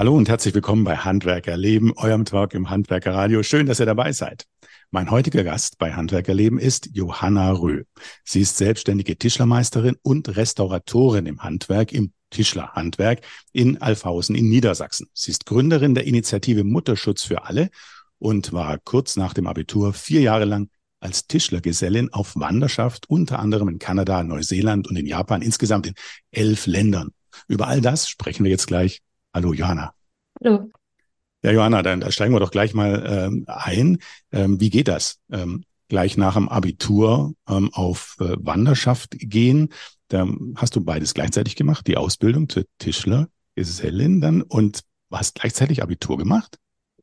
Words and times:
Hallo 0.00 0.16
und 0.16 0.30
herzlich 0.30 0.54
willkommen 0.54 0.82
bei 0.82 0.96
Handwerkerleben, 0.96 1.92
eurem 1.94 2.24
Talk 2.24 2.54
im 2.54 2.70
Handwerkerradio. 2.70 3.42
Schön, 3.42 3.66
dass 3.66 3.80
ihr 3.80 3.84
dabei 3.84 4.12
seid. 4.12 4.46
Mein 4.90 5.10
heutiger 5.10 5.44
Gast 5.44 5.76
bei 5.76 5.92
Handwerkerleben 5.92 6.58
ist 6.58 6.88
Johanna 6.94 7.52
Röh. 7.52 7.82
Sie 8.24 8.40
ist 8.40 8.56
selbstständige 8.56 9.18
Tischlermeisterin 9.18 9.98
und 10.00 10.34
Restauratorin 10.38 11.26
im 11.26 11.42
Handwerk, 11.42 11.92
im 11.92 12.14
Tischlerhandwerk 12.30 13.20
in 13.52 13.82
Alfhausen 13.82 14.36
in 14.36 14.48
Niedersachsen. 14.48 15.06
Sie 15.12 15.32
ist 15.32 15.44
Gründerin 15.44 15.94
der 15.94 16.06
Initiative 16.06 16.64
Mutterschutz 16.64 17.24
für 17.24 17.44
alle 17.44 17.68
und 18.18 18.54
war 18.54 18.78
kurz 18.78 19.16
nach 19.16 19.34
dem 19.34 19.46
Abitur 19.46 19.92
vier 19.92 20.22
Jahre 20.22 20.46
lang 20.46 20.70
als 21.00 21.26
Tischlergesellin 21.26 22.10
auf 22.10 22.36
Wanderschaft, 22.36 23.10
unter 23.10 23.38
anderem 23.38 23.68
in 23.68 23.78
Kanada, 23.78 24.22
Neuseeland 24.22 24.88
und 24.88 24.96
in 24.96 25.04
Japan, 25.04 25.42
insgesamt 25.42 25.88
in 25.88 25.94
elf 26.30 26.64
Ländern. 26.64 27.10
Über 27.48 27.68
all 27.68 27.82
das 27.82 28.08
sprechen 28.08 28.44
wir 28.44 28.50
jetzt 28.50 28.66
gleich 28.66 29.02
Hallo 29.32 29.52
Johanna. 29.52 29.94
Hallo. 30.42 30.70
Ja, 31.42 31.52
Johanna, 31.52 31.82
dann 31.82 32.00
da 32.00 32.10
steigen 32.10 32.34
wir 32.34 32.40
doch 32.40 32.50
gleich 32.50 32.74
mal 32.74 33.04
ähm, 33.06 33.44
ein. 33.46 33.98
Ähm, 34.32 34.60
wie 34.60 34.70
geht 34.70 34.88
das? 34.88 35.20
Ähm, 35.32 35.64
gleich 35.88 36.16
nach 36.16 36.34
dem 36.34 36.48
Abitur 36.48 37.34
ähm, 37.48 37.70
auf 37.72 38.16
äh, 38.20 38.36
Wanderschaft 38.38 39.16
gehen. 39.18 39.70
Da 40.08 40.26
hast 40.56 40.76
du 40.76 40.84
beides 40.84 41.14
gleichzeitig 41.14 41.56
gemacht, 41.56 41.86
die 41.86 41.96
Ausbildung 41.96 42.48
zur 42.48 42.64
Tischler, 42.78 43.28
Gesellin 43.54 44.20
dann 44.20 44.42
und 44.42 44.80
hast 45.10 45.36
gleichzeitig 45.36 45.82
Abitur 45.82 46.18
gemacht? 46.18 46.56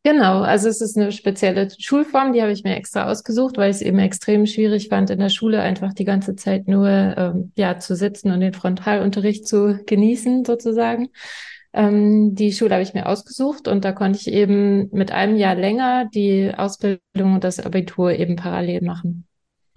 Genau, 0.04 0.42
also 0.42 0.70
es 0.70 0.80
ist 0.80 0.98
eine 0.98 1.12
spezielle 1.12 1.70
Schulform, 1.78 2.32
die 2.32 2.42
habe 2.42 2.52
ich 2.52 2.64
mir 2.64 2.76
extra 2.76 3.10
ausgesucht, 3.10 3.58
weil 3.58 3.72
ich 3.72 3.78
es 3.78 3.82
eben 3.82 4.00
extrem 4.00 4.46
schwierig 4.46 4.88
fand, 4.88 5.10
in 5.10 5.20
der 5.20 5.30
Schule 5.30 5.62
einfach 5.62 5.94
die 5.94 6.06
ganze 6.06 6.36
Zeit 6.36 6.68
nur 6.68 6.88
ähm, 6.88 7.52
ja 7.58 7.80
zu 7.80 7.96
sitzen 7.96 8.32
und 8.32 8.40
den 8.40 8.54
Frontalunterricht 8.54 9.48
zu 9.48 9.80
genießen 9.86 10.46
sozusagen. 10.46 11.10
Ähm, 11.74 12.36
die 12.36 12.54
Schule 12.54 12.74
habe 12.74 12.84
ich 12.84 12.94
mir 12.94 13.08
ausgesucht 13.08 13.68
und 13.68 13.86
da 13.86 13.92
konnte 13.92 14.20
ich 14.20 14.28
eben 14.28 14.90
mit 14.92 15.12
einem 15.12 15.36
Jahr 15.36 15.56
länger 15.56 16.10
die 16.14 16.52
Ausbildung 16.56 17.36
und 17.36 17.44
das 17.44 17.60
Abitur 17.60 18.12
eben 18.14 18.36
parallel 18.36 18.84
machen. 18.84 19.28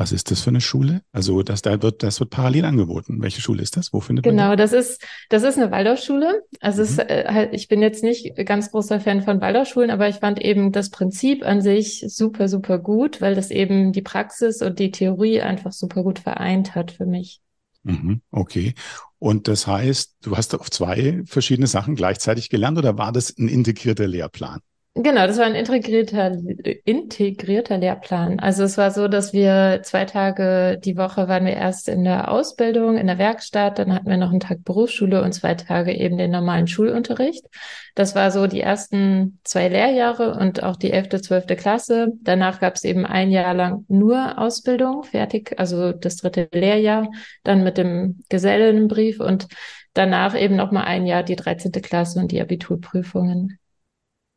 Was 0.00 0.12
ist 0.12 0.30
das 0.30 0.40
für 0.40 0.48
eine 0.48 0.62
Schule? 0.62 1.02
Also 1.12 1.42
das 1.42 1.60
da 1.60 1.82
wird 1.82 2.02
das 2.02 2.20
wird 2.20 2.30
parallel 2.30 2.64
angeboten. 2.64 3.20
Welche 3.20 3.42
Schule 3.42 3.62
ist 3.62 3.76
das? 3.76 3.92
Wo 3.92 4.00
findet 4.00 4.24
genau, 4.24 4.44
man 4.44 4.56
Genau, 4.56 4.56
das 4.56 4.72
ist 4.72 5.04
das 5.28 5.42
ist 5.42 5.58
eine 5.58 5.70
Waldorfschule. 5.70 6.40
Also 6.58 6.80
mhm. 6.80 6.88
es, 6.88 6.98
äh, 6.98 7.24
halt, 7.28 7.52
ich 7.52 7.68
bin 7.68 7.82
jetzt 7.82 8.02
nicht 8.02 8.34
ganz 8.46 8.70
großer 8.70 8.98
Fan 8.98 9.20
von 9.20 9.42
Waldorfschulen, 9.42 9.90
aber 9.90 10.08
ich 10.08 10.16
fand 10.16 10.40
eben 10.40 10.72
das 10.72 10.88
Prinzip 10.88 11.44
an 11.44 11.60
sich 11.60 12.02
super 12.08 12.48
super 12.48 12.78
gut, 12.78 13.20
weil 13.20 13.34
das 13.34 13.50
eben 13.50 13.92
die 13.92 14.00
Praxis 14.00 14.62
und 14.62 14.78
die 14.78 14.90
Theorie 14.90 15.42
einfach 15.42 15.72
super 15.72 16.02
gut 16.02 16.18
vereint 16.18 16.74
hat 16.74 16.92
für 16.92 17.04
mich. 17.04 17.42
Mhm, 17.82 18.22
okay. 18.30 18.74
Und 19.20 19.48
das 19.48 19.66
heißt, 19.66 20.16
du 20.22 20.36
hast 20.36 20.54
auf 20.54 20.70
zwei 20.70 21.22
verschiedene 21.26 21.66
Sachen 21.66 21.94
gleichzeitig 21.94 22.48
gelernt 22.48 22.78
oder 22.78 22.96
war 22.96 23.12
das 23.12 23.36
ein 23.38 23.48
integrierter 23.48 24.08
Lehrplan? 24.08 24.60
Genau, 24.94 25.24
das 25.28 25.38
war 25.38 25.46
ein 25.46 25.54
integrierter, 25.54 26.36
integrierter 26.84 27.78
Lehrplan. 27.78 28.40
Also 28.40 28.64
es 28.64 28.76
war 28.76 28.90
so, 28.90 29.06
dass 29.06 29.32
wir 29.32 29.82
zwei 29.84 30.04
Tage 30.04 30.80
die 30.84 30.96
Woche 30.96 31.28
waren 31.28 31.46
wir 31.46 31.54
erst 31.54 31.88
in 31.88 32.02
der 32.02 32.28
Ausbildung, 32.30 32.98
in 32.98 33.06
der 33.06 33.16
Werkstatt, 33.16 33.78
dann 33.78 33.94
hatten 33.94 34.10
wir 34.10 34.16
noch 34.16 34.30
einen 34.30 34.40
Tag 34.40 34.64
Berufsschule 34.64 35.22
und 35.22 35.32
zwei 35.32 35.54
Tage 35.54 35.94
eben 35.94 36.18
den 36.18 36.32
normalen 36.32 36.66
Schulunterricht. 36.66 37.46
Das 37.94 38.16
war 38.16 38.32
so 38.32 38.48
die 38.48 38.60
ersten 38.60 39.38
zwei 39.44 39.68
Lehrjahre 39.68 40.34
und 40.34 40.64
auch 40.64 40.74
die 40.74 40.90
elfte, 40.90 41.22
zwölfte 41.22 41.54
Klasse. 41.54 42.08
Danach 42.22 42.58
gab 42.58 42.74
es 42.74 42.82
eben 42.82 43.06
ein 43.06 43.30
Jahr 43.30 43.54
lang 43.54 43.84
nur 43.86 44.38
Ausbildung, 44.38 45.04
fertig, 45.04 45.54
also 45.56 45.92
das 45.92 46.16
dritte 46.16 46.48
Lehrjahr, 46.52 47.08
dann 47.44 47.62
mit 47.62 47.78
dem 47.78 48.24
Gesellenbrief 48.28 49.20
und 49.20 49.46
danach 49.94 50.36
eben 50.36 50.56
noch 50.56 50.72
mal 50.72 50.82
ein 50.84 51.06
Jahr 51.06 51.22
die 51.22 51.36
dreizehnte 51.36 51.80
Klasse 51.80 52.18
und 52.18 52.32
die 52.32 52.40
Abiturprüfungen. 52.40 53.59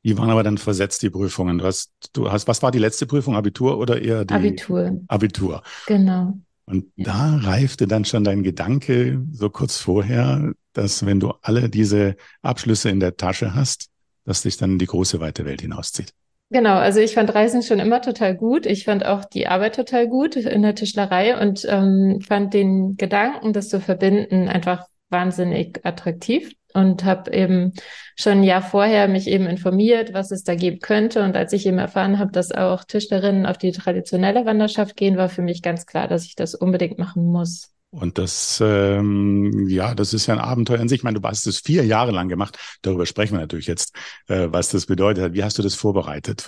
Die 0.04 0.18
waren 0.18 0.30
aber 0.30 0.44
dann 0.44 0.58
versetzt, 0.58 1.02
die 1.02 1.10
Prüfungen. 1.10 1.58
Du 1.58 1.66
hast, 1.66 1.92
du 2.14 2.32
hast, 2.32 2.48
was 2.48 2.62
war 2.62 2.72
die 2.72 2.80
letzte 2.80 3.06
Prüfung? 3.06 3.36
Abitur 3.36 3.78
oder 3.78 4.02
eher 4.02 4.26
die? 4.26 4.34
Abitur. 4.34 5.02
Abitur. 5.08 5.64
Genau. 5.88 6.34
Und 6.66 6.86
ja. 6.96 7.06
da 7.06 7.36
reifte 7.38 7.88
dann 7.88 8.06
schon 8.06 8.24
dein 8.24 8.44
Gedanke 8.44 9.22
so 9.32 9.50
kurz 9.50 9.78
vorher, 9.78 10.54
dass 10.74 11.06
wenn 11.06 11.20
du 11.20 11.34
alle 11.42 11.70
diese 11.70 12.16
Abschlüsse 12.42 12.90
in 12.90 13.00
der 13.00 13.18
Tasche 13.18 13.54
hast, 13.54 13.90
dass 14.26 14.44
dich 14.44 14.58
dann 14.58 14.78
die 14.80 14.86
große 14.86 15.20
weite 15.20 15.46
Welt 15.46 15.62
hinauszieht. 15.62 16.14
Genau, 16.50 16.76
also 16.76 17.00
ich 17.00 17.16
fand 17.16 17.34
Reisen 17.34 17.64
schon 17.64 17.80
immer 17.80 18.02
total 18.02 18.36
gut. 18.36 18.66
Ich 18.66 18.86
fand 18.86 19.06
auch 19.06 19.26
die 19.26 19.48
Arbeit 19.48 19.76
total 19.76 20.08
gut 20.08 20.36
in 20.36 20.62
der 20.62 20.76
Tischlerei 20.76 21.40
und 21.40 21.66
ähm, 21.68 22.22
fand 22.22 22.54
den 22.54 22.96
Gedanken, 22.96 23.54
das 23.54 23.70
zu 23.70 23.82
verbinden, 23.82 24.48
einfach 24.48 24.86
wahnsinnig 25.10 25.80
attraktiv 25.84 26.54
und 26.74 27.04
habe 27.04 27.32
eben 27.34 27.74
schon 28.16 28.40
ein 28.40 28.44
Jahr 28.44 28.62
vorher 28.62 29.08
mich 29.08 29.28
eben 29.28 29.46
informiert, 29.46 30.14
was 30.14 30.32
es 30.32 30.44
da 30.44 30.56
geben 30.56 30.80
könnte. 30.80 31.24
Und 31.24 31.36
als 31.36 31.54
ich 31.54 31.66
eben 31.66 31.80
erfahren 31.80 32.20
habe, 32.20 32.32
dass 32.32 32.52
auch 32.52 32.84
Tischlerinnen 32.84 33.46
auf 33.46 33.58
die 33.58 33.72
traditionelle 33.72 34.46
Wanderschaft 34.46 34.96
gehen, 34.96 35.18
war 35.18 35.30
für 35.30 35.42
mich 35.42 35.62
ganz 35.62 35.86
klar, 35.86 36.08
dass 36.08 36.26
ich 36.26 36.36
das 36.36 36.56
unbedingt 36.56 37.00
machen 37.00 37.26
muss. 37.26 37.74
Und 37.94 38.18
das, 38.18 38.60
ähm, 38.60 39.68
ja, 39.70 39.94
das 39.94 40.16
ist 40.16 40.26
ja 40.26 40.34
ein 40.34 40.40
Abenteuer 40.40 40.80
in 40.80 40.90
sich. 40.90 41.02
Ich 41.02 41.04
meine, 41.04 41.20
du 41.20 41.28
hast 41.28 41.46
es 41.46 41.60
vier 41.60 41.86
Jahre 41.86 42.12
lang 42.12 42.28
gemacht. 42.28 42.58
Darüber 42.82 43.06
sprechen 43.06 43.34
wir 43.36 43.42
natürlich 43.42 43.68
jetzt, 43.68 43.96
äh, 44.28 44.48
was 44.50 44.70
das 44.70 44.88
bedeutet. 44.88 45.36
Wie 45.36 45.44
hast 45.44 45.60
du 45.60 45.62
das 45.62 45.76
vorbereitet? 45.76 46.44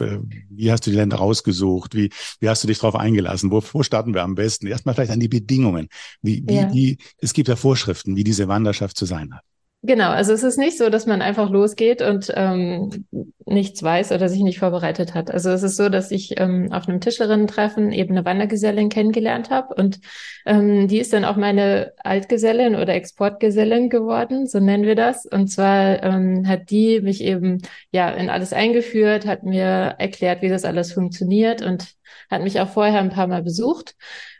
Wie 0.49 0.71
hast 0.71 0.87
du 0.87 0.89
die 0.89 0.95
Länder 0.95 1.17
rausgesucht? 1.17 1.93
Wie, 1.93 2.09
wie 2.39 2.49
hast 2.49 2.63
du 2.63 2.67
dich 2.67 2.79
darauf 2.79 2.95
eingelassen? 2.95 3.51
Wo, 3.51 3.61
wo 3.73 3.83
starten 3.83 4.15
wir 4.15 4.23
am 4.23 4.33
besten? 4.33 4.65
Erstmal 4.65 4.95
vielleicht 4.95 5.11
an 5.11 5.19
die 5.19 5.27
Bedingungen. 5.27 5.87
Wie, 6.23 6.43
wie, 6.47 6.55
ja. 6.55 6.73
wie, 6.73 6.97
es 7.19 7.33
gibt 7.33 7.47
ja 7.47 7.55
Vorschriften, 7.55 8.15
wie 8.15 8.23
diese 8.23 8.47
Wanderschaft 8.47 8.97
zu 8.97 9.05
sein 9.05 9.35
hat. 9.35 9.43
Genau, 9.87 10.09
also 10.09 10.33
es 10.33 10.41
ist 10.41 10.57
nicht 10.57 10.79
so, 10.79 10.89
dass 10.89 11.05
man 11.05 11.21
einfach 11.21 11.51
losgeht 11.51 12.01
und 12.01 12.31
ähm, 12.35 13.05
nichts 13.45 13.83
weiß 13.83 14.13
oder 14.13 14.29
sich 14.29 14.41
nicht 14.41 14.57
vorbereitet 14.57 15.13
hat. 15.13 15.29
Also 15.29 15.51
es 15.51 15.61
ist 15.61 15.75
so, 15.75 15.89
dass 15.89 16.09
ich 16.09 16.39
ähm, 16.39 16.71
auf 16.71 16.87
einem 16.87 16.99
Tischlerinnen-Treffen 16.99 17.91
eben 17.91 18.17
eine 18.17 18.25
Wandergesellin 18.25 18.89
kennengelernt 18.89 19.51
habe 19.51 19.75
und 19.75 19.99
ähm, 20.47 20.87
die 20.87 20.97
ist 20.97 21.13
dann 21.13 21.23
auch 21.23 21.35
meine 21.35 21.93
Altgesellin 22.03 22.75
oder 22.75 22.95
Exportgesellin 22.95 23.91
geworden, 23.91 24.47
so 24.47 24.59
nennen 24.59 24.85
wir 24.85 24.95
das. 24.95 25.27
Und 25.27 25.49
zwar 25.49 26.01
ähm, 26.01 26.47
hat 26.47 26.71
die 26.71 27.01
mich 27.01 27.21
eben 27.21 27.61
ja 27.91 28.09
in 28.09 28.31
alles 28.31 28.53
eingeführt, 28.53 29.27
hat 29.27 29.43
mir 29.43 29.95
erklärt, 29.99 30.41
wie 30.41 30.49
das 30.49 30.65
alles 30.65 30.93
funktioniert 30.93 31.61
und 31.61 31.93
hat 32.31 32.41
mich 32.41 32.59
auch 32.59 32.69
vorher 32.69 33.01
ein 33.01 33.11
paar 33.11 33.27
Mal 33.27 33.43
besucht 33.43 33.93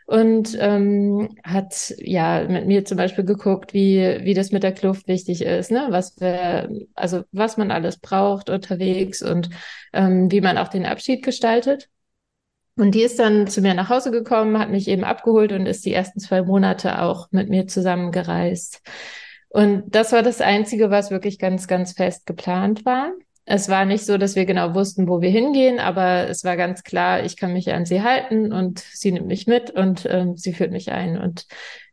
und 0.06 0.56
ähm, 0.60 1.36
hat 1.44 1.92
ja 1.98 2.46
mit 2.48 2.66
mir 2.66 2.84
zum 2.84 2.96
Beispiel 2.96 3.24
geguckt, 3.24 3.74
wie, 3.74 4.20
wie 4.22 4.34
das 4.34 4.52
mit 4.52 4.62
der 4.62 4.72
Kluft 4.72 5.08
wichtig 5.08 5.42
ist, 5.42 5.72
ne? 5.72 5.88
Was 5.90 6.18
wir, 6.20 6.70
also 6.94 7.24
was 7.32 7.56
man 7.56 7.72
alles 7.72 7.98
braucht 7.98 8.48
unterwegs 8.48 9.20
und 9.20 9.50
ähm, 9.92 10.30
wie 10.30 10.40
man 10.40 10.58
auch 10.58 10.68
den 10.68 10.86
Abschied 10.86 11.24
gestaltet. 11.24 11.88
Und 12.76 12.94
die 12.94 13.02
ist 13.02 13.18
dann 13.18 13.48
zu 13.48 13.62
mir 13.62 13.74
nach 13.74 13.88
Hause 13.88 14.12
gekommen, 14.12 14.58
hat 14.58 14.70
mich 14.70 14.86
eben 14.86 15.02
abgeholt 15.02 15.50
und 15.52 15.66
ist 15.66 15.84
die 15.84 15.92
ersten 15.92 16.20
zwei 16.20 16.42
Monate 16.42 17.02
auch 17.02 17.28
mit 17.32 17.48
mir 17.48 17.66
zusammengereist. 17.66 18.82
Und 19.48 19.94
das 19.94 20.12
war 20.12 20.22
das 20.22 20.40
Einzige, 20.40 20.90
was 20.90 21.10
wirklich 21.10 21.38
ganz, 21.38 21.66
ganz 21.66 21.92
fest 21.92 22.26
geplant 22.26 22.84
war. 22.84 23.12
Es 23.48 23.68
war 23.68 23.84
nicht 23.84 24.04
so, 24.04 24.18
dass 24.18 24.34
wir 24.34 24.44
genau 24.44 24.74
wussten, 24.74 25.08
wo 25.08 25.20
wir 25.20 25.30
hingehen, 25.30 25.78
aber 25.78 26.28
es 26.28 26.42
war 26.42 26.56
ganz 26.56 26.82
klar, 26.82 27.24
ich 27.24 27.36
kann 27.36 27.52
mich 27.52 27.72
an 27.72 27.86
sie 27.86 28.02
halten 28.02 28.52
und 28.52 28.80
sie 28.80 29.12
nimmt 29.12 29.28
mich 29.28 29.46
mit 29.46 29.70
und 29.70 30.04
ähm, 30.10 30.36
sie 30.36 30.52
führt 30.52 30.72
mich 30.72 30.90
ein. 30.90 31.16
Und 31.16 31.46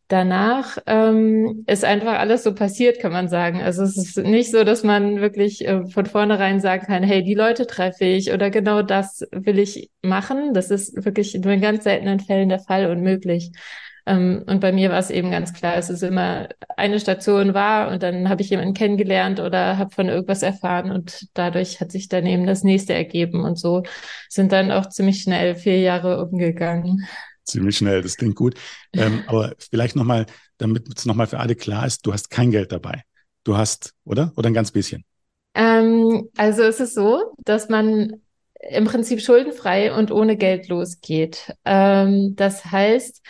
danach 0.07 0.79
ähm, 0.87 1.63
ist 1.67 1.85
einfach 1.85 2.17
alles 2.17 2.43
so 2.43 2.55
passiert, 2.55 2.99
kann 2.99 3.11
man 3.11 3.29
sagen. 3.29 3.61
Also 3.61 3.83
es 3.83 3.97
ist 3.97 4.17
nicht 4.17 4.49
so, 4.49 4.63
dass 4.63 4.83
man 4.83 5.21
wirklich 5.21 5.67
äh, 5.67 5.85
von 5.85 6.07
vornherein 6.07 6.59
sagen 6.59 6.87
kann, 6.87 7.03
hey, 7.03 7.23
die 7.23 7.35
Leute 7.35 7.67
treffe 7.67 8.05
ich 8.05 8.33
oder 8.33 8.49
genau 8.49 8.81
das 8.81 9.21
will 9.31 9.59
ich 9.59 9.91
machen. 10.01 10.55
Das 10.55 10.71
ist 10.71 11.05
wirklich 11.05 11.35
nur 11.35 11.53
in 11.53 11.61
ganz 11.61 11.83
seltenen 11.83 12.19
Fällen 12.19 12.49
der 12.49 12.59
Fall 12.59 12.89
unmöglich. 12.89 13.51
Ähm, 13.51 13.61
und 14.05 14.59
bei 14.59 14.73
mir 14.73 14.89
war 14.89 14.99
es 14.99 15.09
eben 15.09 15.31
ganz 15.31 15.53
klar, 15.53 15.77
es 15.77 15.89
ist 15.89 16.03
immer 16.03 16.49
eine 16.75 16.99
Station 16.99 17.53
war 17.53 17.89
und 17.89 18.03
dann 18.03 18.27
habe 18.27 18.41
ich 18.41 18.49
jemanden 18.49 18.73
kennengelernt 18.73 19.39
oder 19.39 19.77
habe 19.77 19.91
von 19.91 20.09
irgendwas 20.09 20.41
erfahren 20.41 20.91
und 20.91 21.27
dadurch 21.33 21.79
hat 21.79 21.91
sich 21.91 22.09
dann 22.09 22.25
eben 22.25 22.45
das 22.45 22.63
nächste 22.63 22.93
ergeben 22.93 23.45
und 23.45 23.57
so 23.57 23.83
sind 24.27 24.51
dann 24.51 24.71
auch 24.71 24.89
ziemlich 24.89 25.21
schnell 25.21 25.55
vier 25.55 25.79
Jahre 25.79 26.25
umgegangen. 26.25 27.07
Ziemlich 27.45 27.77
schnell, 27.77 28.01
das 28.01 28.17
klingt 28.17 28.35
gut. 28.35 28.55
Ähm, 28.93 29.23
aber 29.27 29.53
vielleicht 29.57 29.95
nochmal, 29.95 30.25
damit 30.57 30.87
es 30.97 31.05
nochmal 31.05 31.27
für 31.27 31.39
alle 31.39 31.55
klar 31.55 31.85
ist, 31.85 32.05
du 32.05 32.11
hast 32.11 32.29
kein 32.29 32.51
Geld 32.51 32.73
dabei. 32.73 33.03
Du 33.45 33.57
hast, 33.57 33.93
oder? 34.03 34.33
Oder 34.35 34.49
ein 34.49 34.53
ganz 34.53 34.71
bisschen? 34.71 35.05
Ähm, 35.53 36.29
also 36.37 36.63
es 36.63 36.79
ist 36.79 36.95
so, 36.95 37.33
dass 37.45 37.69
man 37.69 38.21
im 38.69 38.85
Prinzip 38.85 39.21
schuldenfrei 39.21 39.93
und 39.93 40.11
ohne 40.11 40.37
Geld 40.37 40.69
losgeht. 40.69 41.53
Ähm, 41.65 42.35
das 42.35 42.65
heißt, 42.65 43.21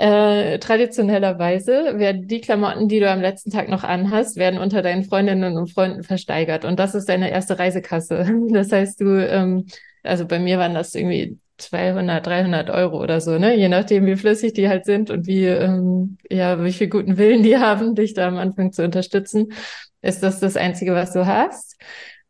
äh, 0.00 0.58
traditionellerweise 0.58 1.98
werden 1.98 2.26
die 2.26 2.40
Klamotten, 2.40 2.88
die 2.88 3.00
du 3.00 3.10
am 3.10 3.20
letzten 3.20 3.50
Tag 3.50 3.68
noch 3.68 3.84
anhast, 3.84 4.38
werden 4.38 4.58
unter 4.58 4.80
deinen 4.80 5.04
Freundinnen 5.04 5.58
und 5.58 5.70
Freunden 5.70 6.04
versteigert. 6.04 6.64
Und 6.64 6.78
das 6.80 6.94
ist 6.94 7.10
deine 7.10 7.30
erste 7.30 7.58
Reisekasse. 7.58 8.26
Das 8.50 8.72
heißt, 8.72 9.00
du, 9.02 9.28
ähm, 9.28 9.66
also 10.02 10.26
bei 10.26 10.38
mir 10.38 10.58
waren 10.58 10.72
das 10.72 10.94
irgendwie 10.94 11.38
200, 11.58 12.26
300 12.26 12.70
Euro 12.70 13.02
oder 13.02 13.20
so, 13.20 13.38
ne? 13.38 13.54
Je 13.54 13.68
nachdem, 13.68 14.06
wie 14.06 14.16
flüssig 14.16 14.54
die 14.54 14.70
halt 14.70 14.86
sind 14.86 15.10
und 15.10 15.26
wie, 15.26 15.44
ähm, 15.44 16.16
ja, 16.30 16.64
wie 16.64 16.72
viel 16.72 16.88
guten 16.88 17.18
Willen 17.18 17.42
die 17.42 17.58
haben, 17.58 17.94
dich 17.94 18.14
da 18.14 18.26
am 18.26 18.38
Anfang 18.38 18.72
zu 18.72 18.82
unterstützen. 18.82 19.52
ist 20.00 20.22
das 20.22 20.40
das 20.40 20.56
Einzige, 20.56 20.94
was 20.94 21.12
du 21.12 21.26
hast. 21.26 21.76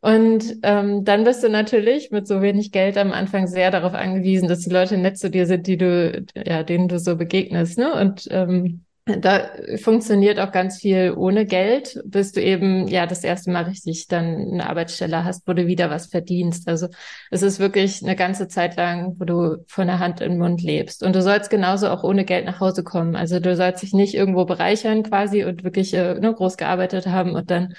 Und 0.01 0.57
ähm, 0.63 1.05
dann 1.05 1.23
bist 1.23 1.43
du 1.43 1.49
natürlich 1.49 2.09
mit 2.09 2.27
so 2.27 2.41
wenig 2.41 2.71
Geld 2.71 2.97
am 2.97 3.11
Anfang 3.11 3.45
sehr 3.45 3.69
darauf 3.69 3.93
angewiesen, 3.93 4.47
dass 4.47 4.61
die 4.61 4.71
Leute 4.71 4.97
nett 4.97 5.19
zu 5.19 5.29
dir 5.29 5.45
sind, 5.45 5.67
die 5.67 5.77
du, 5.77 6.25
ja, 6.35 6.63
denen 6.63 6.87
du 6.87 6.97
so 6.97 7.15
begegnest. 7.15 7.77
Ne? 7.77 7.93
Und 7.93 8.27
ähm, 8.31 8.83
da 9.05 9.49
funktioniert 9.81 10.39
auch 10.39 10.51
ganz 10.51 10.79
viel 10.79 11.13
ohne 11.15 11.45
Geld, 11.45 11.99
bis 12.05 12.31
du 12.31 12.41
eben 12.41 12.87
ja 12.87 13.07
das 13.07 13.23
erste 13.23 13.51
Mal 13.51 13.63
richtig 13.63 14.07
dann 14.07 14.51
eine 14.53 14.69
Arbeitsstelle 14.69 15.23
hast, 15.23 15.47
wo 15.47 15.53
du 15.53 15.65
wieder 15.65 15.89
was 15.89 16.07
verdienst. 16.07 16.67
Also 16.67 16.87
es 17.31 17.41
ist 17.41 17.59
wirklich 17.59 18.03
eine 18.03 18.15
ganze 18.15 18.47
Zeit 18.47 18.77
lang, 18.77 19.15
wo 19.19 19.25
du 19.25 19.65
von 19.67 19.87
der 19.87 19.99
Hand 19.99 20.21
in 20.21 20.33
den 20.33 20.39
Mund 20.39 20.61
lebst. 20.61 21.03
Und 21.03 21.15
du 21.15 21.21
sollst 21.21 21.49
genauso 21.49 21.89
auch 21.89 22.03
ohne 22.03 22.25
Geld 22.25 22.45
nach 22.45 22.59
Hause 22.59 22.83
kommen. 22.83 23.15
Also 23.15 23.39
du 23.39 23.55
sollst 23.55 23.81
dich 23.81 23.93
nicht 23.93 24.13
irgendwo 24.13 24.45
bereichern 24.45 25.03
quasi 25.03 25.43
und 25.43 25.63
wirklich 25.63 25.93
äh, 25.93 26.15
nur 26.15 26.35
groß 26.35 26.57
gearbeitet 26.57 27.07
haben 27.07 27.31
und 27.31 27.49
dann 27.49 27.73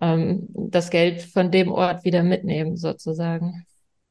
ähm, 0.00 0.48
das 0.54 0.90
Geld 0.90 1.22
von 1.22 1.50
dem 1.50 1.70
Ort 1.70 2.04
wieder 2.04 2.22
mitnehmen 2.22 2.76
sozusagen. 2.76 3.66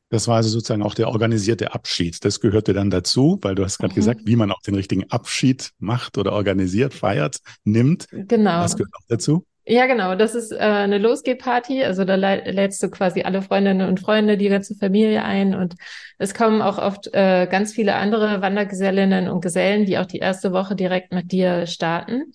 Das 0.10 0.28
war 0.28 0.36
also 0.36 0.50
sozusagen 0.50 0.84
auch 0.84 0.94
der 0.94 1.08
organisierte 1.08 1.74
Abschied. 1.74 2.24
Das 2.26 2.42
gehörte 2.42 2.74
dann 2.74 2.90
dazu, 2.90 3.40
weil 3.42 3.56
du 3.56 3.64
hast 3.64 3.78
gerade 3.78 3.94
mhm. 3.94 3.96
gesagt, 3.96 4.22
wie 4.26 4.36
man 4.36 4.52
auch 4.52 4.62
den 4.62 4.76
richtigen 4.76 5.10
Abschied 5.10 5.72
macht 5.80 6.18
oder 6.18 6.34
organisiert, 6.34 6.94
feiert, 6.94 7.38
nimmt. 7.64 8.08
Genau. 8.12 8.62
Das 8.62 8.76
gehört 8.76 8.94
auch 8.94 9.08
dazu. 9.08 9.46
Ja, 9.64 9.86
genau. 9.86 10.16
Das 10.16 10.36
ist 10.36 10.52
äh, 10.52 10.58
eine 10.58 10.98
Losgeh-Party. 10.98 11.84
Also 11.86 12.04
da 12.04 12.16
lädst 12.16 12.84
du 12.84 12.90
quasi 12.90 13.22
alle 13.22 13.42
Freundinnen 13.42 13.88
und 13.88 14.02
Freunde, 14.02 14.36
die 14.36 14.50
ganze 14.50 14.76
Familie 14.76 15.24
ein. 15.24 15.56
Und 15.56 15.76
es 16.18 16.34
kommen 16.34 16.62
auch 16.62 16.78
oft 16.78 17.08
äh, 17.14 17.48
ganz 17.50 17.72
viele 17.72 17.96
andere 17.96 18.42
Wandergesellinnen 18.42 19.30
und 19.30 19.42
Gesellen, 19.42 19.86
die 19.86 19.98
auch 19.98 20.08
die 20.08 20.18
erste 20.18 20.52
Woche 20.52 20.76
direkt 20.76 21.14
mit 21.14 21.32
dir 21.32 21.68
starten. 21.68 22.34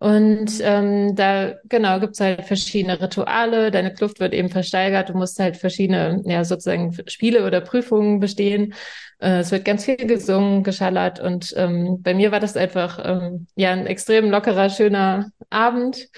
Und 0.00 0.60
ähm, 0.62 1.14
da, 1.14 1.56
genau, 1.68 2.00
gibt's 2.00 2.20
halt 2.20 2.46
verschiedene 2.46 2.98
Rituale. 3.02 3.70
Deine 3.70 3.92
Kluft 3.92 4.18
wird 4.18 4.32
eben 4.32 4.48
versteigert. 4.48 5.10
Du 5.10 5.12
musst 5.12 5.38
halt 5.38 5.58
verschiedene, 5.58 6.22
ja, 6.24 6.42
sozusagen 6.42 6.96
Spiele 7.06 7.44
oder 7.46 7.60
Prüfungen 7.60 8.18
bestehen. 8.18 8.72
Äh, 9.18 9.40
es 9.40 9.50
wird 9.52 9.66
ganz 9.66 9.84
viel 9.84 9.98
gesungen, 9.98 10.64
geschallert. 10.64 11.20
Und 11.20 11.52
ähm, 11.54 12.00
bei 12.02 12.14
mir 12.14 12.32
war 12.32 12.40
das 12.40 12.56
einfach, 12.56 12.98
ähm, 13.04 13.46
ja, 13.56 13.72
ein 13.72 13.86
extrem 13.86 14.30
lockerer, 14.30 14.70
schöner 14.70 15.32
Abend. 15.50 16.08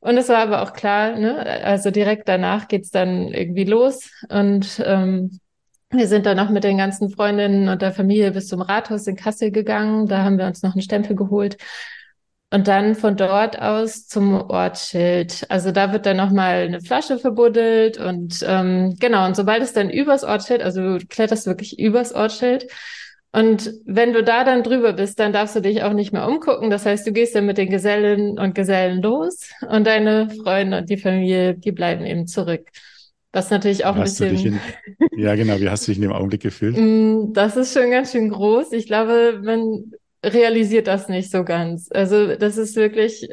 Und 0.00 0.16
es 0.16 0.30
war 0.30 0.38
aber 0.38 0.62
auch 0.62 0.72
klar, 0.72 1.18
ne, 1.18 1.44
also 1.62 1.90
direkt 1.90 2.28
danach 2.30 2.68
geht's 2.68 2.90
dann 2.90 3.28
irgendwie 3.28 3.64
los. 3.64 4.12
Und 4.30 4.82
ähm, 4.82 5.40
wir 5.90 6.08
sind 6.08 6.24
dann 6.24 6.40
auch 6.40 6.48
mit 6.48 6.64
den 6.64 6.78
ganzen 6.78 7.10
Freundinnen 7.10 7.68
und 7.68 7.82
der 7.82 7.92
Familie 7.92 8.30
bis 8.30 8.48
zum 8.48 8.62
Rathaus 8.62 9.06
in 9.06 9.16
Kassel 9.16 9.50
gegangen. 9.50 10.06
Da 10.06 10.24
haben 10.24 10.38
wir 10.38 10.46
uns 10.46 10.62
noch 10.62 10.72
einen 10.72 10.80
Stempel 10.82 11.14
geholt 11.16 11.58
und 12.56 12.68
dann 12.68 12.94
von 12.94 13.18
dort 13.18 13.60
aus 13.60 14.06
zum 14.06 14.32
Ortsschild. 14.32 15.44
Also 15.50 15.72
da 15.72 15.92
wird 15.92 16.06
dann 16.06 16.16
nochmal 16.16 16.62
eine 16.62 16.80
Flasche 16.80 17.18
verbuddelt 17.18 17.98
und 17.98 18.42
ähm, 18.48 18.96
genau, 18.98 19.26
und 19.26 19.36
sobald 19.36 19.62
es 19.62 19.74
dann 19.74 19.90
übers 19.90 20.24
Ortsschild, 20.24 20.62
also 20.62 20.80
du 20.98 21.06
kletterst 21.06 21.46
wirklich 21.46 21.78
übers 21.78 22.14
Ortsschild. 22.14 22.66
Und 23.30 23.74
wenn 23.84 24.14
du 24.14 24.24
da 24.24 24.42
dann 24.42 24.62
drüber 24.62 24.94
bist, 24.94 25.18
dann 25.18 25.34
darfst 25.34 25.54
du 25.54 25.60
dich 25.60 25.82
auch 25.82 25.92
nicht 25.92 26.14
mehr 26.14 26.26
umgucken. 26.26 26.70
Das 26.70 26.86
heißt, 26.86 27.06
du 27.06 27.12
gehst 27.12 27.34
dann 27.34 27.44
mit 27.44 27.58
den 27.58 27.68
Gesellen 27.68 28.38
und 28.38 28.54
Gesellen 28.54 29.02
los 29.02 29.50
und 29.68 29.86
deine 29.86 30.30
Freunde 30.30 30.78
und 30.78 30.88
die 30.88 30.96
Familie, 30.96 31.52
die 31.52 31.72
bleiben 31.72 32.06
eben 32.06 32.26
zurück. 32.26 32.70
Was 33.32 33.50
natürlich 33.50 33.84
auch 33.84 33.96
ein 33.96 34.04
bisschen. 34.04 34.34
In, 34.34 34.60
ja, 35.14 35.34
genau. 35.34 35.60
Wie 35.60 35.68
hast 35.68 35.86
du 35.86 35.90
dich 35.90 35.98
in 35.98 36.04
dem 36.04 36.12
Augenblick 36.12 36.40
gefühlt? 36.40 36.74
Mm, 36.78 37.34
das 37.34 37.58
ist 37.58 37.74
schon 37.74 37.90
ganz 37.90 38.12
schön 38.12 38.30
groß. 38.30 38.72
Ich 38.72 38.86
glaube, 38.86 39.42
man 39.44 39.92
realisiert 40.26 40.86
das 40.86 41.08
nicht 41.08 41.30
so 41.30 41.44
ganz. 41.44 41.88
Also 41.92 42.36
das 42.36 42.56
ist 42.56 42.76
wirklich 42.76 43.28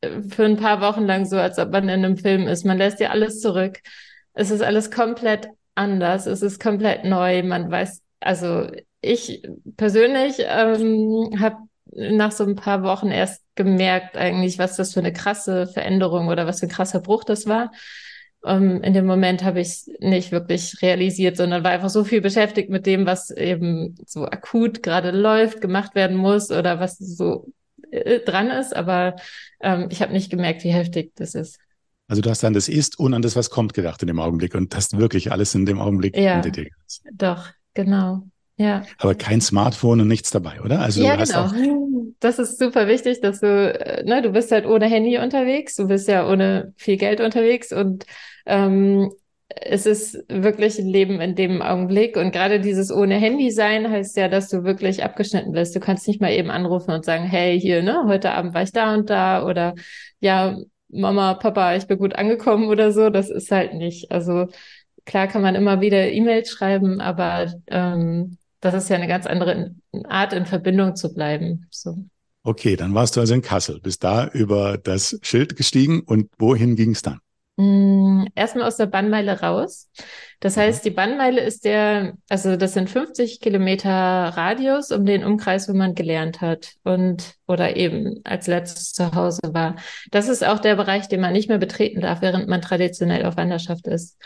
äh, 0.00 0.22
für 0.22 0.44
ein 0.44 0.56
paar 0.56 0.80
Wochen 0.80 1.04
lang 1.04 1.26
so, 1.26 1.36
als 1.36 1.58
ob 1.58 1.70
man 1.72 1.84
in 1.84 2.04
einem 2.04 2.16
Film 2.16 2.48
ist. 2.48 2.64
Man 2.64 2.78
lässt 2.78 3.00
ja 3.00 3.10
alles 3.10 3.40
zurück. 3.40 3.80
Es 4.34 4.50
ist 4.50 4.62
alles 4.62 4.90
komplett 4.90 5.48
anders. 5.74 6.26
Es 6.26 6.42
ist 6.42 6.60
komplett 6.60 7.04
neu. 7.04 7.42
Man 7.42 7.70
weiß, 7.70 8.02
also 8.20 8.68
ich 9.00 9.42
persönlich 9.76 10.36
ähm, 10.40 11.38
habe 11.40 11.56
nach 11.92 12.32
so 12.32 12.44
ein 12.44 12.56
paar 12.56 12.82
Wochen 12.82 13.10
erst 13.10 13.42
gemerkt 13.54 14.16
eigentlich, 14.16 14.58
was 14.58 14.76
das 14.76 14.92
für 14.92 15.00
eine 15.00 15.12
krasse 15.12 15.66
Veränderung 15.66 16.28
oder 16.28 16.46
was 16.46 16.60
für 16.60 16.66
ein 16.66 16.70
krasser 16.70 17.00
Bruch 17.00 17.24
das 17.24 17.46
war. 17.46 17.70
Um, 18.42 18.76
ähm, 18.76 18.82
in 18.82 18.92
dem 18.92 19.06
Moment 19.06 19.42
habe 19.42 19.60
ich 19.60 19.68
es 19.68 19.90
nicht 19.98 20.30
wirklich 20.30 20.80
realisiert, 20.80 21.36
sondern 21.36 21.64
war 21.64 21.72
einfach 21.72 21.90
so 21.90 22.04
viel 22.04 22.20
beschäftigt 22.20 22.70
mit 22.70 22.86
dem, 22.86 23.04
was 23.04 23.30
eben 23.30 23.96
so 24.06 24.24
akut 24.24 24.82
gerade 24.82 25.10
läuft, 25.10 25.60
gemacht 25.60 25.94
werden 25.94 26.16
muss 26.16 26.50
oder 26.50 26.78
was 26.78 26.96
so 26.98 27.52
äh, 27.90 28.20
dran 28.20 28.48
ist. 28.48 28.76
Aber 28.76 29.16
ähm, 29.60 29.88
ich 29.90 30.00
habe 30.00 30.12
nicht 30.12 30.30
gemerkt, 30.30 30.62
wie 30.64 30.72
heftig 30.72 31.12
das 31.16 31.34
ist. 31.34 31.58
Also 32.08 32.22
du 32.22 32.30
hast 32.30 32.44
an 32.44 32.52
das 32.52 32.68
Ist 32.68 32.98
und 32.98 33.14
an 33.14 33.22
das, 33.22 33.34
was 33.34 33.50
kommt 33.50 33.74
gedacht 33.74 34.00
in 34.02 34.06
dem 34.06 34.20
Augenblick 34.20 34.54
und 34.54 34.74
hast 34.76 34.96
wirklich 34.96 35.32
alles 35.32 35.54
in 35.54 35.66
dem 35.66 35.80
Augenblick 35.80 36.16
ja, 36.16 36.34
hinter 36.34 36.50
dir. 36.50 36.68
Doch, 37.12 37.48
genau. 37.74 38.28
Ja. 38.56 38.82
Aber 38.98 39.14
kein 39.14 39.40
Smartphone 39.40 40.00
und 40.00 40.08
nichts 40.08 40.30
dabei, 40.30 40.60
oder? 40.62 40.80
Also 40.80 41.02
ja, 41.02 41.16
genau. 41.16 41.50
Das 42.18 42.38
ist 42.38 42.58
super 42.58 42.88
wichtig, 42.88 43.20
dass 43.20 43.40
du, 43.40 43.46
äh, 43.46 44.02
ne, 44.04 44.22
du 44.22 44.30
bist 44.30 44.50
halt 44.50 44.64
ohne 44.64 44.86
Handy 44.86 45.18
unterwegs, 45.18 45.76
du 45.76 45.86
bist 45.86 46.08
ja 46.08 46.26
ohne 46.26 46.72
viel 46.78 46.96
Geld 46.96 47.20
unterwegs 47.20 47.72
und 47.72 48.06
ähm, 48.46 49.12
es 49.48 49.86
ist 49.86 50.24
wirklich 50.28 50.78
ein 50.78 50.86
Leben 50.86 51.20
in 51.20 51.34
dem 51.34 51.62
Augenblick. 51.62 52.16
Und 52.16 52.32
gerade 52.32 52.60
dieses 52.60 52.90
ohne 52.92 53.14
Handy 53.16 53.50
sein 53.50 53.90
heißt 53.90 54.16
ja, 54.16 54.28
dass 54.28 54.48
du 54.48 54.64
wirklich 54.64 55.04
abgeschnitten 55.04 55.52
bist. 55.52 55.74
Du 55.74 55.80
kannst 55.80 56.08
nicht 56.08 56.20
mal 56.20 56.32
eben 56.32 56.50
anrufen 56.50 56.90
und 56.92 57.04
sagen, 57.04 57.24
hey, 57.24 57.58
hier, 57.60 57.82
ne, 57.82 58.04
heute 58.06 58.32
Abend 58.32 58.54
war 58.54 58.62
ich 58.62 58.72
da 58.72 58.94
und 58.94 59.10
da 59.10 59.46
oder 59.46 59.74
ja, 60.20 60.58
Mama, 60.88 61.34
Papa, 61.34 61.76
ich 61.76 61.86
bin 61.86 61.98
gut 61.98 62.14
angekommen 62.16 62.68
oder 62.68 62.92
so. 62.92 63.10
Das 63.10 63.30
ist 63.30 63.50
halt 63.50 63.74
nicht. 63.74 64.10
Also 64.10 64.46
klar 65.04 65.26
kann 65.28 65.42
man 65.42 65.54
immer 65.54 65.80
wieder 65.80 66.10
E-Mails 66.10 66.50
schreiben, 66.50 67.00
aber 67.00 67.52
ähm, 67.68 68.38
das 68.70 68.84
ist 68.84 68.90
ja 68.90 68.96
eine 68.96 69.08
ganz 69.08 69.26
andere 69.26 69.74
Art, 70.04 70.32
in 70.32 70.46
Verbindung 70.46 70.96
zu 70.96 71.12
bleiben. 71.12 71.66
So. 71.70 71.96
Okay, 72.42 72.76
dann 72.76 72.94
warst 72.94 73.16
du 73.16 73.20
also 73.20 73.34
in 73.34 73.42
Kassel, 73.42 73.80
bist 73.80 74.04
da 74.04 74.28
über 74.28 74.78
das 74.78 75.18
Schild 75.22 75.56
gestiegen 75.56 76.00
und 76.00 76.30
wohin 76.38 76.76
ging 76.76 76.92
es 76.92 77.02
dann? 77.02 77.20
Mm, 77.58 78.26
erstmal 78.34 78.66
aus 78.66 78.76
der 78.76 78.86
Bannmeile 78.86 79.40
raus. 79.40 79.90
Das 80.40 80.56
mhm. 80.56 80.60
heißt, 80.60 80.84
die 80.84 80.90
Bannmeile 80.90 81.40
ist 81.40 81.64
der, 81.64 82.14
also 82.28 82.56
das 82.56 82.74
sind 82.74 82.90
50 82.90 83.40
Kilometer 83.40 83.90
Radius 83.90 84.92
um 84.92 85.06
den 85.06 85.24
Umkreis, 85.24 85.68
wo 85.68 85.72
man 85.72 85.94
gelernt 85.94 86.42
hat 86.42 86.74
und 86.84 87.34
oder 87.46 87.76
eben 87.76 88.20
als 88.24 88.46
letztes 88.46 88.92
zu 88.92 89.14
Hause 89.14 89.40
war. 89.52 89.76
Das 90.10 90.28
ist 90.28 90.44
auch 90.44 90.58
der 90.58 90.76
Bereich, 90.76 91.08
den 91.08 91.20
man 91.20 91.32
nicht 91.32 91.48
mehr 91.48 91.58
betreten 91.58 92.02
darf, 92.02 92.20
während 92.20 92.46
man 92.46 92.60
traditionell 92.60 93.24
auf 93.24 93.38
Wanderschaft 93.38 93.86
ist. 93.86 94.18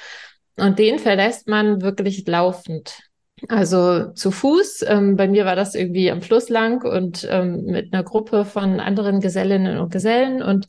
Und 0.57 0.79
den 0.79 0.99
verlässt 0.99 1.47
man 1.49 1.83
wirklich 1.83 2.27
laufend. 2.27 3.10
Also 3.49 4.13
zu 4.13 4.31
Fuß. 4.31 4.85
Ähm, 4.87 5.17
bei 5.17 5.29
mir 5.29 5.45
war 5.45 5.57
das 5.57 5.75
irgendwie 5.75 6.11
am 6.11 6.23
Fluss 6.23 6.49
lang 6.49 6.85
und 6.85 7.27
ähm, 7.31 7.65
mit 7.65 7.93
einer 7.93 8.03
Gruppe 8.03 8.45
von 8.45 8.81
anderen 8.81 9.21
Gesellinnen 9.21 9.79
und 9.79 9.93
Gesellen. 9.93 10.43
Und 10.43 10.69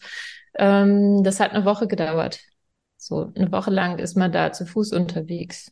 ähm, 0.58 1.24
das 1.24 1.40
hat 1.40 1.51
eine 1.51 1.66
Woche 1.66 1.88
gedauert. 1.88 2.40
So 2.98 3.32
eine 3.36 3.51
Woche 3.51 3.72
lang 3.72 4.00
ist 4.00 4.16
man 4.16 4.32
da 4.32 4.51
zu 4.51 4.66
Fuß 4.66 4.94
unterwegs 4.94 5.72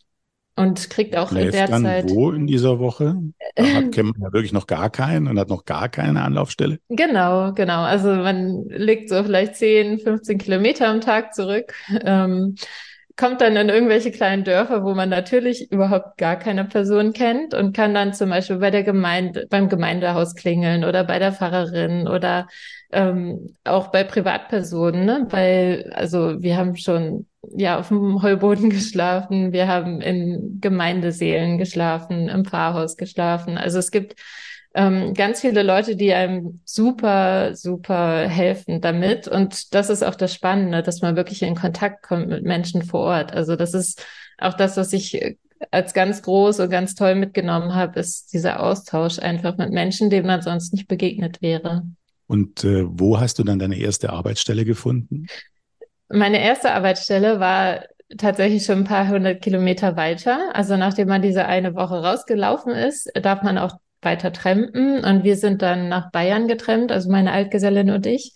und 0.59 0.89
kriegt 0.89 1.15
auch 1.15 1.29
Schläft 1.29 1.45
in 1.45 1.51
der 1.51 1.67
dann 1.67 1.83
Zeit. 1.83 2.09
Wo 2.09 2.31
in 2.31 2.45
dieser 2.45 2.79
Woche? 2.79 3.15
Da 3.55 3.63
hat, 3.63 3.95
man 3.97 4.13
ja 4.19 4.33
wirklich 4.33 4.51
noch 4.51 4.67
gar 4.67 4.89
keinen 4.89 5.27
und 5.27 5.39
hat 5.39 5.49
noch 5.49 5.63
gar 5.63 5.87
keine 5.89 6.21
Anlaufstelle. 6.21 6.79
Genau, 6.89 7.53
genau. 7.53 7.83
Also 7.83 8.09
man 8.09 8.65
liegt 8.67 9.09
so 9.09 9.23
vielleicht 9.23 9.55
10, 9.55 9.99
15 9.99 10.37
Kilometer 10.37 10.89
am 10.89 11.01
Tag 11.01 11.33
zurück. 11.33 11.73
Ähm, 12.03 12.55
kommt 13.19 13.41
dann 13.41 13.57
in 13.57 13.67
irgendwelche 13.67 14.11
kleinen 14.11 14.45
Dörfer, 14.45 14.85
wo 14.85 14.93
man 14.93 15.09
natürlich 15.09 15.69
überhaupt 15.73 16.17
gar 16.17 16.37
keine 16.37 16.63
Person 16.63 17.11
kennt 17.11 17.53
und 17.53 17.75
kann 17.75 17.93
dann 17.93 18.13
zum 18.13 18.29
Beispiel 18.29 18.59
bei 18.59 18.71
der 18.71 18.83
Gemeinde, 18.83 19.45
beim 19.49 19.67
Gemeindehaus 19.67 20.35
klingeln 20.35 20.85
oder 20.85 21.03
bei 21.03 21.19
der 21.19 21.33
Pfarrerin 21.33 22.07
oder 22.07 22.47
ähm, 22.93 23.57
auch 23.65 23.87
bei 23.87 24.05
Privatpersonen, 24.05 25.03
ne? 25.03 25.27
Weil, 25.31 25.91
also 25.93 26.41
wir 26.41 26.55
haben 26.55 26.77
schon 26.77 27.27
ja 27.41 27.77
auf 27.77 27.89
dem 27.89 28.21
Heuboden 28.23 28.69
geschlafen, 28.69 29.51
wir 29.51 29.67
haben 29.67 29.99
in 29.99 30.59
Gemeindeseelen 30.61 31.57
geschlafen, 31.57 32.29
im 32.29 32.45
Pfarrhaus 32.45 32.95
geschlafen. 32.95 33.57
Also 33.57 33.79
es 33.79 33.91
gibt 33.91 34.15
ähm, 34.75 35.13
ganz 35.13 35.41
viele 35.41 35.63
Leute, 35.63 35.95
die 35.95 36.13
einem 36.13 36.61
super, 36.63 37.55
super 37.55 38.27
helfen 38.27 38.81
damit. 38.81 39.27
Und 39.27 39.73
das 39.73 39.89
ist 39.89 40.03
auch 40.03 40.15
das 40.15 40.33
Spannende, 40.33 40.83
dass 40.83 41.01
man 41.01 41.15
wirklich 41.15 41.41
in 41.41 41.55
Kontakt 41.55 42.03
kommt 42.03 42.27
mit 42.27 42.43
Menschen 42.43 42.83
vor 42.83 43.01
Ort. 43.01 43.33
Also 43.33 43.55
das 43.55 43.73
ist 43.73 44.05
auch 44.37 44.53
das, 44.53 44.77
was 44.77 44.93
ich 44.93 45.21
äh, 45.21 45.37
als 45.71 45.93
ganz 45.93 46.21
groß 46.21 46.61
und 46.61 46.69
ganz 46.69 46.95
toll 46.95 47.15
mitgenommen 47.15 47.75
habe, 47.75 47.99
ist 47.99 48.31
dieser 48.31 48.61
Austausch 48.63 49.19
einfach 49.19 49.57
mit 49.57 49.71
Menschen, 49.71 50.09
denen 50.09 50.27
man 50.27 50.41
sonst 50.41 50.73
nicht 50.73 50.87
begegnet 50.87 51.41
wäre. 51.41 51.83
Und 52.27 52.63
äh, 52.63 52.83
wo 52.87 53.19
hast 53.19 53.39
du 53.39 53.43
dann 53.43 53.59
deine 53.59 53.77
erste 53.77 54.11
Arbeitsstelle 54.11 54.63
gefunden? 54.63 55.25
Meine 56.07 56.41
erste 56.41 56.71
Arbeitsstelle 56.71 57.39
war 57.39 57.83
tatsächlich 58.17 58.65
schon 58.65 58.79
ein 58.79 58.83
paar 58.85 59.07
hundert 59.07 59.41
Kilometer 59.41 59.95
weiter. 59.95 60.55
Also 60.55 60.77
nachdem 60.77 61.07
man 61.07 61.21
diese 61.21 61.45
eine 61.45 61.75
Woche 61.75 62.01
rausgelaufen 62.01 62.73
ist, 62.73 63.11
darf 63.21 63.43
man 63.43 63.57
auch 63.57 63.77
weiter 64.01 64.31
trampen. 64.31 65.03
Und 65.03 65.23
wir 65.23 65.35
sind 65.35 65.61
dann 65.61 65.89
nach 65.89 66.11
Bayern 66.11 66.47
getrennt, 66.47 66.91
also 66.91 67.09
meine 67.09 67.31
Altgesellin 67.31 67.91
und 67.91 68.05
ich. 68.05 68.33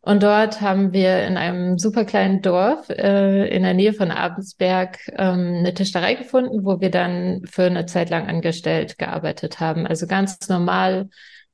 Und 0.00 0.22
dort 0.22 0.60
haben 0.60 0.92
wir 0.92 1.26
in 1.26 1.38
einem 1.38 1.78
super 1.78 2.04
kleinen 2.04 2.42
Dorf 2.42 2.90
äh, 2.90 3.48
in 3.48 3.62
der 3.62 3.72
Nähe 3.72 3.94
von 3.94 4.10
Abensberg 4.10 4.98
ähm, 5.16 5.56
eine 5.60 5.72
Tischlerei 5.72 6.14
gefunden, 6.14 6.64
wo 6.66 6.78
wir 6.78 6.90
dann 6.90 7.40
für 7.46 7.64
eine 7.64 7.86
Zeit 7.86 8.10
lang 8.10 8.28
angestellt 8.28 8.98
gearbeitet 8.98 9.60
haben. 9.60 9.86
Also 9.86 10.06
ganz 10.06 10.46
normal, 10.50 11.08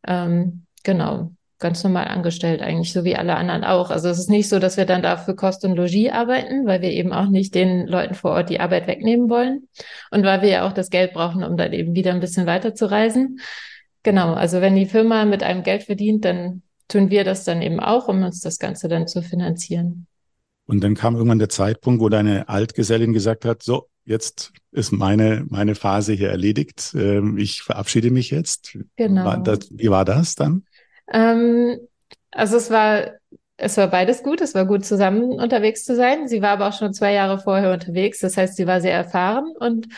ähm, 0.05 0.67
genau, 0.83 1.31
ganz 1.61 1.85
normal 1.85 2.09
angestellt 2.09 2.63
eigentlich, 2.63 2.93
so 2.93 3.05
wie 3.05 3.17
alle 3.17 3.37
anderen 3.37 3.65
auch. 3.65 3.91
Also 3.91 4.09
es 4.09 4.19
ist 4.19 4.31
nicht 4.31 4.49
so, 4.49 4.59
dass 4.59 4.77
wir 4.77 4.87
dann 4.87 5.03
dafür 5.03 5.37
Kost 5.37 5.65
und 5.65 5.77
Logis 5.77 6.11
arbeiten, 6.11 6.67
weil 6.67 6.83
wir 6.83 6.91
eben 6.91 7.13
auch 7.13 7.29
nicht 7.29 7.55
den 7.55 7.87
Leuten 7.87 8.15
vor 8.15 8.33
Ort 8.33 8.51
die 8.51 8.61
Arbeit 8.61 8.87
wegnehmen 8.87 9.31
wollen 9.31 9.69
und 10.11 10.25
weil 10.25 10.43
wir 10.43 10.49
ja 10.49 10.67
auch 10.67 10.73
das 10.73 10.91
Geld 10.91 11.13
brauchen, 11.13 11.45
um 11.45 11.57
dann 11.57 11.73
eben 11.73 11.95
wieder 11.95 12.13
ein 12.13 12.21
bisschen 12.21 12.47
weiter 12.47 12.75
zu 12.75 12.91
reisen. 12.91 13.41
Genau, 14.03 14.33
also 14.33 14.61
wenn 14.61 14.75
die 14.75 14.87
Firma 14.87 15.25
mit 15.27 15.43
einem 15.43 15.63
Geld 15.63 15.85
verdient, 15.85 16.25
dann 16.25 16.63
tun 16.89 17.11
wir 17.11 17.25
das 17.25 17.45
dann 17.45 17.63
eben 17.63 17.79
auch, 17.79 18.09
um 18.09 18.23
uns 18.25 18.41
das 18.41 18.59
Ganze 18.59 18.89
dann 18.89 19.07
zu 19.07 19.23
finanzieren. 19.23 20.07
Und 20.67 20.83
dann 20.83 20.95
kam 20.95 21.15
irgendwann 21.15 21.39
der 21.39 21.49
Zeitpunkt, 21.49 22.01
wo 22.01 22.09
deine 22.09 22.49
Altgesellin 22.49 23.13
gesagt 23.13 23.45
hat, 23.45 23.63
so, 23.63 23.89
jetzt 24.05 24.53
ist 24.73 24.93
meine, 24.93 25.45
meine 25.49 25.75
Phase 25.75 26.13
hier 26.13 26.31
erledigt. 26.31 26.95
Ähm, 26.97 27.39
ich 27.39 27.63
verabschiede 27.63 28.11
mich 28.11 28.31
jetzt. 28.31 28.79
Genau. 28.97 29.25
War 29.25 29.43
das, 29.43 29.69
wie 29.73 29.91
war 29.91 30.05
das 30.05 30.35
dann? 30.35 30.65
Ähm, 31.13 31.79
also 32.31 32.57
es 32.57 32.71
war, 32.71 33.13
es 33.57 33.77
war 33.77 33.89
beides 33.89 34.23
gut. 34.23 34.41
Es 34.41 34.55
war 34.55 34.67
gut, 34.67 34.85
zusammen 34.85 35.33
unterwegs 35.33 35.85
zu 35.85 35.97
sein. 35.97 36.29
Sie 36.29 36.43
war 36.43 36.51
aber 36.51 36.69
auch 36.69 36.79
schon 36.79 36.93
zwei 36.93 37.13
Jahre 37.13 37.39
vorher 37.39 37.73
unterwegs. 37.73 38.21
Das 38.21 38.37
heißt, 38.37 38.57
sie 38.57 38.67
war 38.67 38.81
sehr 38.81 38.95
erfahren 38.95 39.53
und 39.59 39.89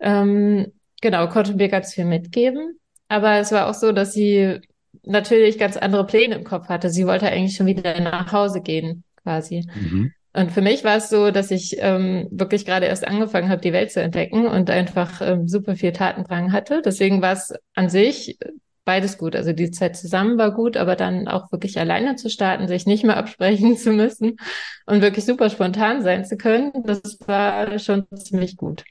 ähm, 0.00 0.72
genau, 1.00 1.28
konnte 1.28 1.54
mir 1.54 1.68
ganz 1.68 1.94
viel 1.94 2.04
mitgeben. 2.04 2.78
Aber 3.08 3.38
es 3.38 3.52
war 3.52 3.68
auch 3.68 3.74
so, 3.74 3.92
dass 3.92 4.12
sie 4.12 4.60
natürlich 5.04 5.58
ganz 5.58 5.76
andere 5.76 6.06
Pläne 6.06 6.34
im 6.36 6.44
Kopf 6.44 6.68
hatte. 6.68 6.90
Sie 6.90 7.06
wollte 7.06 7.28
eigentlich 7.28 7.56
schon 7.56 7.66
wieder 7.66 7.98
nach 8.00 8.32
Hause 8.32 8.60
gehen, 8.60 9.04
quasi. 9.22 9.66
Mhm. 9.74 10.12
Und 10.34 10.52
für 10.52 10.60
mich 10.60 10.84
war 10.84 10.96
es 10.96 11.08
so, 11.08 11.30
dass 11.30 11.50
ich 11.50 11.76
ähm, 11.80 12.28
wirklich 12.30 12.64
gerade 12.66 12.86
erst 12.86 13.06
angefangen 13.06 13.48
habe, 13.48 13.62
die 13.62 13.72
Welt 13.72 13.90
zu 13.90 14.00
entdecken 14.00 14.46
und 14.46 14.70
einfach 14.70 15.20
ähm, 15.22 15.48
super 15.48 15.74
viel 15.74 15.92
Tatendrang 15.92 16.52
hatte. 16.52 16.82
Deswegen 16.84 17.22
war 17.22 17.32
es 17.32 17.54
an 17.74 17.88
sich 17.88 18.38
beides 18.88 19.18
gut. 19.18 19.36
Also 19.36 19.52
die 19.52 19.70
Zeit 19.70 19.98
zusammen 19.98 20.38
war 20.38 20.50
gut, 20.50 20.78
aber 20.78 20.96
dann 20.96 21.28
auch 21.28 21.52
wirklich 21.52 21.78
alleine 21.78 22.16
zu 22.16 22.30
starten, 22.30 22.68
sich 22.68 22.86
nicht 22.86 23.04
mehr 23.04 23.18
absprechen 23.18 23.76
zu 23.76 23.92
müssen 23.92 24.38
und 24.86 25.02
wirklich 25.02 25.26
super 25.26 25.50
spontan 25.50 26.02
sein 26.02 26.24
zu 26.24 26.38
können, 26.38 26.72
das 26.86 27.18
war 27.26 27.78
schon 27.80 28.06
ziemlich 28.16 28.56
gut. 28.56 28.84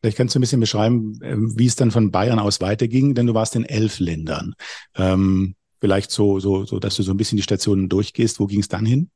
Vielleicht 0.00 0.16
kannst 0.16 0.34
du 0.34 0.38
ein 0.38 0.40
bisschen 0.40 0.60
beschreiben, 0.60 1.18
ähm, 1.22 1.52
wie 1.58 1.66
es 1.66 1.76
dann 1.76 1.90
von 1.90 2.10
Bayern 2.10 2.38
aus 2.38 2.62
weiterging, 2.62 3.14
denn 3.14 3.26
du 3.26 3.34
warst 3.34 3.54
in 3.54 3.66
elf 3.66 3.98
Ländern. 3.98 4.54
Ähm, 4.96 5.56
vielleicht 5.78 6.10
so, 6.10 6.40
so, 6.40 6.64
so, 6.64 6.78
dass 6.78 6.96
du 6.96 7.02
so 7.02 7.12
ein 7.12 7.18
bisschen 7.18 7.36
die 7.36 7.42
Stationen 7.42 7.90
durchgehst. 7.90 8.40
Wo 8.40 8.46
ging 8.46 8.60
es 8.60 8.68
dann 8.68 8.86
hin? 8.86 9.10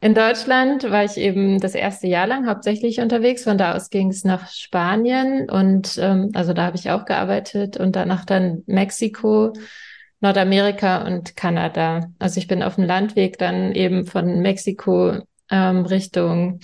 In 0.00 0.14
Deutschland 0.14 0.84
war 0.84 1.04
ich 1.04 1.16
eben 1.16 1.58
das 1.58 1.74
erste 1.74 2.06
Jahr 2.06 2.28
lang 2.28 2.46
hauptsächlich 2.46 3.00
unterwegs. 3.00 3.42
Von 3.42 3.58
da 3.58 3.74
aus 3.74 3.90
ging 3.90 4.10
es 4.10 4.22
nach 4.24 4.48
Spanien 4.48 5.50
und 5.50 5.98
ähm, 6.00 6.30
also 6.34 6.52
da 6.52 6.66
habe 6.66 6.76
ich 6.76 6.90
auch 6.90 7.04
gearbeitet 7.04 7.76
und 7.78 7.96
danach 7.96 8.24
dann 8.24 8.62
Mexiko, 8.66 9.52
Nordamerika 10.20 11.04
und 11.04 11.34
Kanada. 11.36 12.12
Also 12.20 12.38
ich 12.38 12.46
bin 12.46 12.62
auf 12.62 12.76
dem 12.76 12.84
Landweg 12.84 13.38
dann 13.38 13.72
eben 13.72 14.06
von 14.06 14.40
Mexiko 14.40 15.18
ähm, 15.50 15.84
Richtung 15.84 16.60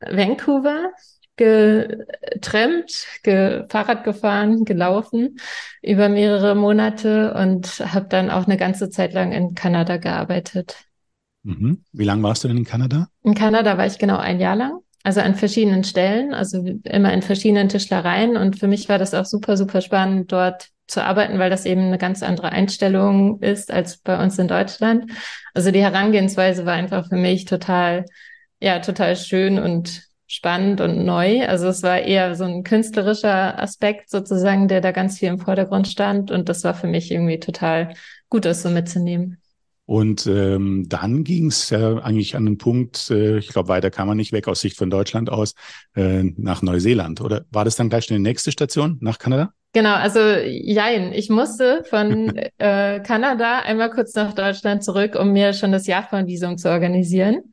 Vancouver 0.00 0.92
getrennt, 1.34 3.06
ge 3.24 3.64
Fahrrad 3.68 4.04
gefahren, 4.04 4.64
gelaufen 4.64 5.40
über 5.82 6.08
mehrere 6.08 6.54
Monate 6.54 7.34
und 7.34 7.80
habe 7.80 8.06
dann 8.08 8.30
auch 8.30 8.46
eine 8.46 8.56
ganze 8.56 8.90
Zeit 8.90 9.12
lang 9.12 9.32
in 9.32 9.54
Kanada 9.54 9.96
gearbeitet. 9.96 10.89
Mhm. 11.42 11.84
Wie 11.92 12.04
lange 12.04 12.22
warst 12.22 12.44
du 12.44 12.48
denn 12.48 12.58
in 12.58 12.64
Kanada? 12.64 13.08
In 13.22 13.34
Kanada 13.34 13.78
war 13.78 13.86
ich 13.86 13.98
genau 13.98 14.18
ein 14.18 14.40
Jahr 14.40 14.56
lang. 14.56 14.80
Also 15.02 15.20
an 15.20 15.34
verschiedenen 15.34 15.82
Stellen, 15.82 16.34
also 16.34 16.62
immer 16.84 17.12
in 17.12 17.22
verschiedenen 17.22 17.70
Tischlereien. 17.70 18.36
Und 18.36 18.58
für 18.58 18.68
mich 18.68 18.88
war 18.88 18.98
das 18.98 19.14
auch 19.14 19.24
super, 19.24 19.56
super 19.56 19.80
spannend, 19.80 20.30
dort 20.30 20.68
zu 20.86 21.02
arbeiten, 21.02 21.38
weil 21.38 21.48
das 21.48 21.64
eben 21.64 21.82
eine 21.82 21.98
ganz 21.98 22.22
andere 22.22 22.50
Einstellung 22.50 23.40
ist 23.40 23.72
als 23.72 23.98
bei 23.98 24.22
uns 24.22 24.38
in 24.38 24.48
Deutschland. 24.48 25.10
Also 25.54 25.70
die 25.70 25.82
Herangehensweise 25.82 26.66
war 26.66 26.74
einfach 26.74 27.08
für 27.08 27.16
mich 27.16 27.46
total, 27.46 28.04
ja, 28.60 28.80
total 28.80 29.16
schön 29.16 29.58
und 29.58 30.02
spannend 30.26 30.80
und 30.80 31.04
neu. 31.04 31.46
Also 31.46 31.68
es 31.68 31.82
war 31.82 32.00
eher 32.00 32.34
so 32.34 32.44
ein 32.44 32.62
künstlerischer 32.62 33.60
Aspekt 33.60 34.10
sozusagen, 34.10 34.68
der 34.68 34.80
da 34.80 34.92
ganz 34.92 35.18
viel 35.18 35.28
im 35.28 35.38
Vordergrund 35.38 35.88
stand. 35.88 36.30
Und 36.30 36.48
das 36.48 36.62
war 36.62 36.74
für 36.74 36.86
mich 36.88 37.10
irgendwie 37.10 37.40
total 37.40 37.94
gut, 38.28 38.44
das 38.44 38.62
so 38.62 38.68
mitzunehmen. 38.68 39.38
Und 39.90 40.24
ähm, 40.28 40.84
dann 40.88 41.24
ging 41.24 41.48
es 41.48 41.68
ja 41.70 41.96
eigentlich 41.96 42.36
an 42.36 42.44
den 42.44 42.58
Punkt, 42.58 43.10
äh, 43.10 43.38
ich 43.38 43.48
glaube, 43.48 43.70
weiter 43.70 43.90
kann 43.90 44.06
man 44.06 44.16
nicht 44.16 44.30
weg 44.30 44.46
aus 44.46 44.60
Sicht 44.60 44.76
von 44.76 44.88
Deutschland 44.88 45.30
aus, 45.30 45.56
äh, 45.96 46.22
nach 46.36 46.62
Neuseeland. 46.62 47.20
Oder 47.20 47.44
war 47.50 47.64
das 47.64 47.74
dann 47.74 47.88
gleich 47.88 48.04
schon 48.04 48.16
die 48.16 48.22
nächste 48.22 48.52
Station 48.52 48.98
nach 49.00 49.18
Kanada? 49.18 49.52
Genau, 49.72 49.94
also 49.94 50.20
jein, 50.20 51.12
ich 51.12 51.28
musste 51.28 51.82
von 51.90 52.36
äh, 52.58 53.00
Kanada 53.00 53.62
einmal 53.64 53.90
kurz 53.90 54.14
nach 54.14 54.32
Deutschland 54.32 54.84
zurück, 54.84 55.16
um 55.18 55.32
mir 55.32 55.54
schon 55.54 55.72
das 55.72 55.88
Japan-Visum 55.88 56.56
zu 56.56 56.70
organisieren 56.70 57.50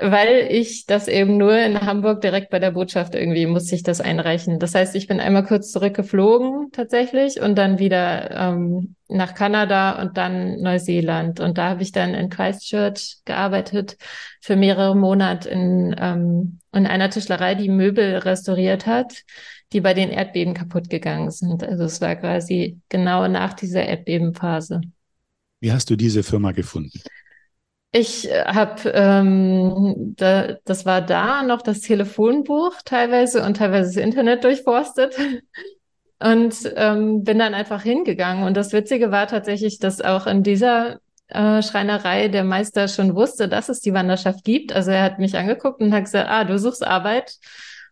weil 0.00 0.48
ich 0.50 0.86
das 0.86 1.08
eben 1.08 1.36
nur 1.36 1.56
in 1.58 1.80
Hamburg 1.80 2.20
direkt 2.20 2.50
bei 2.50 2.58
der 2.58 2.70
Botschaft 2.70 3.14
irgendwie 3.14 3.46
musste 3.46 3.74
ich 3.74 3.82
das 3.82 4.00
einreichen. 4.00 4.58
Das 4.58 4.74
heißt, 4.74 4.94
ich 4.94 5.06
bin 5.06 5.20
einmal 5.20 5.44
kurz 5.44 5.70
zurückgeflogen 5.72 6.70
tatsächlich 6.72 7.40
und 7.40 7.56
dann 7.56 7.78
wieder 7.78 8.30
ähm, 8.30 8.96
nach 9.08 9.34
Kanada 9.34 10.00
und 10.00 10.16
dann 10.16 10.60
Neuseeland. 10.60 11.40
Und 11.40 11.58
da 11.58 11.70
habe 11.70 11.82
ich 11.82 11.92
dann 11.92 12.14
in 12.14 12.30
Christchurch 12.30 13.18
gearbeitet 13.24 13.96
für 14.40 14.56
mehrere 14.56 14.96
Monate 14.96 15.48
in, 15.48 15.94
ähm, 15.98 16.60
in 16.72 16.86
einer 16.86 17.10
Tischlerei, 17.10 17.54
die 17.54 17.68
Möbel 17.68 18.16
restauriert 18.18 18.86
hat, 18.86 19.24
die 19.72 19.80
bei 19.80 19.92
den 19.92 20.10
Erdbeben 20.10 20.54
kaputt 20.54 20.88
gegangen 20.88 21.30
sind. 21.30 21.62
Also 21.62 21.84
es 21.84 22.00
war 22.00 22.16
quasi 22.16 22.78
genau 22.88 23.28
nach 23.28 23.52
dieser 23.54 23.84
Erdbebenphase. 23.84 24.80
Wie 25.60 25.72
hast 25.72 25.90
du 25.90 25.96
diese 25.96 26.22
Firma 26.22 26.52
gefunden? 26.52 27.00
Ich 27.92 28.30
äh, 28.30 28.44
habe, 28.44 28.90
ähm, 28.90 30.14
da, 30.16 30.54
das 30.64 30.86
war 30.86 31.00
da 31.00 31.42
noch 31.42 31.62
das 31.62 31.80
Telefonbuch 31.80 32.76
teilweise 32.84 33.42
und 33.42 33.56
teilweise 33.56 33.94
das 33.94 34.04
Internet 34.04 34.44
durchforstet 34.44 35.16
und 36.20 36.54
ähm, 36.76 37.24
bin 37.24 37.38
dann 37.38 37.54
einfach 37.54 37.82
hingegangen. 37.82 38.44
Und 38.44 38.56
das 38.56 38.72
Witzige 38.72 39.10
war 39.10 39.26
tatsächlich, 39.26 39.78
dass 39.78 40.00
auch 40.00 40.26
in 40.26 40.42
dieser 40.42 41.00
äh, 41.28 41.62
Schreinerei 41.62 42.28
der 42.28 42.44
Meister 42.44 42.86
schon 42.86 43.14
wusste, 43.14 43.48
dass 43.48 43.68
es 43.68 43.80
die 43.80 43.92
Wanderschaft 43.92 44.44
gibt. 44.44 44.72
Also 44.72 44.92
er 44.92 45.02
hat 45.02 45.18
mich 45.18 45.36
angeguckt 45.36 45.80
und 45.80 45.92
hat 45.92 46.04
gesagt, 46.04 46.28
ah, 46.28 46.44
du 46.44 46.58
suchst 46.58 46.86
Arbeit. 46.86 47.38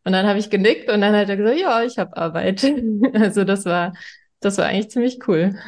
Und 0.04 0.12
dann 0.12 0.26
habe 0.26 0.38
ich 0.38 0.48
genickt 0.48 0.90
und 0.90 1.00
dann 1.00 1.14
hat 1.14 1.28
er 1.28 1.36
gesagt, 1.36 1.58
ja, 1.58 1.82
ich 1.82 1.98
habe 1.98 2.16
Arbeit. 2.16 2.64
also 3.14 3.44
das 3.44 3.64
war, 3.64 3.94
das 4.40 4.58
war 4.58 4.66
eigentlich 4.66 4.90
ziemlich 4.90 5.18
cool. 5.26 5.58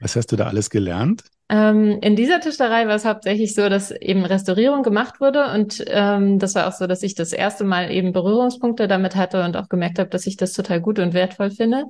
Was 0.00 0.14
hast 0.14 0.32
du 0.32 0.36
da 0.36 0.46
alles 0.46 0.70
gelernt? 0.70 1.24
Ähm, 1.52 1.98
in 2.00 2.16
dieser 2.16 2.40
Tischlerei 2.40 2.88
war 2.88 2.94
es 2.94 3.04
hauptsächlich 3.04 3.54
so, 3.54 3.68
dass 3.68 3.90
eben 3.90 4.24
Restaurierung 4.24 4.82
gemacht 4.82 5.20
wurde 5.20 5.52
und 5.52 5.84
ähm, 5.86 6.38
das 6.38 6.54
war 6.54 6.66
auch 6.66 6.72
so, 6.72 6.86
dass 6.86 7.02
ich 7.02 7.14
das 7.14 7.34
erste 7.34 7.62
Mal 7.64 7.90
eben 7.90 8.12
Berührungspunkte 8.12 8.88
damit 8.88 9.16
hatte 9.16 9.44
und 9.44 9.54
auch 9.58 9.68
gemerkt 9.68 9.98
habe, 9.98 10.08
dass 10.08 10.26
ich 10.26 10.38
das 10.38 10.54
total 10.54 10.80
gut 10.80 10.98
und 10.98 11.12
wertvoll 11.12 11.50
finde, 11.50 11.84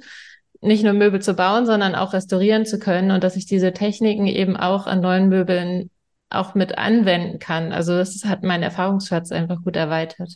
nicht 0.62 0.83
nur 0.83 0.95
Möbel 0.95 1.23
zu 1.23 1.35
bauen, 1.35 1.64
sondern 1.64 1.95
auch 1.95 2.12
restaurieren 2.12 2.66
zu 2.66 2.81
können 2.81 3.12
und 3.12 3.23
dass 3.23 3.37
ich 3.37 3.47
diese 3.47 3.73
Techniken 3.73 4.26
eben 4.26 4.57
auch 4.57 4.88
an 4.88 5.00
neuen 5.00 5.28
Möbeln 5.28 5.90
auch 6.28 6.57
mit 6.57 6.76
anwenden 6.76 7.38
kann. 7.38 7.71
Also 7.71 7.92
das 7.92 8.25
hat 8.25 8.42
meinen 8.42 8.64
Erfahrungsschatz 8.64 9.31
einfach 9.31 9.62
gut 9.62 9.76
erweitert. 9.76 10.35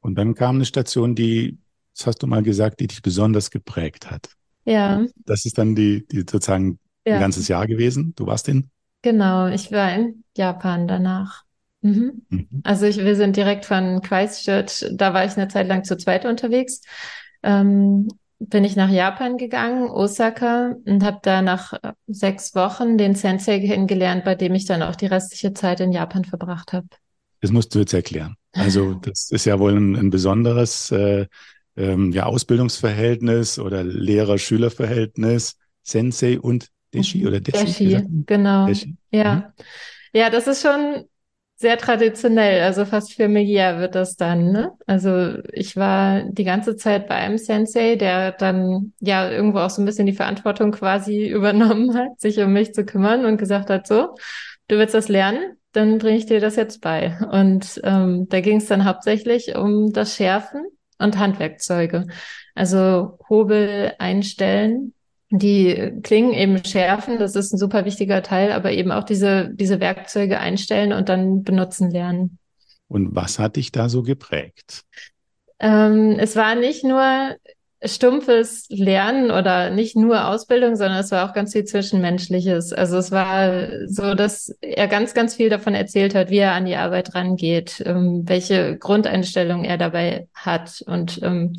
Und 0.00 0.16
dann 0.16 0.34
kam 0.34 0.56
eine 0.56 0.64
Station, 0.64 1.14
die, 1.14 1.58
das 1.96 2.08
hast 2.08 2.24
du 2.24 2.26
mal 2.26 2.42
gesagt, 2.42 2.80
die 2.80 2.88
dich 2.88 3.02
besonders 3.02 3.52
geprägt 3.52 4.10
hat. 4.10 4.30
Ja. 4.64 5.06
Das 5.26 5.44
ist 5.44 5.58
dann 5.58 5.76
die, 5.76 6.04
die 6.08 6.24
sozusagen 6.28 6.80
ja. 7.06 7.14
ein 7.14 7.20
ganzes 7.20 7.48
Jahr 7.48 7.66
gewesen. 7.66 8.14
Du 8.16 8.26
warst 8.26 8.48
in? 8.48 8.70
Genau, 9.02 9.48
ich 9.48 9.70
war 9.70 9.94
in 9.94 10.24
Japan 10.36 10.88
danach. 10.88 11.44
Mhm. 11.82 12.22
Mhm. 12.30 12.48
Also 12.64 12.86
ich, 12.86 12.96
wir 12.96 13.16
sind 13.16 13.36
direkt 13.36 13.66
von 13.66 14.00
Christchurch, 14.00 14.86
da 14.92 15.12
war 15.12 15.24
ich 15.24 15.36
eine 15.36 15.48
Zeit 15.48 15.68
lang 15.68 15.84
zu 15.84 15.96
zweit 15.96 16.24
unterwegs. 16.24 16.80
Ähm, 17.42 18.08
bin 18.38 18.64
ich 18.64 18.76
nach 18.76 18.90
Japan 18.90 19.36
gegangen, 19.36 19.90
Osaka, 19.90 20.74
und 20.84 21.04
habe 21.04 21.18
da 21.22 21.42
nach 21.42 21.74
sechs 22.06 22.54
Wochen 22.54 22.98
den 22.98 23.14
Sensei 23.14 23.60
kennengelernt, 23.60 24.24
bei 24.24 24.34
dem 24.34 24.54
ich 24.54 24.64
dann 24.64 24.82
auch 24.82 24.96
die 24.96 25.06
restliche 25.06 25.52
Zeit 25.52 25.80
in 25.80 25.92
Japan 25.92 26.24
verbracht 26.24 26.72
habe. 26.72 26.86
Das 27.40 27.52
musst 27.52 27.74
du 27.74 27.80
jetzt 27.80 27.92
erklären. 27.92 28.36
Also 28.52 28.94
das 29.02 29.30
ist 29.30 29.44
ja 29.44 29.58
wohl 29.58 29.76
ein, 29.76 29.96
ein 29.96 30.10
besonderes 30.10 30.90
äh, 30.90 31.26
ähm, 31.76 32.12
ja, 32.12 32.24
Ausbildungsverhältnis 32.24 33.58
oder 33.58 33.82
Lehrer-Schüler-Verhältnis, 33.84 35.56
Sensei 35.82 36.40
und 36.40 36.68
Deshi 36.94 37.26
oder 37.26 37.40
Deshi? 37.40 37.64
Deshi, 37.66 38.24
genau. 38.26 38.66
Deshi. 38.66 38.96
Ja. 39.10 39.34
Mhm. 39.34 39.64
ja, 40.12 40.30
das 40.30 40.46
ist 40.46 40.62
schon 40.62 41.04
sehr 41.56 41.78
traditionell, 41.78 42.62
also 42.62 42.84
fast 42.84 43.14
familiär 43.14 43.78
wird 43.78 43.94
das 43.94 44.16
dann. 44.16 44.50
Ne? 44.50 44.72
Also 44.86 45.38
ich 45.52 45.76
war 45.76 46.22
die 46.24 46.44
ganze 46.44 46.76
Zeit 46.76 47.08
bei 47.08 47.14
einem 47.14 47.38
Sensei, 47.38 47.96
der 47.96 48.32
dann 48.32 48.92
ja 49.00 49.30
irgendwo 49.30 49.60
auch 49.60 49.70
so 49.70 49.80
ein 49.80 49.84
bisschen 49.84 50.06
die 50.06 50.12
Verantwortung 50.12 50.72
quasi 50.72 51.26
übernommen 51.28 51.96
hat, 51.96 52.20
sich 52.20 52.38
um 52.38 52.52
mich 52.52 52.74
zu 52.74 52.84
kümmern 52.84 53.24
und 53.24 53.38
gesagt 53.38 53.70
hat, 53.70 53.86
so, 53.86 54.14
du 54.68 54.78
willst 54.78 54.94
das 54.94 55.08
lernen, 55.08 55.56
dann 55.72 55.98
bringe 55.98 56.18
ich 56.18 56.26
dir 56.26 56.40
das 56.40 56.56
jetzt 56.56 56.80
bei. 56.80 57.16
Und 57.30 57.80
ähm, 57.84 58.28
da 58.28 58.40
ging 58.40 58.58
es 58.58 58.66
dann 58.66 58.84
hauptsächlich 58.84 59.56
um 59.56 59.92
das 59.92 60.16
Schärfen 60.16 60.66
und 60.98 61.18
Handwerkzeuge. 61.18 62.06
Also 62.54 63.18
Hobel 63.28 63.92
einstellen, 63.98 64.92
die 65.38 65.92
Klingen 66.02 66.32
eben 66.32 66.64
schärfen, 66.64 67.18
das 67.18 67.36
ist 67.36 67.52
ein 67.52 67.58
super 67.58 67.84
wichtiger 67.84 68.22
Teil, 68.22 68.52
aber 68.52 68.72
eben 68.72 68.92
auch 68.92 69.04
diese, 69.04 69.50
diese 69.54 69.80
Werkzeuge 69.80 70.38
einstellen 70.38 70.92
und 70.92 71.08
dann 71.08 71.42
benutzen 71.42 71.90
lernen. 71.90 72.38
Und 72.88 73.14
was 73.14 73.38
hat 73.38 73.56
dich 73.56 73.72
da 73.72 73.88
so 73.88 74.02
geprägt? 74.02 74.84
Ähm, 75.58 76.16
es 76.18 76.36
war 76.36 76.54
nicht 76.54 76.84
nur 76.84 77.36
stumpfes 77.84 78.66
Lernen 78.70 79.30
oder 79.30 79.70
nicht 79.70 79.96
nur 79.96 80.26
Ausbildung, 80.28 80.76
sondern 80.76 80.98
es 80.98 81.10
war 81.10 81.28
auch 81.28 81.34
ganz 81.34 81.52
viel 81.52 81.64
Zwischenmenschliches. 81.64 82.72
Also 82.72 82.96
es 82.96 83.10
war 83.10 83.68
so, 83.86 84.14
dass 84.14 84.54
er 84.60 84.88
ganz, 84.88 85.14
ganz 85.14 85.34
viel 85.34 85.50
davon 85.50 85.74
erzählt 85.74 86.14
hat, 86.14 86.30
wie 86.30 86.38
er 86.38 86.52
an 86.52 86.64
die 86.64 86.76
Arbeit 86.76 87.14
rangeht, 87.14 87.82
ähm, 87.84 88.22
welche 88.26 88.78
Grundeinstellung 88.78 89.64
er 89.64 89.76
dabei 89.76 90.28
hat 90.34 90.82
und 90.86 91.20
ähm, 91.22 91.56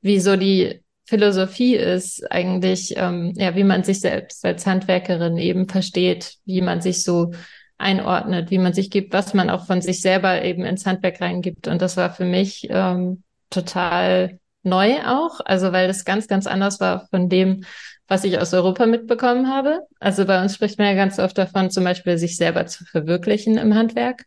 wie 0.00 0.20
so 0.20 0.36
die 0.36 0.83
Philosophie 1.06 1.76
ist 1.76 2.30
eigentlich, 2.30 2.94
ähm, 2.96 3.32
ja, 3.36 3.54
wie 3.54 3.64
man 3.64 3.84
sich 3.84 4.00
selbst 4.00 4.44
als 4.44 4.66
Handwerkerin 4.66 5.36
eben 5.36 5.68
versteht, 5.68 6.36
wie 6.46 6.62
man 6.62 6.80
sich 6.80 7.02
so 7.02 7.32
einordnet, 7.76 8.50
wie 8.50 8.58
man 8.58 8.72
sich 8.72 8.90
gibt, 8.90 9.12
was 9.12 9.34
man 9.34 9.50
auch 9.50 9.66
von 9.66 9.82
sich 9.82 10.00
selber 10.00 10.42
eben 10.42 10.64
ins 10.64 10.86
Handwerk 10.86 11.20
reingibt. 11.20 11.68
Und 11.68 11.82
das 11.82 11.96
war 11.96 12.12
für 12.12 12.24
mich 12.24 12.66
ähm, 12.70 13.22
total 13.50 14.38
neu 14.62 14.96
auch, 15.04 15.40
also 15.44 15.72
weil 15.72 15.88
das 15.88 16.04
ganz, 16.04 16.26
ganz 16.26 16.46
anders 16.46 16.80
war 16.80 17.06
von 17.08 17.28
dem, 17.28 17.64
was 18.08 18.24
ich 18.24 18.38
aus 18.38 18.54
Europa 18.54 18.86
mitbekommen 18.86 19.48
habe. 19.48 19.80
Also 20.00 20.24
bei 20.24 20.40
uns 20.40 20.54
spricht 20.54 20.78
man 20.78 20.88
ja 20.88 20.94
ganz 20.94 21.18
oft 21.18 21.36
davon, 21.36 21.70
zum 21.70 21.84
Beispiel 21.84 22.16
sich 22.16 22.36
selber 22.36 22.66
zu 22.66 22.84
verwirklichen 22.84 23.58
im 23.58 23.74
Handwerk. 23.74 24.24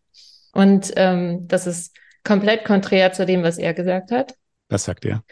Und 0.54 0.94
ähm, 0.96 1.48
das 1.48 1.68
ist 1.68 1.96
komplett 2.24 2.66
konträr 2.66 3.14
zu 3.14 3.26
dem, 3.26 3.44
was 3.44 3.58
er 3.58 3.74
gesagt 3.74 4.12
hat. 4.12 4.36
Was 4.70 4.86
sagt 4.86 5.06
er? 5.06 5.24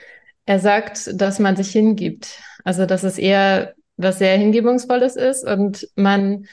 Er 0.46 0.60
sagt, 0.60 1.20
dass 1.20 1.40
man 1.40 1.56
sich 1.56 1.72
hingibt. 1.72 2.40
Also 2.64 2.86
dass 2.86 3.04
es 3.04 3.18
eher 3.18 3.74
was 3.98 4.20
sehr 4.20 4.38
Hingebungsvolles 4.38 5.16
ist 5.16 5.48
und 5.48 5.88
man 5.96 6.46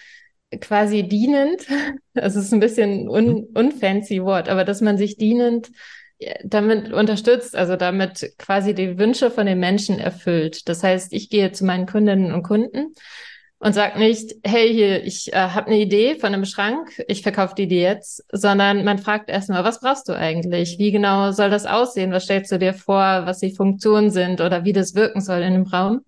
quasi 0.61 1.02
dienend, 1.08 1.66
es 2.14 2.37
ist 2.37 2.52
ein 2.52 2.61
bisschen 2.61 3.08
un, 3.08 3.26
mhm. 3.26 3.49
unfancy 3.54 4.22
Wort, 4.22 4.49
aber 4.49 4.64
dass 4.64 4.80
man 4.80 4.99
sich 4.99 5.16
dienend 5.16 5.70
damit 6.44 6.92
unterstützt, 6.92 7.56
also 7.56 7.76
damit 7.76 8.34
quasi 8.38 8.75
die 8.75 8.99
Wünsche 8.99 9.30
von 9.30 9.46
den 9.46 9.58
Menschen 9.58 9.99
erfüllt. 9.99 10.68
Das 10.68 10.82
heißt, 10.82 11.12
ich 11.12 11.30
gehe 11.30 11.52
zu 11.52 11.64
meinen 11.64 11.87
Kundinnen 11.87 12.32
und 12.32 12.42
Kunden 12.42 12.94
und 13.62 13.75
sage 13.75 13.97
nicht, 13.97 14.35
hey, 14.42 14.73
hier, 14.73 15.04
ich 15.04 15.33
äh, 15.33 15.37
habe 15.37 15.69
eine 15.69 15.78
Idee 15.78 16.16
von 16.16 16.35
einem 16.35 16.45
Schrank, 16.47 17.00
ich 17.07 17.23
verkaufe 17.23 17.54
die 17.54 17.69
dir 17.69 17.83
jetzt, 17.83 18.25
sondern 18.33 18.83
man 18.83 18.99
fragt 18.99 19.31
erstmal, 19.31 19.62
was 19.62 19.78
brauchst 19.78 20.09
du 20.09 20.16
eigentlich? 20.16 20.81
Wie 20.81 20.90
genau 20.90 21.31
soll 21.31 21.49
das 21.49 21.64
aussehen? 21.64 22.11
Was 22.11 22.25
stellst 22.25 22.50
du 22.50 22.59
dir 22.59 22.75
vor, 22.75 22.99
was 22.99 23.38
die 23.38 23.54
Funktionen 23.54 24.11
sind 24.11 24.40
oder 24.40 24.64
wie 24.64 24.73
das 24.73 24.97
wirken 24.97 25.21
soll 25.21 25.42
in 25.42 25.52
dem 25.52 25.62
Raum? 25.62 26.00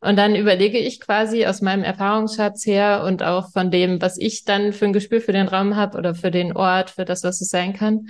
Und 0.00 0.16
dann 0.16 0.34
überlege 0.34 0.78
ich 0.78 0.98
quasi 0.98 1.44
aus 1.44 1.60
meinem 1.60 1.84
Erfahrungsschatz 1.84 2.64
her 2.64 3.04
und 3.06 3.22
auch 3.22 3.52
von 3.52 3.70
dem, 3.70 4.00
was 4.00 4.16
ich 4.16 4.44
dann 4.44 4.72
für 4.72 4.86
ein 4.86 4.94
Gespür 4.94 5.20
für 5.20 5.32
den 5.32 5.48
Raum 5.48 5.76
habe 5.76 5.98
oder 5.98 6.14
für 6.14 6.30
den 6.30 6.56
Ort, 6.56 6.88
für 6.88 7.04
das, 7.04 7.22
was 7.24 7.42
es 7.42 7.50
sein 7.50 7.74
kann, 7.74 8.08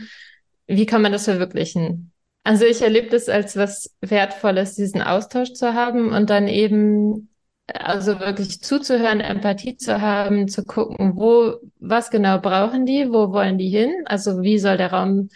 wie 0.69 0.87
kann 0.87 1.03
man 1.03 1.11
das 1.11 1.25
verwirklichen? 1.25 2.13
Also 2.45 2.65
ich 2.65 2.83
erlebe 2.83 3.09
das 3.09 3.29
als 3.29 3.57
was 3.57 3.97
Wertvolles, 4.01 4.77
diesen 4.77 5.03
Austausch 5.03 5.55
zu 5.55 5.75
haben 5.75 6.13
und 6.13 6.31
dann 6.31 6.47
eben 6.47 7.31
also 7.67 8.21
wirklich 8.21 8.63
zuzuhören, 8.63 9.21
Empathie 9.21 9.77
zu 9.77 10.01
haben, 10.01 10.49
zu 10.49 10.65
gucken, 10.65 11.17
wo, 11.17 11.57
was 11.79 12.11
genau 12.11 12.41
brauchen 12.41 12.87
die, 12.87 13.09
wo 13.11 13.33
wollen 13.33 13.59
die 13.59 13.69
hin? 13.69 13.93
Also 14.05 14.43
wie 14.43 14.59
soll 14.59 14.77
der 14.77 14.93
Raum 14.93 15.29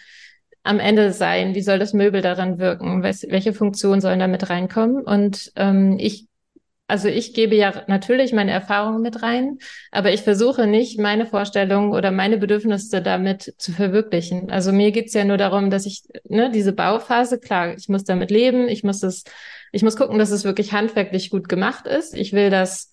am 0.63 0.79
Ende 0.79 1.11
sein? 1.11 1.55
Wie 1.55 1.61
soll 1.61 1.79
das 1.79 1.93
Möbel 1.93 2.21
daran 2.21 2.59
wirken? 2.59 3.03
Welche 3.03 3.53
Funktionen 3.53 4.01
sollen 4.01 4.19
da 4.19 4.27
mit 4.27 4.49
reinkommen? 4.49 5.03
Und 5.03 5.51
ähm, 5.55 5.97
ich 5.99 6.27
also 6.91 7.07
ich 7.07 7.33
gebe 7.33 7.55
ja 7.55 7.85
natürlich 7.87 8.33
meine 8.33 8.51
Erfahrungen 8.51 9.01
mit 9.01 9.23
rein, 9.23 9.59
aber 9.91 10.11
ich 10.11 10.23
versuche 10.23 10.67
nicht, 10.67 10.99
meine 10.99 11.25
Vorstellungen 11.25 11.93
oder 11.93 12.11
meine 12.11 12.37
Bedürfnisse 12.37 13.01
damit 13.01 13.53
zu 13.57 13.71
verwirklichen. 13.71 14.51
Also 14.51 14.73
mir 14.73 14.91
geht's 14.91 15.13
ja 15.13 15.23
nur 15.23 15.37
darum, 15.37 15.69
dass 15.69 15.85
ich, 15.85 16.03
ne, 16.27 16.51
diese 16.51 16.73
Bauphase, 16.73 17.39
klar, 17.39 17.75
ich 17.77 17.87
muss 17.87 18.03
damit 18.03 18.29
leben, 18.29 18.67
ich 18.67 18.83
muss 18.83 19.03
es, 19.03 19.23
ich 19.71 19.83
muss 19.83 19.95
gucken, 19.95 20.19
dass 20.19 20.31
es 20.31 20.43
wirklich 20.43 20.73
handwerklich 20.73 21.29
gut 21.29 21.49
gemacht 21.49 21.87
ist. 21.87 22.15
Ich 22.15 22.33
will, 22.33 22.49
dass, 22.49 22.91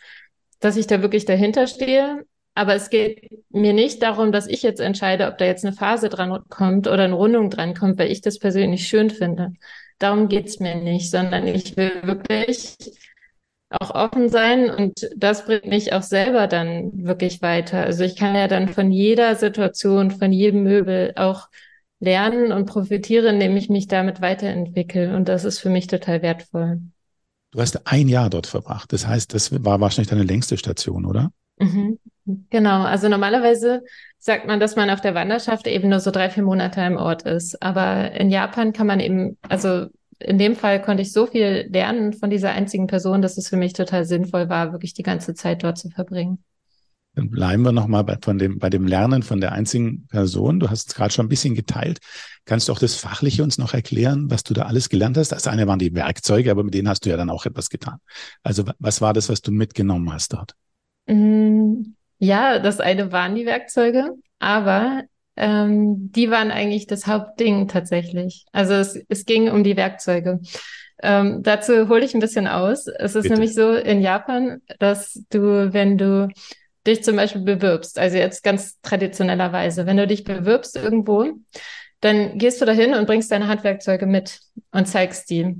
dass 0.60 0.76
ich 0.76 0.86
da 0.86 1.02
wirklich 1.02 1.24
dahinter 1.24 1.66
stehe. 1.66 2.24
Aber 2.54 2.74
es 2.74 2.90
geht 2.90 3.30
mir 3.50 3.72
nicht 3.72 4.02
darum, 4.02 4.32
dass 4.32 4.48
ich 4.48 4.62
jetzt 4.62 4.80
entscheide, 4.80 5.28
ob 5.28 5.38
da 5.38 5.44
jetzt 5.44 5.64
eine 5.64 5.74
Phase 5.74 6.08
dran 6.08 6.42
kommt 6.48 6.88
oder 6.88 7.04
eine 7.04 7.14
Rundung 7.14 7.50
dran 7.50 7.74
kommt, 7.74 7.98
weil 7.98 8.10
ich 8.10 8.20
das 8.20 8.38
persönlich 8.38 8.88
schön 8.88 9.10
finde. 9.10 9.52
Darum 9.98 10.28
geht's 10.28 10.58
mir 10.58 10.74
nicht, 10.74 11.10
sondern 11.10 11.46
ich 11.46 11.76
will 11.76 11.92
wirklich 12.02 12.76
auch 13.70 13.94
offen 13.94 14.28
sein 14.28 14.70
und 14.70 15.08
das 15.16 15.44
bringt 15.44 15.66
mich 15.66 15.92
auch 15.92 16.02
selber 16.02 16.46
dann 16.46 17.04
wirklich 17.04 17.42
weiter. 17.42 17.82
Also 17.82 18.02
ich 18.04 18.16
kann 18.16 18.34
ja 18.34 18.48
dann 18.48 18.68
von 18.68 18.90
jeder 18.90 19.34
Situation, 19.34 20.10
von 20.10 20.32
jedem 20.32 20.62
Möbel 20.62 21.12
auch 21.16 21.48
lernen 22.00 22.52
und 22.52 22.66
profitieren, 22.66 23.34
indem 23.34 23.56
ich 23.56 23.68
mich 23.68 23.88
damit 23.88 24.20
weiterentwickle 24.20 25.16
und 25.16 25.28
das 25.28 25.44
ist 25.44 25.58
für 25.58 25.70
mich 25.70 25.86
total 25.86 26.22
wertvoll. 26.22 26.80
Du 27.50 27.60
hast 27.60 27.86
ein 27.86 28.08
Jahr 28.08 28.28
dort 28.28 28.46
verbracht. 28.46 28.92
Das 28.92 29.06
heißt, 29.06 29.32
das 29.32 29.64
war 29.64 29.80
wahrscheinlich 29.80 30.10
deine 30.10 30.22
längste 30.22 30.58
Station, 30.58 31.06
oder? 31.06 31.32
Mhm. 31.58 31.98
Genau. 32.50 32.82
Also 32.82 33.08
normalerweise 33.08 33.82
sagt 34.18 34.46
man, 34.46 34.60
dass 34.60 34.76
man 34.76 34.90
auf 34.90 35.00
der 35.00 35.14
Wanderschaft 35.14 35.66
eben 35.66 35.88
nur 35.88 36.00
so 36.00 36.10
drei, 36.10 36.28
vier 36.28 36.42
Monate 36.42 36.82
im 36.82 36.96
Ort 36.96 37.22
ist. 37.22 37.62
Aber 37.62 38.12
in 38.12 38.30
Japan 38.30 38.72
kann 38.72 38.86
man 38.86 39.00
eben, 39.00 39.38
also 39.48 39.86
in 40.18 40.36
dem 40.36 40.56
Fall 40.56 40.82
konnte 40.82 41.02
ich 41.02 41.12
so 41.12 41.26
viel 41.26 41.68
lernen 41.70 42.12
von 42.12 42.28
dieser 42.28 42.50
einzigen 42.50 42.86
Person, 42.86 43.22
dass 43.22 43.38
es 43.38 43.48
für 43.48 43.56
mich 43.56 43.72
total 43.72 44.04
sinnvoll 44.04 44.48
war, 44.48 44.72
wirklich 44.72 44.92
die 44.92 45.02
ganze 45.02 45.32
Zeit 45.34 45.62
dort 45.62 45.78
zu 45.78 45.88
verbringen. 45.88 46.44
Dann 47.18 47.30
bleiben 47.30 47.64
wir 47.64 47.72
nochmal 47.72 48.04
bei, 48.04 48.16
von 48.22 48.38
dem, 48.38 48.60
bei 48.60 48.70
dem 48.70 48.86
Lernen 48.86 49.24
von 49.24 49.40
der 49.40 49.50
einzigen 49.50 50.06
Person. 50.06 50.60
Du 50.60 50.70
hast 50.70 50.88
es 50.88 50.94
gerade 50.94 51.12
schon 51.12 51.26
ein 51.26 51.28
bisschen 51.28 51.56
geteilt. 51.56 51.98
Kannst 52.44 52.68
du 52.68 52.72
auch 52.72 52.78
das 52.78 52.94
Fachliche 52.94 53.42
uns 53.42 53.58
noch 53.58 53.74
erklären, 53.74 54.30
was 54.30 54.44
du 54.44 54.54
da 54.54 54.66
alles 54.66 54.88
gelernt 54.88 55.16
hast? 55.16 55.32
Das 55.32 55.48
eine 55.48 55.66
waren 55.66 55.80
die 55.80 55.92
Werkzeuge, 55.96 56.48
aber 56.48 56.62
mit 56.62 56.74
denen 56.74 56.88
hast 56.88 57.04
du 57.04 57.10
ja 57.10 57.16
dann 57.16 57.28
auch 57.28 57.44
etwas 57.44 57.70
getan. 57.70 57.96
Also 58.44 58.62
was 58.78 59.00
war 59.00 59.14
das, 59.14 59.28
was 59.28 59.42
du 59.42 59.50
mitgenommen 59.50 60.12
hast 60.12 60.32
dort? 60.32 60.52
Mm, 61.06 61.94
ja, 62.20 62.60
das 62.60 62.78
eine 62.78 63.10
waren 63.10 63.34
die 63.34 63.46
Werkzeuge, 63.46 64.12
aber 64.38 65.02
ähm, 65.34 66.12
die 66.12 66.30
waren 66.30 66.52
eigentlich 66.52 66.86
das 66.86 67.08
Hauptding 67.08 67.66
tatsächlich. 67.66 68.46
Also 68.52 68.74
es, 68.74 68.96
es 69.08 69.24
ging 69.24 69.50
um 69.50 69.64
die 69.64 69.76
Werkzeuge. 69.76 70.38
Ähm, 71.02 71.42
dazu 71.42 71.88
hole 71.88 72.04
ich 72.04 72.14
ein 72.14 72.20
bisschen 72.20 72.46
aus. 72.46 72.86
Es 72.86 73.16
ist 73.16 73.24
Bitte. 73.24 73.34
nämlich 73.34 73.54
so 73.54 73.72
in 73.72 74.02
Japan, 74.02 74.62
dass 74.78 75.20
du, 75.30 75.72
wenn 75.72 75.98
du 75.98 76.28
dich 76.88 77.02
zum 77.04 77.16
Beispiel 77.16 77.42
bewirbst, 77.42 77.98
also 77.98 78.16
jetzt 78.16 78.42
ganz 78.42 78.80
traditionellerweise, 78.82 79.86
wenn 79.86 79.96
du 79.96 80.06
dich 80.06 80.24
bewirbst 80.24 80.76
irgendwo, 80.76 81.32
dann 82.00 82.38
gehst 82.38 82.60
du 82.60 82.64
dahin 82.64 82.94
und 82.94 83.06
bringst 83.06 83.30
deine 83.30 83.48
Handwerkzeuge 83.48 84.06
mit 84.06 84.40
und 84.72 84.86
zeigst 84.86 85.30
die. 85.30 85.56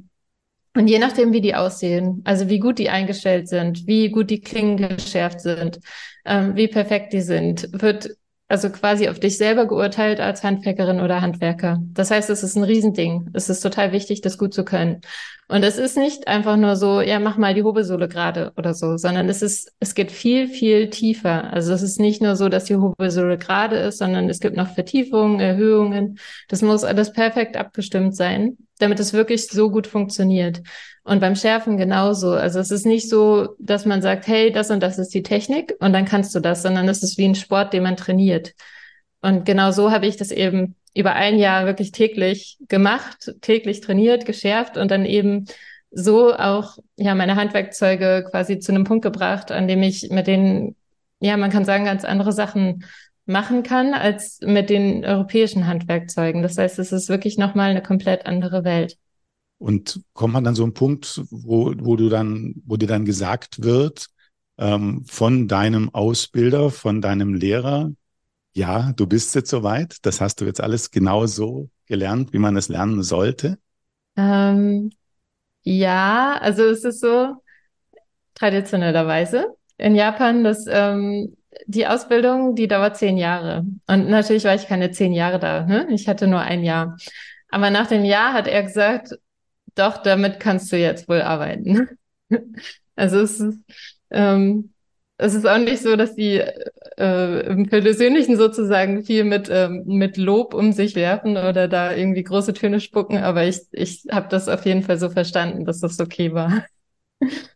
Und 0.75 0.87
je 0.87 0.99
nachdem, 0.99 1.33
wie 1.33 1.41
die 1.41 1.55
aussehen, 1.55 2.23
also 2.25 2.49
wie 2.49 2.61
gut 2.61 2.79
die 2.79 2.91
eingestellt 2.91 3.49
sind, 3.49 3.87
wie 3.87 4.11
gut 4.11 4.31
die 4.31 4.41
Klingen 4.41 4.77
geschärft 4.77 5.41
sind, 5.41 5.81
ähm, 6.25 6.55
wie 6.55 6.69
perfekt 6.69 7.13
die 7.13 7.21
sind, 7.21 7.69
wird 7.73 8.11
also 8.49 8.71
quasi 8.71 9.09
auf 9.09 9.21
dich 9.21 9.37
selber 9.37 9.67
geurteilt 9.67 10.21
als 10.21 10.43
Handwerkerin 10.43 11.01
oder 11.01 11.21
Handwerker. 11.21 11.83
Das 11.93 12.11
heißt, 12.11 12.31
es 12.31 12.43
ist 12.43 12.57
ein 12.57 12.65
Riesending. 12.65 13.29
Es 13.35 13.51
ist 13.51 13.61
total 13.61 13.93
wichtig, 13.93 14.23
das 14.23 14.39
gut 14.39 14.55
zu 14.55 14.65
können. 14.65 15.03
Und 15.49 15.63
es 15.63 15.79
ist 15.79 15.97
nicht 15.97 16.29
einfach 16.29 16.57
nur 16.57 16.77
so, 16.77 17.01
ja, 17.01 17.21
mach 17.21 17.37
mal 17.37 17.55
die 17.55 17.63
Hobelsohle 17.63 18.09
gerade 18.09 18.53
oder 18.57 18.75
so, 18.75 18.97
sondern 18.97 19.29
es 19.29 19.41
ist, 19.43 19.73
es 19.81 19.95
geht 19.95 20.13
viel, 20.13 20.49
viel 20.49 20.91
tiefer. 20.91 21.53
Also 21.53 21.73
es 21.73 21.83
ist 21.83 22.01
nicht 22.01 22.21
nur 22.21 22.37
so, 22.37 22.49
dass 22.49 22.65
die 22.65 22.77
Hobelsohle 22.77 23.39
gerade 23.39 23.77
ist, 23.77 23.99
sondern 23.99 24.29
es 24.29 24.41
gibt 24.41 24.57
noch 24.57 24.69
Vertiefungen, 24.69 25.41
Erhöhungen. 25.41 26.19
Das 26.49 26.63
muss 26.63 26.85
alles 26.85 27.13
perfekt 27.13 27.57
abgestimmt 27.57 28.15
sein, 28.17 28.59
damit 28.79 29.01
es 29.01 29.13
wirklich 29.13 29.49
so 29.49 29.71
gut 29.71 29.87
funktioniert. 29.87 30.63
Und 31.05 31.21
beim 31.21 31.37
Schärfen 31.37 31.77
genauso. 31.77 32.33
Also 32.33 32.61
es 32.61 32.71
ist 32.71 32.87
nicht 32.87 33.09
so, 33.09 33.57
dass 33.59 33.87
man 33.87 34.03
sagt, 34.03 34.27
hey, 34.27 34.53
das 34.53 34.71
und 34.71 34.83
das 34.83 34.99
ist 34.99 35.15
die 35.15 35.23
Technik 35.23 35.75
und 35.81 35.93
dann 35.93 36.05
kannst 36.05 36.35
du 36.35 36.41
das, 36.41 36.63
sondern 36.63 36.89
es 36.89 37.03
ist 37.03 37.19
wie 37.19 37.27
ein 37.27 37.35
Sport, 37.35 37.73
den 37.73 37.83
man 37.83 37.97
trainiert. 37.97 38.55
Und 39.21 39.45
genau 39.45 39.71
so 39.73 39.91
habe 39.91 40.07
ich 40.07 40.17
das 40.17 40.31
eben 40.31 40.77
über 40.95 41.15
ein 41.15 41.39
Jahr 41.39 41.67
wirklich 41.67 41.93
täglich 41.93 42.59
gemacht, 42.69 43.33
täglich 43.41 43.81
trainiert, 43.81 44.27
geschärft 44.27 44.77
und 44.77 44.91
dann 44.91 45.05
eben 45.05 45.47
so 45.91 46.35
auch 46.35 46.79
ja 46.97 47.15
meine 47.15 47.37
Handwerkzeuge 47.37 48.27
quasi 48.31 48.59
zu 48.59 48.73
einem 48.73 48.85
Punkt 48.85 49.03
gebracht, 49.03 49.51
an 49.51 49.69
dem 49.69 49.83
ich 49.83 50.11
mit 50.11 50.27
denen 50.27 50.77
ja 51.21 51.37
man 51.37 51.51
kann 51.51 51.65
sagen 51.65 51.85
ganz 51.85 52.05
andere 52.05 52.33
Sachen 52.33 52.85
machen 53.29 53.63
kann 53.63 53.93
als 53.95 54.41
mit 54.43 54.71
den 54.71 55.05
europäischen 55.05 55.67
Handwerkzeugen. 55.67 56.43
Das 56.43 56.57
heißt, 56.57 56.79
es 56.79 56.93
ist 56.93 57.09
wirklich 57.09 57.37
noch 57.37 57.55
mal 57.55 57.71
eine 57.71 57.83
komplett 57.83 58.27
andere 58.27 58.65
Welt. 58.65 58.97
Und 59.59 60.01
kommt 60.13 60.33
man 60.35 60.45
dann 60.45 60.55
so 60.55 60.65
ein 60.65 60.73
Punkt, 60.73 61.21
wo, 61.31 61.75
wo 61.79 61.97
du 61.97 62.09
dann, 62.09 62.55
wo 62.65 62.77
dir 62.77 62.87
dann 62.87 63.05
gesagt 63.05 63.63
wird, 63.63 64.07
ähm, 64.57 65.05
von 65.07 65.47
deinem 65.47 65.95
Ausbilder, 65.95 66.71
von 66.71 67.01
deinem 67.01 67.35
Lehrer, 67.35 67.93
ja, 68.55 68.93
du 68.93 69.07
bist 69.07 69.35
jetzt 69.35 69.51
soweit. 69.51 69.97
Das 70.03 70.21
hast 70.21 70.41
du 70.41 70.45
jetzt 70.45 70.61
alles 70.61 70.91
genau 70.91 71.27
so 71.27 71.69
gelernt, 71.87 72.33
wie 72.33 72.39
man 72.39 72.57
es 72.57 72.69
lernen 72.69 73.03
sollte? 73.03 73.59
Ähm, 74.17 74.91
ja, 75.63 76.39
also 76.41 76.65
es 76.65 76.85
ist 76.85 77.01
so 77.01 77.35
traditionellerweise 78.35 79.55
in 79.77 79.95
Japan, 79.95 80.45
dass 80.45 80.67
ähm, 80.69 81.37
die 81.67 81.87
Ausbildung, 81.87 82.55
die 82.55 82.69
dauert 82.69 82.97
zehn 82.97 83.17
Jahre. 83.19 83.65
Und 83.87 84.09
natürlich 84.09 84.45
war 84.45 84.55
ich 84.55 84.67
keine 84.67 84.91
zehn 84.91 85.13
Jahre 85.13 85.39
da. 85.39 85.65
Ne? 85.65 85.87
Ich 85.91 86.09
hatte 86.09 86.27
nur 86.27 86.41
ein 86.41 86.63
Jahr. 86.65 86.97
Aber 87.51 87.71
nach 87.71 87.87
dem 87.87 88.05
Jahr 88.05 88.33
hat 88.33 88.47
er 88.47 88.63
gesagt, 88.63 89.15
doch, 89.75 89.99
damit 90.03 90.41
kannst 90.41 90.73
du 90.73 90.77
jetzt 90.77 91.09
wohl 91.09 91.23
arbeiten. 91.23 91.89
also 92.97 93.21
es 93.21 93.41
ist, 93.41 93.59
ähm, 94.11 94.73
es 95.19 95.35
ist 95.35 95.47
auch 95.47 95.59
nicht 95.59 95.83
so, 95.83 95.97
dass 95.97 96.15
die 96.15 96.43
äh, 96.97 97.47
im 97.47 97.69
Persönlichen 97.69 98.37
sozusagen 98.37 99.05
viel 99.05 99.25
mit, 99.25 99.49
ähm, 99.51 99.83
mit 99.87 100.17
Lob 100.17 100.55
um 100.55 100.73
sich 100.73 100.95
werfen 100.95 101.37
oder 101.37 101.69
da 101.69 101.95
irgendwie 101.95 102.23
große 102.23 102.55
Töne 102.55 102.81
spucken, 102.81 103.19
aber 103.19 103.45
ich, 103.45 103.63
ich 103.73 104.05
habe 104.11 104.29
das 104.29 104.49
auf 104.49 104.65
jeden 104.65 104.83
Fall 104.83 104.99
so 104.99 105.11
verstanden, 105.11 105.65
dass 105.65 105.81
das 105.81 105.99
okay 106.01 106.33
war. 106.33 106.65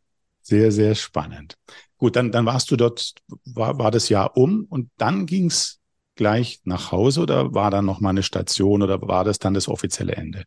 Sehr, 0.45 0.73
sehr 0.73 0.97
spannend. 0.97 1.55
Gut, 2.03 2.17
dann, 2.17 2.33
dann 2.33 2.47
warst 2.47 2.69
du 2.73 2.75
dort, 2.75 3.13
war, 3.45 3.79
war 3.79 3.93
das 3.93 4.09
Jahr 4.09 4.37
um 4.37 4.67
und 4.69 4.91
dann 4.99 5.25
ging's 5.25 5.79
gleich 6.17 6.59
nach 6.65 6.91
Hause 6.91 7.21
oder 7.21 7.55
war 7.55 7.71
da 7.71 7.81
noch 7.81 8.01
mal 8.01 8.09
eine 8.09 8.25
Station 8.25 8.83
oder 8.83 9.01
war 9.03 9.23
das 9.23 9.39
dann 9.39 9.55
das 9.55 9.69
offizielle 9.69 10.17
Ende? 10.17 10.43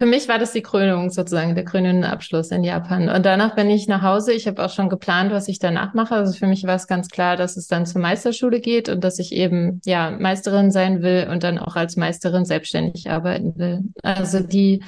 Für 0.00 0.06
mich 0.06 0.30
war 0.30 0.38
das 0.38 0.52
die 0.52 0.62
Krönung 0.62 1.10
sozusagen, 1.10 1.54
der 1.54 1.66
krönende 1.66 2.08
Abschluss 2.08 2.50
in 2.52 2.64
Japan. 2.64 3.10
Und 3.10 3.26
danach 3.26 3.54
bin 3.54 3.68
ich 3.68 3.86
nach 3.86 4.00
Hause. 4.00 4.32
Ich 4.32 4.46
habe 4.46 4.64
auch 4.64 4.70
schon 4.70 4.88
geplant, 4.88 5.30
was 5.30 5.48
ich 5.48 5.58
danach 5.58 5.92
mache. 5.92 6.14
Also 6.14 6.32
für 6.32 6.46
mich 6.46 6.64
war 6.64 6.76
es 6.76 6.86
ganz 6.86 7.10
klar, 7.10 7.36
dass 7.36 7.58
es 7.58 7.66
dann 7.66 7.84
zur 7.84 8.00
Meisterschule 8.00 8.58
geht 8.58 8.88
und 8.88 9.04
dass 9.04 9.18
ich 9.18 9.32
eben 9.32 9.82
ja 9.84 10.10
Meisterin 10.10 10.70
sein 10.70 11.02
will 11.02 11.28
und 11.30 11.42
dann 11.44 11.58
auch 11.58 11.76
als 11.76 11.96
Meisterin 11.96 12.46
selbstständig 12.46 13.10
arbeiten 13.10 13.58
will. 13.58 13.80
Also 14.02 14.40
die 14.40 14.82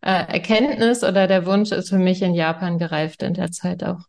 äh, 0.00 0.32
Erkenntnis 0.32 1.04
oder 1.04 1.26
der 1.26 1.44
Wunsch 1.44 1.72
ist 1.72 1.90
für 1.90 1.98
mich 1.98 2.22
in 2.22 2.32
Japan 2.32 2.78
gereift 2.78 3.22
in 3.22 3.34
der 3.34 3.50
Zeit 3.50 3.84
auch. 3.84 4.06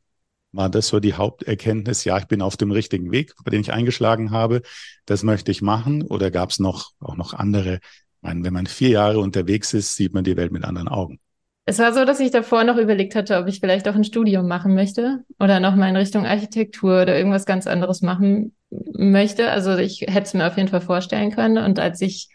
War 0.53 0.69
das 0.69 0.87
so 0.87 0.99
die 0.99 1.15
Haupterkenntnis? 1.15 2.05
Ja, 2.05 2.17
ich 2.17 2.25
bin 2.25 2.41
auf 2.41 2.55
dem 2.55 2.71
richtigen 2.71 3.11
Weg, 3.11 3.33
bei 3.43 3.51
dem 3.51 3.61
ich 3.61 3.73
eingeschlagen 3.73 4.31
habe. 4.31 4.61
Das 5.05 5.23
möchte 5.23 5.51
ich 5.51 5.61
machen. 5.61 6.03
Oder 6.03 6.31
gab 6.31 6.51
es 6.51 6.59
noch 6.59 6.91
auch 6.99 7.15
noch 7.15 7.33
andere 7.33 7.79
meine, 8.23 8.43
wenn 8.43 8.53
man 8.53 8.65
vier 8.65 8.89
Jahre 8.89 9.19
unterwegs 9.19 9.73
ist, 9.73 9.95
sieht 9.95 10.13
man 10.13 10.23
die 10.23 10.37
Welt 10.37 10.51
mit 10.51 10.63
anderen 10.63 10.87
Augen. 10.87 11.19
Es 11.65 11.79
war 11.79 11.93
so, 11.93 12.03
dass 12.03 12.19
ich 12.19 12.31
davor 12.31 12.65
noch 12.65 12.77
überlegt 12.77 13.15
hatte, 13.15 13.37
ob 13.37 13.47
ich 13.47 13.59
vielleicht 13.59 13.87
auch 13.87 13.95
ein 13.95 14.03
Studium 14.03 14.47
machen 14.47 14.75
möchte 14.75 15.23
oder 15.39 15.61
noch 15.61 15.75
mal 15.75 15.87
in 15.87 15.95
Richtung 15.95 16.25
Architektur 16.25 17.03
oder 17.03 17.15
irgendwas 17.15 17.45
ganz 17.45 17.67
anderes 17.67 18.01
machen 18.01 18.53
möchte. 18.69 19.49
Also 19.49 19.77
ich 19.77 20.01
hätte 20.01 20.23
es 20.23 20.33
mir 20.33 20.47
auf 20.47 20.57
jeden 20.57 20.67
Fall 20.67 20.81
vorstellen 20.81 21.31
können. 21.31 21.63
Und 21.63 21.79
als 21.79 22.01
ich 22.01 22.27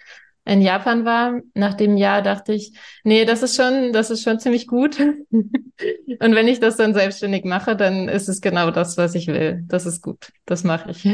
in 0.49 0.63
Japan 0.63 1.05
war, 1.05 1.41
nach 1.55 1.75
dem 1.75 1.97
Jahr 1.97 2.23
dachte 2.23 2.55
ich, 2.55 2.73
nee, 3.05 3.25
das 3.25 3.43
ist 3.43 3.55
schon, 3.55 3.93
das 3.93 4.11
ist 4.11 4.23
schon 4.23 4.41
ziemlich 4.41 4.67
gut. 4.67 4.99
Und 5.31 6.35
wenn 6.35 6.49
ich 6.49 6.59
das 6.59 6.77
dann 6.77 6.95
selbstständig 6.95 7.45
mache, 7.45 7.77
dann 7.77 8.09
ist 8.09 8.29
es 8.29 8.41
genau 8.41 8.71
das, 8.71 8.97
was 8.97 9.15
ich 9.15 9.27
will. 9.27 9.63
Das 9.67 9.85
ist 9.85 10.03
gut. 10.03 10.33
Das 10.47 10.65
mache 10.65 10.91
ich. 10.91 11.07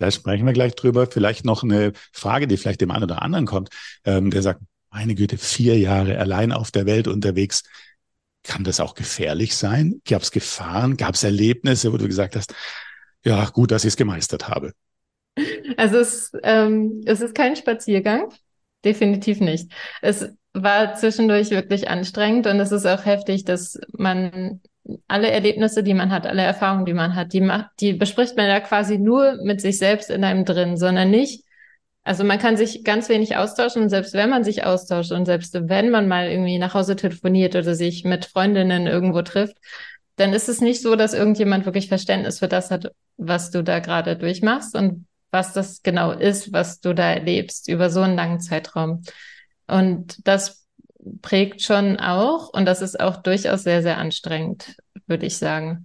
Da 0.00 0.10
sprechen 0.10 0.46
wir 0.46 0.54
gleich 0.54 0.74
drüber. 0.74 1.06
Vielleicht 1.06 1.44
noch 1.44 1.62
eine 1.62 1.92
Frage, 2.12 2.46
die 2.46 2.56
vielleicht 2.56 2.80
dem 2.80 2.90
einen 2.90 3.04
oder 3.04 3.22
anderen 3.22 3.46
kommt, 3.46 3.68
ähm, 4.04 4.30
der 4.30 4.42
sagt, 4.42 4.60
meine 4.90 5.14
Güte, 5.14 5.36
vier 5.36 5.78
Jahre 5.78 6.18
allein 6.18 6.50
auf 6.50 6.70
der 6.70 6.86
Welt 6.86 7.06
unterwegs. 7.06 7.64
Kann 8.44 8.64
das 8.64 8.80
auch 8.80 8.94
gefährlich 8.94 9.56
sein? 9.56 10.00
Gab 10.06 10.22
es 10.22 10.30
Gefahren? 10.30 10.96
Gab 10.96 11.14
es 11.14 11.24
Erlebnisse, 11.24 11.92
wo 11.92 11.96
du 11.96 12.06
gesagt 12.06 12.34
hast, 12.34 12.54
ja, 13.24 13.44
gut, 13.46 13.70
dass 13.70 13.84
ich 13.84 13.88
es 13.88 13.96
gemeistert 13.96 14.48
habe? 14.48 14.72
Also 15.76 15.98
es, 15.98 16.32
ähm, 16.42 17.02
es 17.04 17.20
ist 17.20 17.34
kein 17.34 17.56
Spaziergang. 17.56 18.32
Definitiv 18.84 19.40
nicht. 19.40 19.72
Es 20.02 20.28
war 20.52 20.94
zwischendurch 20.94 21.50
wirklich 21.50 21.88
anstrengend 21.88 22.46
und 22.46 22.60
es 22.60 22.72
ist 22.72 22.86
auch 22.86 23.04
heftig, 23.04 23.44
dass 23.44 23.78
man 23.92 24.60
alle 25.08 25.30
Erlebnisse, 25.30 25.82
die 25.82 25.94
man 25.94 26.12
hat, 26.12 26.26
alle 26.26 26.42
Erfahrungen, 26.42 26.84
die 26.84 26.92
man 26.92 27.14
hat, 27.14 27.32
die 27.32 27.40
macht, 27.40 27.70
die 27.80 27.94
bespricht 27.94 28.36
man 28.36 28.46
ja 28.46 28.60
quasi 28.60 28.98
nur 28.98 29.38
mit 29.42 29.60
sich 29.60 29.78
selbst 29.78 30.10
in 30.10 30.24
einem 30.24 30.44
drin, 30.44 30.76
sondern 30.76 31.10
nicht. 31.10 31.44
Also 32.02 32.22
man 32.22 32.38
kann 32.38 32.58
sich 32.58 32.84
ganz 32.84 33.08
wenig 33.08 33.36
austauschen 33.36 33.82
und 33.82 33.88
selbst 33.88 34.12
wenn 34.12 34.28
man 34.28 34.44
sich 34.44 34.64
austauscht 34.64 35.10
und 35.10 35.24
selbst 35.24 35.54
wenn 35.54 35.90
man 35.90 36.06
mal 36.06 36.28
irgendwie 36.28 36.58
nach 36.58 36.74
Hause 36.74 36.96
telefoniert 36.96 37.56
oder 37.56 37.74
sich 37.74 38.04
mit 38.04 38.26
Freundinnen 38.26 38.86
irgendwo 38.86 39.22
trifft, 39.22 39.56
dann 40.16 40.34
ist 40.34 40.50
es 40.50 40.60
nicht 40.60 40.82
so, 40.82 40.96
dass 40.96 41.14
irgendjemand 41.14 41.64
wirklich 41.64 41.88
Verständnis 41.88 42.40
für 42.40 42.48
das 42.48 42.70
hat, 42.70 42.92
was 43.16 43.50
du 43.50 43.64
da 43.64 43.78
gerade 43.78 44.16
durchmachst 44.16 44.76
und 44.76 45.06
was 45.34 45.52
das 45.52 45.82
genau 45.82 46.12
ist, 46.12 46.52
was 46.52 46.80
du 46.80 46.94
da 46.94 47.12
erlebst 47.12 47.68
über 47.68 47.90
so 47.90 48.00
einen 48.00 48.16
langen 48.16 48.40
Zeitraum. 48.40 49.02
Und 49.66 50.26
das 50.26 50.66
prägt 51.20 51.60
schon 51.60 51.98
auch 51.98 52.48
und 52.50 52.64
das 52.66 52.80
ist 52.80 52.98
auch 53.00 53.16
durchaus 53.16 53.64
sehr, 53.64 53.82
sehr 53.82 53.98
anstrengend, 53.98 54.76
würde 55.06 55.26
ich 55.26 55.36
sagen. 55.36 55.84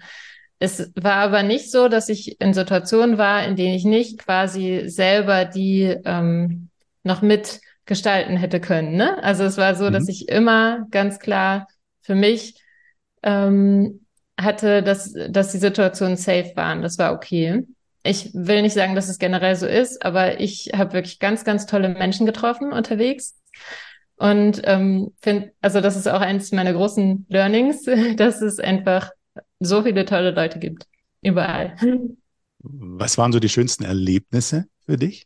Es 0.60 0.92
war 0.96 1.16
aber 1.16 1.42
nicht 1.42 1.72
so, 1.72 1.88
dass 1.88 2.10
ich 2.10 2.40
in 2.40 2.54
Situationen 2.54 3.18
war, 3.18 3.44
in 3.44 3.56
denen 3.56 3.74
ich 3.74 3.86
nicht 3.86 4.20
quasi 4.20 4.84
selber 4.86 5.46
die 5.46 5.98
ähm, 6.06 6.70
noch 7.04 7.24
mitgestalten 7.24 8.38
hätte 8.38 8.60
können. 8.60 8.96
Ne? 8.98 9.22
Also 9.24 9.46
es 9.46 9.58
war 9.58 9.74
so, 9.76 9.86
mhm. 9.86 9.94
dass 9.94 10.08
ich 10.08 10.30
immer 10.30 10.86
ganz 10.92 11.18
klar 11.18 11.68
für 12.02 12.16
mich 12.16 12.62
ähm, 13.24 14.06
hatte, 14.40 14.84
dass, 14.84 15.12
dass 15.30 15.52
die 15.52 15.58
Situationen 15.58 16.18
safe 16.18 16.52
waren. 16.56 16.84
Das 16.84 17.00
war 17.00 17.14
okay. 17.14 17.66
Ich 18.04 18.32
will 18.34 18.62
nicht 18.62 18.74
sagen, 18.74 18.96
dass 18.96 19.10
es 19.10 19.20
generell 19.20 19.56
so 19.56 19.66
ist, 19.66 20.06
aber 20.06 20.40
ich 20.40 20.72
habe 20.74 20.94
wirklich 20.94 21.20
ganz, 21.20 21.44
ganz 21.44 21.66
tolle 21.66 21.90
Menschen 21.90 22.26
getroffen 22.26 22.72
unterwegs 22.72 23.36
und 24.20 24.62
ähm, 24.66 25.14
finde, 25.22 25.54
also 25.62 25.80
das 25.80 25.96
ist 25.96 26.08
auch 26.08 26.20
eines 26.20 26.52
meiner 26.52 26.74
großen 26.74 27.26
Learnings, 27.30 27.84
dass 28.18 28.42
es 28.42 28.60
einfach 28.60 29.12
so 29.60 29.84
viele 29.84 30.06
tolle 30.06 30.32
Leute 30.32 30.60
gibt. 30.60 30.86
Überall. 31.22 31.76
Was 32.60 33.18
waren 33.18 33.32
so 33.32 33.40
die 33.40 33.50
schönsten 33.50 33.86
Erlebnisse 33.86 34.66
für 34.86 34.98
dich? 34.98 35.26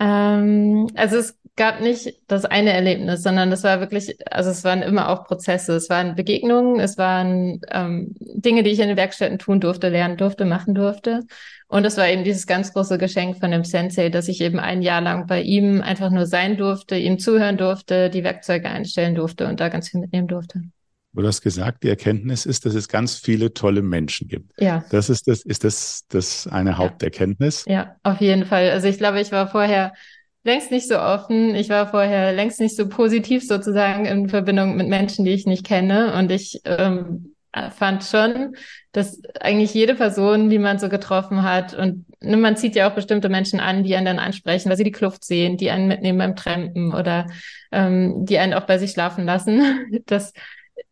Ähm, 0.00 0.86
also 0.94 1.16
es 1.16 1.38
gab 1.56 1.80
nicht 1.80 2.22
das 2.28 2.44
eine 2.44 2.72
Erlebnis, 2.72 3.22
sondern 3.22 3.50
das 3.50 3.64
war 3.64 3.80
wirklich, 3.80 4.16
also 4.32 4.50
es 4.50 4.64
waren 4.64 4.80
immer 4.80 5.10
auch 5.10 5.24
Prozesse. 5.24 5.74
Es 5.74 5.90
waren 5.90 6.14
Begegnungen, 6.14 6.80
es 6.80 6.96
waren 6.96 7.60
ähm, 7.70 8.14
Dinge, 8.18 8.62
die 8.62 8.70
ich 8.70 8.78
in 8.78 8.88
den 8.88 8.96
Werkstätten 8.96 9.38
tun 9.38 9.60
durfte, 9.60 9.88
lernen 9.88 10.16
durfte, 10.16 10.44
machen 10.46 10.74
durfte. 10.74 11.24
Und 11.68 11.84
es 11.84 11.98
war 11.98 12.08
eben 12.08 12.24
dieses 12.24 12.46
ganz 12.46 12.72
große 12.72 12.96
Geschenk 12.96 13.38
von 13.38 13.50
dem 13.50 13.62
Sensei, 13.62 14.08
dass 14.08 14.28
ich 14.28 14.40
eben 14.40 14.58
ein 14.58 14.80
Jahr 14.80 15.02
lang 15.02 15.26
bei 15.26 15.42
ihm 15.42 15.82
einfach 15.82 16.10
nur 16.10 16.26
sein 16.26 16.56
durfte, 16.56 16.96
ihm 16.96 17.18
zuhören 17.18 17.58
durfte, 17.58 18.08
die 18.08 18.24
Werkzeuge 18.24 18.68
einstellen 18.68 19.14
durfte 19.14 19.46
und 19.46 19.60
da 19.60 19.68
ganz 19.68 19.90
viel 19.90 20.00
mitnehmen 20.00 20.28
durfte. 20.28 20.62
Du 21.12 21.26
hast 21.26 21.42
gesagt, 21.42 21.82
die 21.82 21.88
Erkenntnis 21.88 22.46
ist, 22.46 22.64
dass 22.64 22.74
es 22.74 22.88
ganz 22.88 23.16
viele 23.16 23.52
tolle 23.52 23.82
Menschen 23.82 24.28
gibt. 24.28 24.52
Ja. 24.58 24.84
Das 24.90 25.10
ist 25.10 25.28
das, 25.28 25.42
ist 25.42 25.64
das, 25.64 26.04
das 26.08 26.46
eine 26.46 26.78
Haupterkenntnis? 26.78 27.64
Ja, 27.66 27.72
ja 27.72 27.96
auf 28.02 28.20
jeden 28.20 28.46
Fall. 28.46 28.70
Also 28.70 28.88
ich 28.88 28.98
glaube, 28.98 29.20
ich 29.20 29.32
war 29.32 29.48
vorher 29.48 29.92
längst 30.44 30.70
nicht 30.70 30.88
so 30.88 30.98
offen. 30.98 31.54
Ich 31.54 31.68
war 31.68 31.90
vorher 31.90 32.32
längst 32.32 32.60
nicht 32.60 32.76
so 32.76 32.88
positiv 32.88 33.46
sozusagen 33.46 34.06
in 34.06 34.28
Verbindung 34.28 34.76
mit 34.76 34.88
Menschen, 34.88 35.24
die 35.24 35.32
ich 35.32 35.44
nicht 35.44 35.66
kenne. 35.66 36.14
Und 36.14 36.30
ich 36.30 36.60
ähm, 36.64 37.34
fand 37.70 38.04
schon, 38.04 38.54
dass 38.92 39.22
eigentlich 39.40 39.74
jede 39.74 39.94
Person, 39.94 40.50
die 40.50 40.58
man 40.58 40.78
so 40.78 40.88
getroffen 40.88 41.42
hat, 41.42 41.74
und 41.74 42.04
ne, 42.20 42.36
man 42.36 42.56
zieht 42.56 42.74
ja 42.74 42.88
auch 42.90 42.94
bestimmte 42.94 43.28
Menschen 43.28 43.60
an, 43.60 43.84
die 43.84 43.96
einen 43.96 44.06
dann 44.06 44.18
ansprechen, 44.18 44.68
weil 44.68 44.76
sie 44.76 44.84
die 44.84 44.92
Kluft 44.92 45.24
sehen, 45.24 45.56
die 45.56 45.70
einen 45.70 45.88
mitnehmen 45.88 46.18
beim 46.18 46.36
Trampen 46.36 46.94
oder 46.94 47.26
ähm, 47.72 48.26
die 48.26 48.38
einen 48.38 48.54
auch 48.54 48.66
bei 48.66 48.78
sich 48.78 48.90
schlafen 48.90 49.24
lassen, 49.24 50.02
dass 50.06 50.32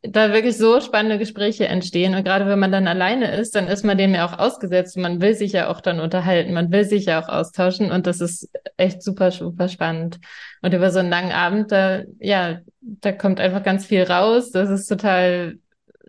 da 0.02 0.32
wirklich 0.32 0.56
so 0.56 0.80
spannende 0.80 1.18
Gespräche 1.18 1.66
entstehen. 1.66 2.14
Und 2.14 2.24
gerade 2.24 2.46
wenn 2.46 2.58
man 2.58 2.72
dann 2.72 2.88
alleine 2.88 3.36
ist, 3.36 3.54
dann 3.54 3.66
ist 3.66 3.84
man 3.84 3.98
dem 3.98 4.14
ja 4.14 4.26
auch 4.26 4.38
ausgesetzt. 4.38 4.96
Man 4.96 5.20
will 5.20 5.34
sich 5.34 5.52
ja 5.52 5.68
auch 5.68 5.80
dann 5.80 6.00
unterhalten, 6.00 6.52
man 6.52 6.70
will 6.70 6.84
sich 6.84 7.06
ja 7.06 7.20
auch 7.20 7.28
austauschen 7.28 7.90
und 7.90 8.06
das 8.06 8.20
ist 8.20 8.50
echt 8.76 9.02
super, 9.02 9.30
super 9.30 9.68
spannend. 9.68 10.18
Und 10.62 10.74
über 10.74 10.90
so 10.90 10.98
einen 10.98 11.10
langen 11.10 11.32
Abend, 11.32 11.72
da, 11.72 12.02
ja, 12.18 12.60
da 12.80 13.12
kommt 13.12 13.40
einfach 13.40 13.62
ganz 13.62 13.86
viel 13.86 14.02
raus. 14.02 14.50
Das 14.50 14.70
ist 14.70 14.86
total 14.86 15.58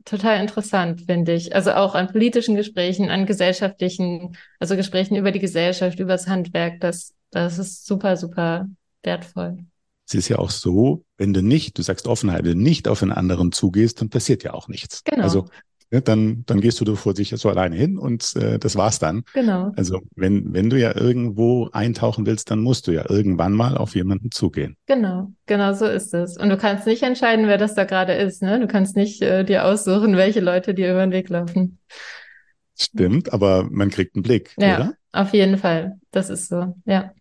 total 0.08 0.41
interessant, 0.41 1.02
finde 1.02 1.34
ich. 1.34 1.54
Also 1.54 1.72
auch 1.74 1.93
an 1.93 2.08
politischen 2.08 2.56
Gesprächen, 2.56 3.10
an 3.10 3.26
gesellschaftlichen, 3.26 4.38
also 4.60 4.76
Gesprächen 4.76 5.15
über 5.15 5.32
die 5.32 5.39
Gesellschaft, 5.39 6.00
über 6.00 6.13
das 6.13 6.28
Handwerk, 6.28 6.80
das, 6.80 7.13
das 7.32 7.60
ist 7.60 7.86
super, 7.86 8.17
super 8.17 8.67
wertvoll. 9.04 9.58
Es 10.08 10.13
ist 10.13 10.30
ja 10.30 10.39
auch 10.39 10.52
so, 10.52 11.04
wenn 11.17 11.34
du 11.34 11.41
nicht, 11.43 11.78
du 11.78 11.82
sagst 11.82 12.08
Offenheit, 12.08 12.46
wenn 12.46 12.58
du 12.58 12.63
nicht 12.63 12.88
auf 12.88 13.04
einen 13.04 13.12
anderen 13.12 13.52
zugehst, 13.52 14.00
dann 14.00 14.10
passiert 14.10 14.43
ja 14.43 14.54
auch 14.54 14.70
nichts. 14.70 15.04
Genau. 15.04 15.24
Also 15.24 15.50
ja, 15.91 16.02
dann, 16.02 16.43
dann 16.45 16.60
gehst 16.60 16.80
du 16.82 16.86
da 16.86 16.95
vor 16.95 17.15
sich 17.15 17.30
so 17.30 17.50
alleine 17.50 17.76
hin 17.76 17.97
und 17.97 18.36
äh, 18.36 18.60
das 18.60 18.76
war's 18.76 19.00
dann. 19.00 19.23
Genau. 19.34 19.71
Also 19.78 20.02
wenn, 20.15 20.54
wenn 20.54 20.69
du 20.69 20.78
ja 20.78 20.95
irgendwo 20.95 21.69
eintauchen 21.71 22.26
willst, 22.26 22.52
dann 22.52 22.60
musst 22.60 22.88
du 22.88 22.91
ja 22.91 23.10
irgendwann 23.10 23.54
mal 23.54 23.78
auf 23.78 23.95
jemanden 23.95 24.32
zugehen. 24.32 24.76
Genau, 24.86 25.32
genau 25.45 25.73
so 25.73 25.86
ist 25.86 26.13
es. 26.13 26.38
Und 26.38 26.50
du 26.50 26.58
kannst 26.58 26.88
nicht 26.88 27.04
entscheiden, 27.04 27.47
wer 27.47 27.58
das 27.58 27.73
da 27.73 27.86
gerade 27.86 28.13
ist. 28.13 28.41
Ne? 28.41 28.60
Du 28.60 28.67
kannst 28.67 28.97
nicht 28.97 29.21
äh, 29.21 29.45
dir 29.45 29.65
aussuchen, 29.65 30.17
welche 30.17 30.41
Leute 30.41 30.73
dir 30.73 30.91
über 30.91 31.06
den 31.06 31.13
Weg 31.13 31.30
laufen. 31.30 31.80
Stimmt, 32.80 33.34
aber 33.34 33.67
man 33.71 33.89
kriegt 33.89 34.15
einen 34.15 34.23
Blick, 34.23 34.54
ja, 34.58 34.76
oder? 34.76 34.93
auf 35.12 35.34
jeden 35.34 35.58
Fall. 35.58 36.00
Das 36.12 36.30
ist 36.30 36.47
so, 36.47 36.76
ja. 36.86 37.12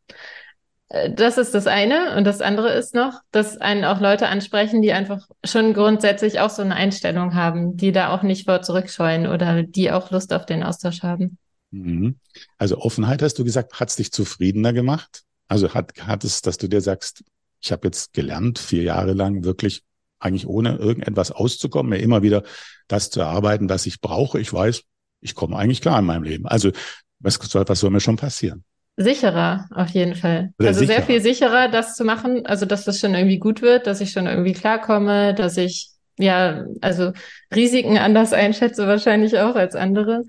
Das 1.14 1.38
ist 1.38 1.54
das 1.54 1.66
eine. 1.66 2.16
Und 2.16 2.24
das 2.24 2.40
andere 2.40 2.72
ist 2.72 2.94
noch, 2.94 3.20
dass 3.30 3.56
einen 3.56 3.85
auch 3.85 4.00
Leute 4.00 4.28
ansprechen, 4.28 4.82
die 4.82 4.92
einfach 4.92 5.26
schon 5.44 5.74
grundsätzlich 5.74 6.40
auch 6.40 6.50
so 6.50 6.62
eine 6.62 6.74
Einstellung 6.74 7.35
haben, 7.35 7.76
die 7.76 7.92
da 7.92 8.14
auch 8.14 8.22
nicht 8.22 8.46
vor 8.46 8.62
zurückscheuen 8.62 9.26
oder 9.26 9.62
die 9.62 9.90
auch 9.90 10.11
Lust 10.11 10.32
auf 10.32 10.46
den 10.46 10.62
Austausch 10.62 11.02
haben. 11.02 11.38
Mhm. 11.70 12.18
Also 12.59 12.78
Offenheit 12.78 13.22
hast 13.22 13.38
du 13.38 13.44
gesagt, 13.44 13.80
hat 13.80 13.88
es 13.88 13.96
dich 13.96 14.12
zufriedener 14.12 14.72
gemacht? 14.72 15.22
Also 15.48 15.74
hat, 15.74 15.92
hat 16.06 16.24
es, 16.24 16.42
dass 16.42 16.56
du 16.56 16.68
dir 16.68 16.80
sagst, 16.80 17.24
ich 17.61 17.72
habe 17.72 17.88
jetzt 17.88 18.12
gelernt, 18.12 18.59
vier 18.59 18.82
Jahre 18.82 19.12
lang 19.12 19.44
wirklich 19.44 19.82
eigentlich 20.18 20.46
ohne 20.46 20.76
irgendetwas 20.76 21.30
auszukommen, 21.30 21.90
mir 21.90 21.98
immer 21.98 22.22
wieder 22.22 22.42
das 22.88 23.11
zu 23.11 23.20
erarbeiten, 23.20 23.68
was 23.68 23.87
ich 23.87 24.00
brauche. 24.00 24.40
Ich 24.40 24.52
weiß, 24.52 24.82
ich 25.20 25.35
komme 25.35 25.56
eigentlich 25.56 25.80
klar 25.80 25.98
in 25.98 26.04
meinem 26.04 26.22
Leben. 26.22 26.46
Also 26.46 26.70
was 27.18 27.35
soll, 27.35 27.64
was 27.66 27.80
soll 27.80 27.90
mir 27.90 28.00
schon 28.00 28.16
passieren? 28.16 28.64
Sicherer, 28.96 29.66
auf 29.74 29.90
jeden 29.90 30.14
Fall. 30.14 30.52
Oder 30.59 30.68
also 30.68 30.80
sicherer. 30.80 30.96
sehr 30.96 31.06
viel 31.06 31.20
sicherer, 31.20 31.68
das 31.68 31.96
zu 31.96 32.04
machen. 32.04 32.46
Also, 32.46 32.64
dass 32.64 32.85
das 32.85 32.98
schon 32.98 33.14
irgendwie 33.14 33.38
gut 33.38 33.61
wird, 33.61 33.87
dass 33.87 34.00
ich 34.00 34.11
schon 34.11 34.26
irgendwie 34.26 34.54
klarkomme, 34.54 35.35
dass 35.35 35.59
ich, 35.59 35.90
ja, 36.18 36.64
also 36.80 37.12
Risiken 37.54 37.98
anders 37.98 38.32
einschätze 38.32 38.87
wahrscheinlich 38.87 39.38
auch 39.38 39.54
als 39.54 39.74
andere. 39.74 40.24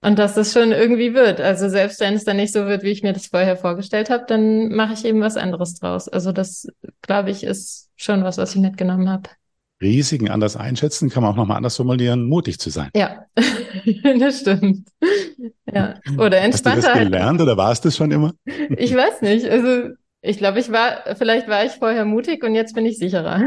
Und 0.00 0.18
dass 0.18 0.34
das 0.34 0.52
schon 0.52 0.70
irgendwie 0.70 1.12
wird. 1.14 1.40
Also 1.40 1.68
selbst 1.68 1.98
wenn 2.00 2.14
es 2.14 2.24
dann 2.24 2.36
nicht 2.36 2.52
so 2.52 2.66
wird, 2.66 2.84
wie 2.84 2.90
ich 2.90 3.02
mir 3.02 3.12
das 3.12 3.26
vorher 3.26 3.56
vorgestellt 3.56 4.10
habe, 4.10 4.24
dann 4.28 4.68
mache 4.68 4.92
ich 4.92 5.04
eben 5.04 5.20
was 5.20 5.36
anderes 5.36 5.74
draus. 5.74 6.08
Also 6.08 6.30
das, 6.30 6.68
glaube 7.02 7.30
ich, 7.30 7.42
ist 7.42 7.90
schon 7.96 8.22
was, 8.22 8.38
was 8.38 8.54
ich 8.54 8.60
mitgenommen 8.60 9.08
habe. 9.10 9.28
Risiken 9.80 10.28
anders 10.28 10.56
einschätzen, 10.56 11.08
kann 11.08 11.22
man 11.22 11.32
auch 11.32 11.36
nochmal 11.36 11.56
anders 11.56 11.76
formulieren, 11.76 12.24
mutig 12.24 12.58
zu 12.58 12.70
sein. 12.70 12.90
Ja, 12.96 13.26
das 14.18 14.40
stimmt. 14.40 14.88
Ja. 15.72 16.00
Oder 16.16 16.38
entspannter. 16.38 16.88
Hast 16.88 16.94
du 16.96 16.98
das 16.98 17.08
gelernt 17.10 17.40
oder 17.40 17.56
war 17.56 17.70
es 17.70 17.80
das 17.80 17.96
schon 17.96 18.10
immer? 18.10 18.32
ich 18.44 18.94
weiß 18.94 19.22
nicht. 19.22 19.48
Also 19.48 19.94
ich 20.20 20.38
glaube, 20.38 20.58
ich 20.58 20.72
war, 20.72 21.14
vielleicht 21.16 21.48
war 21.48 21.64
ich 21.64 21.72
vorher 21.72 22.04
mutig 22.04 22.42
und 22.42 22.54
jetzt 22.54 22.74
bin 22.74 22.86
ich 22.86 22.98
sicherer. 22.98 23.40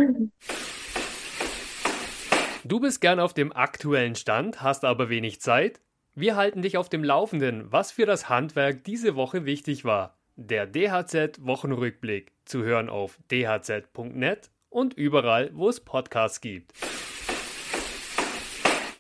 Du 2.64 2.80
bist 2.80 3.02
gern 3.02 3.20
auf 3.20 3.34
dem 3.34 3.52
aktuellen 3.52 4.16
Stand, 4.16 4.62
hast 4.62 4.86
aber 4.86 5.10
wenig 5.10 5.42
Zeit? 5.42 5.82
Wir 6.16 6.36
halten 6.36 6.62
dich 6.62 6.78
auf 6.78 6.88
dem 6.88 7.04
Laufenden, 7.04 7.72
was 7.72 7.92
für 7.92 8.06
das 8.06 8.30
Handwerk 8.30 8.84
diese 8.84 9.16
Woche 9.16 9.46
wichtig 9.46 9.84
war. 9.84 10.18
Der 10.38 10.66
DHZ-Wochenrückblick 10.66 12.32
zu 12.46 12.64
hören 12.64 12.90
auf 12.90 13.20
dhz.net 13.30 14.50
und 14.72 14.94
überall, 14.96 15.52
wo 15.54 15.70
es 15.70 15.80
Podcasts 15.80 16.42
gibt. 16.42 16.72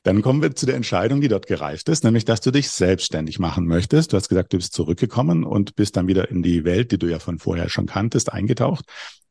Dann 0.03 0.21
kommen 0.21 0.41
wir 0.41 0.55
zu 0.55 0.65
der 0.65 0.75
Entscheidung, 0.75 1.21
die 1.21 1.27
dort 1.27 1.47
gereift 1.47 1.87
ist, 1.87 2.03
nämlich, 2.03 2.25
dass 2.25 2.41
du 2.41 2.51
dich 2.51 2.69
selbstständig 2.69 3.39
machen 3.39 3.67
möchtest. 3.67 4.11
Du 4.11 4.17
hast 4.17 4.29
gesagt, 4.29 4.51
du 4.51 4.57
bist 4.57 4.73
zurückgekommen 4.73 5.43
und 5.43 5.75
bist 5.75 5.95
dann 5.95 6.07
wieder 6.07 6.29
in 6.29 6.41
die 6.41 6.65
Welt, 6.65 6.91
die 6.91 6.97
du 6.97 7.07
ja 7.07 7.19
von 7.19 7.39
vorher 7.39 7.69
schon 7.69 7.85
kanntest, 7.85 8.33
eingetaucht, 8.33 8.85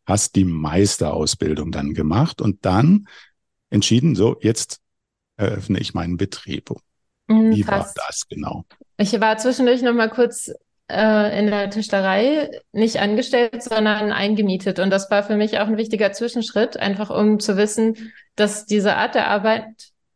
hast 0.06 0.36
die 0.36 0.44
Meisterausbildung 0.44 1.72
dann 1.72 1.92
gemacht 1.92 2.40
und 2.40 2.64
dann 2.64 3.08
entschieden, 3.70 4.14
so, 4.14 4.36
jetzt 4.40 4.80
eröffne 5.36 5.80
ich 5.80 5.92
meinen 5.92 6.16
Betrieb. 6.16 6.70
Mhm, 7.26 7.54
Wie 7.54 7.64
Fast. 7.64 7.96
war 7.98 8.04
das 8.06 8.28
genau? 8.28 8.64
Ich 8.96 9.20
war 9.20 9.38
zwischendurch 9.38 9.82
noch 9.82 9.94
mal 9.94 10.08
kurz 10.10 10.52
äh, 10.90 11.38
in 11.38 11.46
der 11.46 11.70
Tischlerei 11.70 12.50
nicht 12.72 13.00
angestellt, 13.00 13.62
sondern 13.62 14.12
eingemietet. 14.12 14.78
Und 14.78 14.90
das 14.90 15.10
war 15.10 15.22
für 15.22 15.36
mich 15.36 15.58
auch 15.58 15.66
ein 15.66 15.76
wichtiger 15.76 16.12
Zwischenschritt, 16.12 16.76
einfach 16.76 17.10
um 17.10 17.40
zu 17.40 17.56
wissen, 17.56 18.12
dass 18.36 18.66
diese 18.66 18.96
Art 18.96 19.14
der 19.14 19.28
Arbeit 19.28 19.64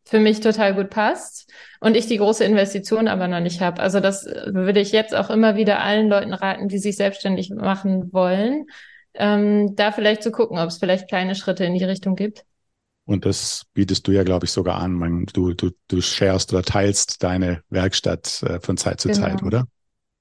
für 0.04 0.20
mich 0.20 0.40
total 0.40 0.74
gut 0.74 0.90
passt 0.90 1.50
und 1.80 1.96
ich 1.96 2.06
die 2.06 2.18
große 2.18 2.44
Investition 2.44 3.08
aber 3.08 3.26
noch 3.26 3.40
nicht 3.40 3.60
habe. 3.60 3.80
Also 3.80 4.00
das 4.00 4.24
würde 4.24 4.80
ich 4.80 4.92
jetzt 4.92 5.14
auch 5.14 5.30
immer 5.30 5.56
wieder 5.56 5.80
allen 5.80 6.08
Leuten 6.08 6.34
raten, 6.34 6.68
die 6.68 6.78
sich 6.78 6.96
selbstständig 6.96 7.50
machen 7.50 8.12
wollen, 8.12 8.66
ähm, 9.14 9.74
da 9.76 9.92
vielleicht 9.92 10.22
zu 10.22 10.30
gucken, 10.30 10.58
ob 10.58 10.68
es 10.68 10.78
vielleicht 10.78 11.08
kleine 11.08 11.34
Schritte 11.34 11.64
in 11.64 11.74
die 11.74 11.84
Richtung 11.84 12.16
gibt. 12.16 12.44
Und 13.06 13.26
das 13.26 13.66
bietest 13.74 14.06
du 14.06 14.12
ja, 14.12 14.24
glaube 14.24 14.46
ich, 14.46 14.52
sogar 14.52 14.78
an. 14.78 14.92
Man, 14.92 15.26
du, 15.26 15.52
du, 15.52 15.70
du 15.88 16.00
sharest 16.00 16.52
oder 16.52 16.62
teilst 16.62 17.22
deine 17.22 17.62
Werkstatt 17.68 18.42
äh, 18.42 18.60
von 18.60 18.76
Zeit 18.76 19.00
zu 19.00 19.08
genau. 19.08 19.20
Zeit, 19.20 19.42
oder? 19.42 19.66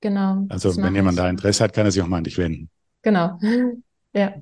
Genau. 0.04 0.46
Also 0.50 0.76
wenn 0.76 0.94
jemand 0.94 1.18
da 1.18 1.30
Interesse 1.30 1.63
hat, 1.63 1.72
kann 1.72 1.86
er 1.86 1.92
sich 1.94 2.02
auch 2.02 2.08
mal 2.08 2.18
an 2.18 2.26
dich 2.26 2.38
wenden. 2.38 2.70
Genau. 3.04 3.39
ja. 4.13 4.34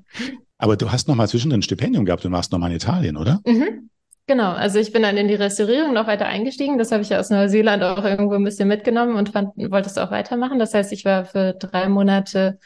Aber 0.58 0.76
du 0.76 0.90
hast 0.90 1.06
noch 1.06 1.14
mal 1.14 1.28
zwischen 1.28 1.52
ein 1.52 1.62
Stipendium 1.62 2.04
gehabt 2.04 2.24
und 2.24 2.32
warst 2.32 2.50
noch 2.50 2.58
mal 2.58 2.66
in 2.66 2.76
Italien, 2.76 3.16
oder? 3.16 3.40
Mhm. 3.46 3.88
Genau, 4.26 4.50
also 4.50 4.80
ich 4.80 4.92
bin 4.92 5.02
dann 5.02 5.16
in 5.16 5.28
die 5.28 5.34
Restaurierung 5.34 5.92
noch 5.92 6.08
weiter 6.08 6.26
eingestiegen. 6.26 6.78
Das 6.78 6.90
habe 6.90 7.02
ich 7.04 7.10
ja 7.10 7.20
aus 7.20 7.30
Neuseeland 7.30 7.84
auch 7.84 8.04
irgendwo 8.04 8.34
ein 8.34 8.42
bisschen 8.42 8.66
mitgenommen 8.66 9.14
und 9.14 9.28
fand, 9.28 9.56
wollte 9.56 9.88
es 9.88 9.98
auch 9.98 10.10
weitermachen. 10.10 10.58
Das 10.58 10.74
heißt, 10.74 10.90
ich 10.92 11.04
war 11.04 11.26
für 11.26 11.52
drei 11.52 11.88
Monate 11.88 12.58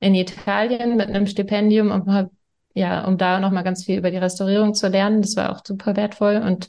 in 0.00 0.16
Italien 0.16 0.96
mit 0.96 1.06
einem 1.06 1.28
Stipendium 1.28 1.92
habe 1.92 2.30
ja, 2.74 3.04
um 3.06 3.16
da 3.16 3.38
nochmal 3.38 3.64
ganz 3.64 3.84
viel 3.84 3.98
über 3.98 4.10
die 4.10 4.16
Restaurierung 4.16 4.74
zu 4.74 4.88
lernen. 4.88 5.22
Das 5.22 5.36
war 5.36 5.52
auch 5.52 5.64
super 5.64 5.94
wertvoll 5.94 6.36
und 6.36 6.68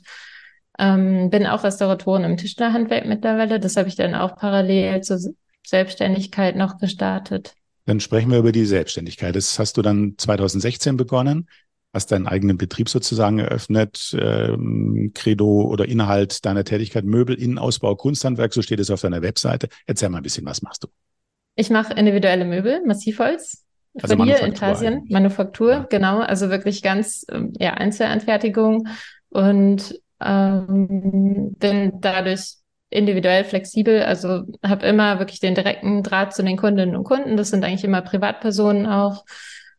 ähm, 0.78 1.30
bin 1.30 1.46
auch 1.46 1.64
Restauratorin 1.64 2.24
im 2.24 2.36
Tischlerhandwerk 2.36 3.04
mittlerweile. 3.06 3.58
Das 3.58 3.76
habe 3.76 3.88
ich 3.88 3.96
dann 3.96 4.14
auch 4.14 4.36
parallel 4.36 5.00
zur 5.02 5.18
Selbstständigkeit 5.66 6.56
noch 6.56 6.78
gestartet. 6.78 7.54
Dann 7.84 8.00
sprechen 8.00 8.30
wir 8.30 8.38
über 8.38 8.52
die 8.52 8.64
Selbstständigkeit. 8.64 9.34
Das 9.34 9.58
hast 9.58 9.76
du 9.76 9.82
dann 9.82 10.14
2016 10.16 10.96
begonnen, 10.96 11.48
hast 11.92 12.12
deinen 12.12 12.26
eigenen 12.26 12.56
Betrieb 12.56 12.88
sozusagen 12.88 13.38
eröffnet, 13.38 14.16
ähm, 14.18 15.12
Credo 15.14 15.62
oder 15.62 15.86
Inhalt 15.86 16.44
deiner 16.46 16.64
Tätigkeit 16.64 17.04
Möbel, 17.04 17.34
Innenausbau, 17.36 17.96
Kunsthandwerk, 17.96 18.54
so 18.54 18.62
steht 18.62 18.80
es 18.80 18.90
auf 18.90 19.00
deiner 19.00 19.22
Webseite. 19.22 19.68
Erzähl 19.86 20.08
mal 20.08 20.18
ein 20.18 20.22
bisschen, 20.22 20.46
was 20.46 20.62
machst 20.62 20.84
du? 20.84 20.88
Ich 21.54 21.70
mache 21.70 21.92
individuelle 21.92 22.44
Möbel, 22.44 22.82
Massivholz, 22.86 23.64
also 24.00 24.16
von 24.16 24.26
hier 24.26 24.40
in 24.40 24.54
Persien, 24.54 25.06
Manufaktur, 25.10 25.72
ja. 25.72 25.86
genau, 25.90 26.20
also 26.20 26.48
wirklich 26.48 26.82
ganz 26.82 27.26
ähm, 27.30 27.52
ja, 27.58 27.74
Einzelanfertigung 27.74 28.88
und 29.28 30.00
ähm, 30.20 31.54
bin 31.58 32.00
dadurch 32.00 32.54
individuell 32.92 33.44
flexibel, 33.44 34.02
also 34.02 34.44
habe 34.62 34.86
immer 34.86 35.18
wirklich 35.18 35.40
den 35.40 35.54
direkten 35.54 36.02
Draht 36.02 36.34
zu 36.34 36.42
den 36.42 36.56
Kundinnen 36.56 36.96
und 36.96 37.04
Kunden. 37.04 37.36
Das 37.36 37.50
sind 37.50 37.64
eigentlich 37.64 37.84
immer 37.84 38.02
Privatpersonen 38.02 38.86
auch. 38.86 39.24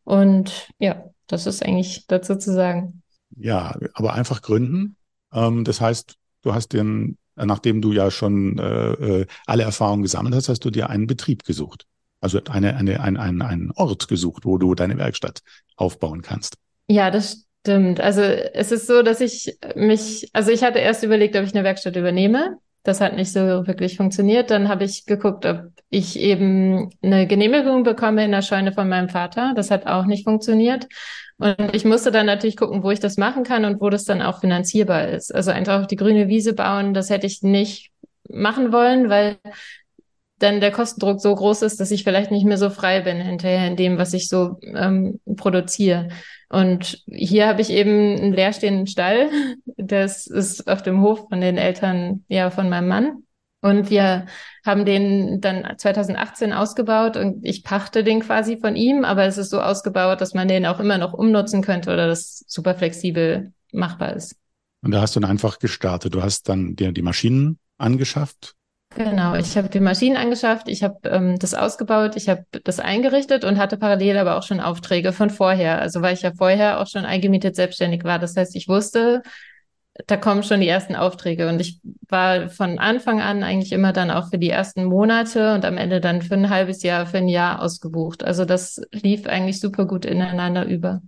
Und 0.04 0.68
ja, 0.80 1.06
das 1.28 1.48
ist 1.48 1.64
eigentlich 1.64 2.06
dazu 2.08 2.36
zu 2.36 2.54
sagen. 2.54 3.04
Ja, 3.36 3.76
aber 3.94 4.14
einfach 4.14 4.42
gründen. 4.42 4.96
Ähm, 5.34 5.64
das 5.64 5.82
heißt, 5.82 6.16
du 6.42 6.54
hast 6.54 6.74
den, 6.74 7.18
nachdem 7.36 7.82
du 7.82 7.92
ja 7.92 8.12
schon 8.12 8.58
äh, 8.60 8.92
äh 8.92 9.26
alle 9.46 9.64
Erfahrungen 9.64 10.04
gesammelt 10.04 10.36
hast, 10.36 10.50
hast 10.50 10.66
du 10.66 10.70
dir 10.70 10.90
einen 10.90 11.08
Betrieb 11.08 11.44
gesucht. 11.44 11.86
Also 12.22 12.40
eine, 12.50 12.76
eine, 12.78 13.02
ein, 13.02 13.18
ein, 13.18 13.42
einen 13.42 13.72
Ort 13.72 14.08
gesucht, 14.08 14.46
wo 14.46 14.58
du 14.58 14.76
deine 14.76 14.98
Werkstatt 14.98 15.42
aufbauen 15.76 16.22
kannst. 16.22 16.56
Ja, 16.88 17.12
das 17.12 17.46
stimmt. 17.62 18.00
Also 18.00 18.22
es 18.22 18.72
ist 18.72 18.88
so, 18.88 19.02
dass 19.02 19.20
ich 19.20 19.58
mich, 19.76 20.30
also 20.34 20.52
ich 20.52 20.64
hatte 20.64 20.80
erst 20.80 21.04
überlegt, 21.04 21.36
ob 21.36 21.44
ich 21.44 21.54
eine 21.54 21.64
Werkstatt 21.64 21.96
übernehme. 21.96 22.58
Das 22.84 23.02
hat 23.02 23.16
nicht 23.16 23.32
so 23.32 23.40
wirklich 23.66 23.98
funktioniert. 23.98 24.52
Dann 24.52 24.68
habe 24.68 24.84
ich 24.84 25.06
geguckt, 25.06 25.46
ob 25.46 25.72
ich 25.90 26.20
eben 26.20 26.90
eine 27.02 27.28
Genehmigung 27.28 27.84
bekomme 27.84 28.26
in 28.26 28.32
der 28.32 28.42
Scheune 28.42 28.74
von 28.74 28.90
meinem 28.90 29.10
Vater. 29.10 29.54
Das 29.56 29.72
hat 29.72 29.88
auch 29.88 30.06
nicht 30.06 30.26
funktioniert. 30.26 30.88
Und 31.38 31.74
ich 31.74 31.86
musste 31.86 32.12
dann 32.12 32.26
natürlich 32.26 32.58
gucken, 32.58 32.84
wo 32.84 32.92
ich 32.92 33.00
das 33.00 33.18
machen 33.18 33.44
kann 33.44 33.66
und 33.66 33.82
wo 33.82 33.90
das 33.90 34.04
dann 34.06 34.22
auch 34.22 34.40
finanzierbar 34.40 35.08
ist. 35.08 35.34
Also 35.34 35.52
einfach 35.52 35.82
auf 35.82 35.88
die 35.88 35.96
grüne 35.96 36.28
Wiese 36.28 36.54
bauen, 36.54 36.94
das 36.94 37.10
hätte 37.10 37.28
ich 37.28 37.42
nicht 37.42 37.92
machen 38.30 38.72
wollen, 38.72 39.10
weil 39.10 39.38
dann 40.40 40.60
der 40.60 40.72
Kostendruck 40.72 41.22
so 41.22 41.34
groß 41.34 41.62
ist, 41.62 41.80
dass 41.80 41.92
ich 41.92 42.04
vielleicht 42.04 42.32
nicht 42.32 42.46
mehr 42.46 42.58
so 42.58 42.70
frei 42.70 43.02
bin 43.02 43.18
hinterher 43.22 43.68
in 43.68 43.76
dem, 43.78 43.98
was 43.98 44.14
ich 44.14 44.28
so 44.28 44.60
ähm, 44.62 45.20
produziere. 45.38 46.10
Und 46.54 47.04
hier 47.08 47.48
habe 47.48 47.62
ich 47.62 47.72
eben 47.72 48.16
einen 48.16 48.34
leerstehenden 48.34 48.86
Stall. 48.86 49.32
Das 49.76 50.28
ist 50.28 50.68
auf 50.68 50.84
dem 50.84 51.02
Hof 51.02 51.26
von 51.28 51.42
den 51.42 51.58
Eltern, 51.58 52.26
ja, 52.28 52.52
von 52.52 52.70
meinem 52.70 52.88
Mann. 52.88 53.24
Und 53.62 53.90
wir 53.90 54.28
haben 54.64 54.86
den 54.86 55.42
dann 55.42 55.66
2018 55.76 56.54
ausgebaut 56.54 57.18
und 57.18 57.44
ich 57.44 57.64
pachte 57.64 58.04
den 58.04 58.20
quasi 58.20 58.60
von 58.60 58.76
ihm, 58.76 59.04
aber 59.04 59.24
es 59.24 59.40
ist 59.40 59.50
so 59.50 59.62
ausgebaut, 59.62 60.22
dass 60.22 60.36
man 60.36 60.48
den 60.48 60.68
auch 60.68 60.80
immer 60.80 61.00
noch 61.00 61.14
umnutzen 61.14 61.64
könnte 61.64 61.92
oder 61.92 62.06
das 62.06 62.44
super 62.48 62.76
flexibel 62.76 63.52
machbar 63.72 64.16
ist. 64.16 64.36
Und 64.84 64.92
da 64.92 65.02
hast 65.02 65.16
du 65.16 65.22
dann 65.22 65.32
einfach 65.32 65.58
gestartet. 65.58 66.14
Du 66.14 66.22
hast 66.22 66.50
dann 66.50 66.76
dir 66.76 66.92
die 66.92 67.02
Maschinen 67.02 67.58
angeschafft, 67.80 68.54
Genau, 68.96 69.34
ich 69.34 69.58
habe 69.58 69.70
die 69.70 69.80
Maschinen 69.80 70.18
angeschafft, 70.18 70.68
ich 70.68 70.84
habe 70.84 71.10
ähm, 71.10 71.40
das 71.40 71.56
ausgebaut, 71.56 72.16
ich 72.16 72.30
habe 72.30 72.46
das 72.64 72.80
eingerichtet 72.80 73.44
und 73.44 73.58
hatte 73.58 73.78
parallel 73.78 74.18
aber 74.18 74.38
auch 74.38 74.44
schon 74.44 74.60
Aufträge 74.60 75.14
von 75.14 75.32
vorher. 75.32 75.82
Also 75.82 76.04
weil 76.04 76.14
ich 76.14 76.22
ja 76.22 76.32
vorher 76.38 76.80
auch 76.80 76.86
schon 76.86 77.04
eingemietet 77.04 77.56
selbstständig 77.56 78.04
war. 78.04 78.20
Das 78.20 78.36
heißt, 78.38 78.56
ich 78.56 78.68
wusste, 78.68 79.24
da 80.08 80.18
kommen 80.18 80.44
schon 80.44 80.62
die 80.62 80.68
ersten 80.68 80.96
Aufträge 80.96 81.50
und 81.50 81.60
ich 81.60 81.80
war 82.08 82.50
von 82.50 82.78
Anfang 82.78 83.20
an 83.20 83.44
eigentlich 83.44 83.72
immer 83.72 83.94
dann 83.94 84.12
auch 84.12 84.30
für 84.30 84.38
die 84.38 84.50
ersten 84.50 84.86
Monate 84.86 85.56
und 85.56 85.66
am 85.66 85.78
Ende 85.78 86.00
dann 86.00 86.22
für 86.22 86.36
ein 86.36 86.50
halbes 86.52 86.84
Jahr, 86.84 87.08
für 87.08 87.18
ein 87.18 87.28
Jahr 87.28 87.64
ausgebucht. 87.64 88.24
Also 88.24 88.46
das 88.46 88.80
lief 88.92 89.26
eigentlich 89.26 89.60
super 89.60 89.88
gut 89.88 90.06
ineinander 90.06 90.66
über. 90.66 91.02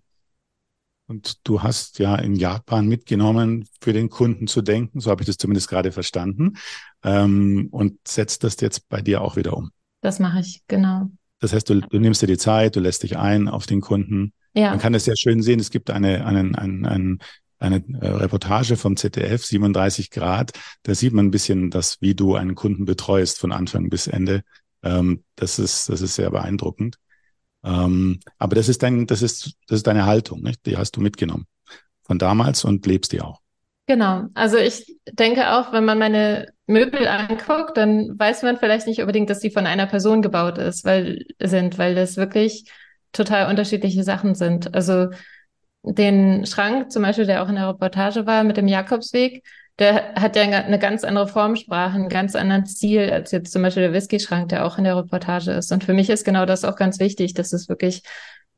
Und 1.07 1.47
du 1.47 1.61
hast 1.61 1.99
ja 1.99 2.15
in 2.15 2.35
Japan 2.35 2.87
mitgenommen, 2.87 3.67
für 3.79 3.93
den 3.93 4.09
Kunden 4.09 4.47
zu 4.47 4.61
denken, 4.61 4.99
so 4.99 5.11
habe 5.11 5.21
ich 5.21 5.27
das 5.27 5.37
zumindest 5.37 5.69
gerade 5.69 5.91
verstanden, 5.91 6.57
ähm, 7.03 7.67
und 7.71 7.99
setzt 8.07 8.43
das 8.43 8.59
jetzt 8.61 8.89
bei 8.89 9.01
dir 9.01 9.21
auch 9.21 9.35
wieder 9.35 9.55
um. 9.55 9.69
Das 10.01 10.19
mache 10.19 10.39
ich, 10.39 10.63
genau. 10.67 11.09
Das 11.39 11.53
heißt, 11.53 11.69
du, 11.69 11.81
du 11.81 11.99
nimmst 11.99 12.21
dir 12.21 12.27
die 12.27 12.37
Zeit, 12.37 12.75
du 12.75 12.79
lässt 12.79 13.03
dich 13.03 13.17
ein 13.17 13.47
auf 13.47 13.67
den 13.67 13.81
Kunden. 13.81 14.33
Ja. 14.53 14.71
Man 14.71 14.79
kann 14.79 14.95
es 14.95 15.05
sehr 15.05 15.17
schön 15.17 15.41
sehen. 15.43 15.59
Es 15.59 15.69
gibt 15.69 15.91
eine, 15.91 16.25
einen, 16.25 16.55
einen, 16.55 16.85
einen 16.85 17.19
eine 17.59 17.83
äh, 18.01 18.07
Reportage 18.07 18.77
vom 18.77 18.97
ZDF, 18.97 19.45
37 19.45 20.11
Grad. 20.11 20.51
Da 20.83 20.95
sieht 20.95 21.13
man 21.13 21.27
ein 21.27 21.31
bisschen 21.31 21.71
das, 21.71 21.97
wie 22.01 22.15
du 22.15 22.35
einen 22.35 22.55
Kunden 22.55 22.85
betreust 22.85 23.39
von 23.39 23.51
Anfang 23.51 23.89
bis 23.89 24.07
Ende. 24.07 24.43
Ähm, 24.83 25.23
das 25.35 25.59
ist, 25.59 25.89
das 25.89 26.01
ist 26.01 26.15
sehr 26.15 26.31
beeindruckend. 26.31 26.97
Ähm, 27.65 28.19
aber 28.37 28.55
das 28.55 28.69
ist 28.69 28.83
dein, 28.83 29.07
das 29.07 29.21
ist, 29.21 29.53
das 29.67 29.77
ist 29.77 29.87
deine 29.87 30.05
Haltung, 30.05 30.41
nicht? 30.41 30.65
Die 30.65 30.77
hast 30.77 30.95
du 30.95 31.01
mitgenommen 31.01 31.47
von 32.03 32.19
damals 32.19 32.63
und 32.63 32.85
lebst 32.85 33.11
die 33.11 33.21
auch. 33.21 33.41
Genau. 33.87 34.25
Also 34.33 34.57
ich 34.57 34.97
denke 35.11 35.51
auch, 35.51 35.71
wenn 35.71 35.85
man 35.85 35.99
meine 35.99 36.47
Möbel 36.67 37.07
anguckt, 37.07 37.77
dann 37.77 38.17
weiß 38.17 38.43
man 38.43 38.57
vielleicht 38.57 38.87
nicht 38.87 38.99
unbedingt, 39.01 39.29
dass 39.29 39.41
sie 39.41 39.51
von 39.51 39.67
einer 39.67 39.85
Person 39.85 40.21
gebaut 40.21 40.57
ist, 40.57 40.85
weil 40.85 41.25
sind, 41.39 41.77
weil 41.77 41.93
das 41.93 42.17
wirklich 42.17 42.71
total 43.11 43.49
unterschiedliche 43.49 44.03
Sachen 44.03 44.35
sind. 44.35 44.73
Also 44.73 45.09
den 45.83 46.45
Schrank, 46.45 46.91
zum 46.91 47.03
Beispiel, 47.03 47.27
der 47.27 47.43
auch 47.43 47.49
in 47.49 47.55
der 47.55 47.69
Reportage 47.69 48.25
war, 48.25 48.43
mit 48.43 48.57
dem 48.57 48.67
Jakobsweg, 48.67 49.43
der 49.79 50.13
hat 50.15 50.35
ja 50.35 50.43
eine 50.43 50.79
ganz 50.79 51.03
andere 51.03 51.27
Formsprache, 51.27 51.95
einen 51.95 52.09
ganz 52.09 52.35
anderen 52.35 52.65
Stil 52.65 53.09
als 53.11 53.31
jetzt 53.31 53.51
zum 53.51 53.61
Beispiel 53.61 53.83
der 53.83 53.93
Whisky-Schrank, 53.93 54.49
der 54.49 54.65
auch 54.65 54.77
in 54.77 54.85
der 54.85 54.95
Reportage 54.95 55.51
ist. 55.51 55.71
Und 55.71 55.83
für 55.83 55.93
mich 55.93 56.09
ist 56.09 56.23
genau 56.23 56.45
das 56.45 56.63
auch 56.63 56.77
ganz 56.77 56.99
wichtig, 56.99 57.33
dass 57.33 57.51
es 57.51 57.67
wirklich, 57.67 58.01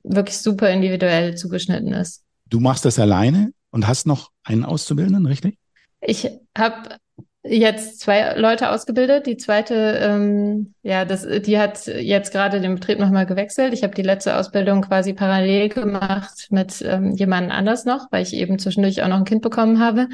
wirklich 0.04 0.38
super 0.38 0.70
individuell 0.70 1.36
zugeschnitten 1.36 1.94
ist. 1.94 2.24
Du 2.50 2.60
machst 2.60 2.86
das 2.86 3.00
alleine 3.00 3.52
und 3.72 3.88
hast 3.88 4.06
noch 4.06 4.30
einen 4.44 4.64
Auszubildenden, 4.64 5.26
richtig? 5.26 5.58
Ich 6.02 6.30
habe 6.56 6.98
jetzt 7.44 8.00
zwei 8.00 8.36
Leute 8.36 8.70
ausgebildet. 8.70 9.26
Die 9.26 9.38
zweite, 9.38 10.00
ähm, 10.02 10.74
ja, 10.84 11.06
das, 11.06 11.26
die 11.46 11.58
hat 11.58 11.88
jetzt 11.88 12.32
gerade 12.32 12.62
den 12.62 12.76
Betrieb 12.76 13.00
nochmal 13.00 13.26
gewechselt. 13.26 13.74
Ich 13.74 13.84
habe 13.84 13.96
die 13.96 14.04
letzte 14.04 14.36
Ausbildung 14.36 14.82
quasi 14.82 15.14
parallel 15.14 15.70
gemacht 15.70 16.48
mit 16.52 16.82
ähm, 16.86 17.16
jemandem 17.16 17.52
anders 17.52 17.86
noch, 17.86 18.08
weil 18.12 18.24
ich 18.24 18.34
eben 18.34 18.60
zwischendurch 18.60 19.02
auch 19.02 19.08
noch 19.08 19.18
ein 19.18 19.26
Kind 19.26 19.42
bekommen 19.42 19.80
habe. 19.80 20.08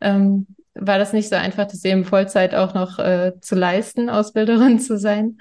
Ähm, 0.00 0.46
war 0.74 0.98
das 0.98 1.12
nicht 1.12 1.28
so 1.28 1.36
einfach, 1.36 1.66
das 1.66 1.84
eben 1.84 2.04
Vollzeit 2.04 2.54
auch 2.54 2.74
noch 2.74 2.98
äh, 2.98 3.32
zu 3.40 3.54
leisten, 3.54 4.10
Ausbilderin 4.10 4.78
zu 4.80 4.98
sein. 4.98 5.38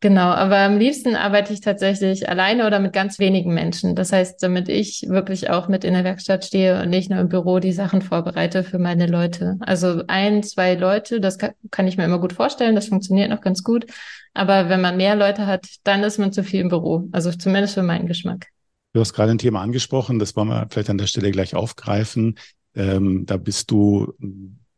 Genau, 0.00 0.28
aber 0.28 0.58
am 0.58 0.76
liebsten 0.76 1.16
arbeite 1.16 1.54
ich 1.54 1.62
tatsächlich 1.62 2.28
alleine 2.28 2.66
oder 2.66 2.80
mit 2.80 2.92
ganz 2.92 3.18
wenigen 3.18 3.54
Menschen. 3.54 3.96
Das 3.96 4.12
heißt, 4.12 4.42
damit 4.42 4.68
ich 4.68 5.06
wirklich 5.08 5.48
auch 5.48 5.68
mit 5.68 5.84
in 5.84 5.94
der 5.94 6.04
Werkstatt 6.04 6.44
stehe 6.44 6.82
und 6.82 6.90
nicht 6.90 7.08
nur 7.08 7.18
im 7.18 7.30
Büro 7.30 7.60
die 7.60 7.72
Sachen 7.72 8.02
vorbereite 8.02 8.62
für 8.62 8.78
meine 8.78 9.06
Leute. 9.06 9.56
Also 9.60 10.02
ein, 10.06 10.42
zwei 10.42 10.74
Leute, 10.74 11.18
das 11.18 11.38
kann, 11.38 11.52
kann 11.70 11.88
ich 11.88 11.96
mir 11.96 12.04
immer 12.04 12.20
gut 12.20 12.34
vorstellen, 12.34 12.74
das 12.74 12.88
funktioniert 12.88 13.30
noch 13.30 13.40
ganz 13.40 13.62
gut. 13.62 13.86
Aber 14.34 14.68
wenn 14.68 14.82
man 14.82 14.98
mehr 14.98 15.16
Leute 15.16 15.46
hat, 15.46 15.66
dann 15.82 16.04
ist 16.04 16.18
man 16.18 16.30
zu 16.30 16.44
viel 16.44 16.60
im 16.60 16.68
Büro. 16.68 17.08
Also 17.12 17.32
zumindest 17.32 17.72
für 17.72 17.82
meinen 17.82 18.06
Geschmack. 18.06 18.48
Du 18.92 19.00
hast 19.00 19.14
gerade 19.14 19.30
ein 19.30 19.38
Thema 19.38 19.62
angesprochen, 19.62 20.18
das 20.18 20.36
wollen 20.36 20.48
wir 20.48 20.68
vielleicht 20.70 20.90
an 20.90 20.98
der 20.98 21.06
Stelle 21.06 21.30
gleich 21.30 21.54
aufgreifen. 21.54 22.38
Ähm, 22.76 23.26
da 23.26 23.36
bist 23.36 23.70
du 23.70 24.14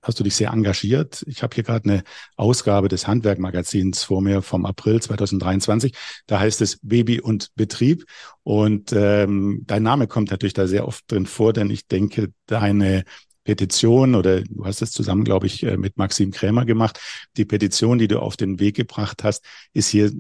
hast 0.03 0.19
du 0.19 0.25
dich 0.25 0.37
sehr 0.37 0.51
engagiert. 0.51 1.25
Ich 1.27 1.43
habe 1.43 1.55
hier 1.55 1.65
gerade 1.65 1.91
eine 1.91 2.03
Ausgabe 2.37 2.89
des 2.89 3.07
Handwerkmagazins 3.07 4.03
vor 4.03 4.23
mir 4.23 4.43
vom 4.43 4.65
April 4.65 5.01
2023. 5.03 5.93
Da 6.27 6.41
heißt 6.41 6.61
es 6.63 6.79
Baby 6.83 7.21
und 7.21 7.55
Betrieb. 7.55 8.05
Und 8.43 8.93
ähm, 8.93 9.65
dein 9.67 9.83
Name 9.83 10.07
kommt 10.07 10.31
natürlich 10.31 10.55
da 10.55 10.67
sehr 10.67 10.87
oft 10.89 11.11
drin 11.11 11.27
vor, 11.27 11.53
denn 11.53 11.71
ich 11.71 11.87
denke, 11.87 12.33
deine 12.47 13.05
Petition 13.45 14.15
oder 14.15 14.43
du 14.43 14.67
hast 14.67 14.83
es 14.83 14.93
zusammen, 14.93 15.25
glaube 15.25 15.47
ich, 15.47 15.63
äh, 15.63 15.77
mit 15.77 15.97
Maxim 15.97 16.31
Krämer 16.31 16.67
gemacht. 16.67 17.01
Die 17.37 17.47
Petition, 17.47 17.99
die 17.99 18.09
du 18.09 18.21
auf 18.21 18.37
den 18.37 18.61
Weg 18.61 18.77
gebracht 18.77 19.25
hast, 19.25 19.45
ist 19.73 19.89
hier 19.89 20.13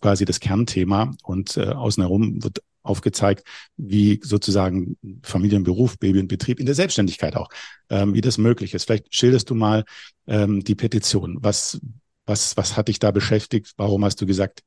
quasi 0.00 0.24
das 0.24 0.40
Kernthema 0.40 1.14
und 1.22 1.56
äh, 1.58 1.66
außen 1.66 2.02
herum 2.02 2.42
wird 2.42 2.60
aufgezeigt, 2.82 3.46
wie 3.76 4.20
sozusagen 4.22 4.96
Familienberuf, 5.22 5.98
Baby 5.98 6.20
und 6.20 6.28
Betrieb 6.28 6.60
in 6.60 6.66
der 6.66 6.74
Selbstständigkeit 6.74 7.36
auch, 7.36 7.48
ähm, 7.88 8.14
wie 8.14 8.20
das 8.20 8.38
möglich 8.38 8.74
ist. 8.74 8.84
Vielleicht 8.84 9.14
schilderst 9.14 9.50
du 9.50 9.54
mal 9.54 9.84
ähm, 10.26 10.64
die 10.64 10.74
Petition. 10.74 11.38
Was, 11.40 11.80
was, 12.26 12.56
was 12.56 12.76
hat 12.76 12.88
dich 12.88 12.98
da 12.98 13.10
beschäftigt? 13.10 13.72
Warum 13.76 14.04
hast 14.04 14.20
du 14.20 14.26
gesagt, 14.26 14.62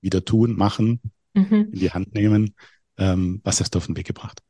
wieder 0.00 0.24
tun, 0.24 0.56
machen, 0.56 1.00
mhm. 1.34 1.70
in 1.72 1.78
die 1.78 1.90
Hand 1.90 2.14
nehmen? 2.14 2.54
Ähm, 2.98 3.40
was 3.44 3.60
hast 3.60 3.74
du 3.74 3.78
auf 3.78 3.86
den 3.86 3.96
Weg 3.96 4.06
gebracht? 4.06 4.42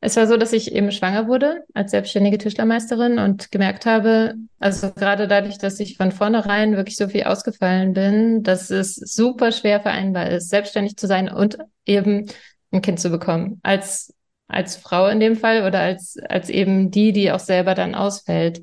Es 0.00 0.16
war 0.16 0.26
so, 0.26 0.36
dass 0.36 0.52
ich 0.52 0.72
eben 0.72 0.92
schwanger 0.92 1.26
wurde 1.26 1.64
als 1.72 1.90
selbstständige 1.90 2.38
Tischlermeisterin 2.38 3.18
und 3.18 3.50
gemerkt 3.50 3.86
habe, 3.86 4.34
also 4.58 4.92
gerade 4.92 5.26
dadurch, 5.26 5.58
dass 5.58 5.80
ich 5.80 5.96
von 5.96 6.12
vornherein 6.12 6.76
wirklich 6.76 6.96
so 6.96 7.08
viel 7.08 7.24
ausgefallen 7.24 7.94
bin, 7.94 8.42
dass 8.42 8.70
es 8.70 8.94
super 8.94 9.52
schwer 9.52 9.80
vereinbar 9.80 10.28
ist, 10.28 10.50
selbstständig 10.50 10.96
zu 10.96 11.06
sein 11.06 11.30
und 11.30 11.58
eben 11.86 12.26
ein 12.72 12.82
Kind 12.82 13.00
zu 13.00 13.10
bekommen. 13.10 13.58
Als, 13.62 14.14
als 14.48 14.76
Frau 14.76 15.08
in 15.08 15.18
dem 15.18 15.36
Fall 15.36 15.66
oder 15.66 15.80
als, 15.80 16.18
als 16.28 16.50
eben 16.50 16.90
die, 16.90 17.12
die 17.12 17.32
auch 17.32 17.40
selber 17.40 17.74
dann 17.74 17.94
ausfällt. 17.94 18.60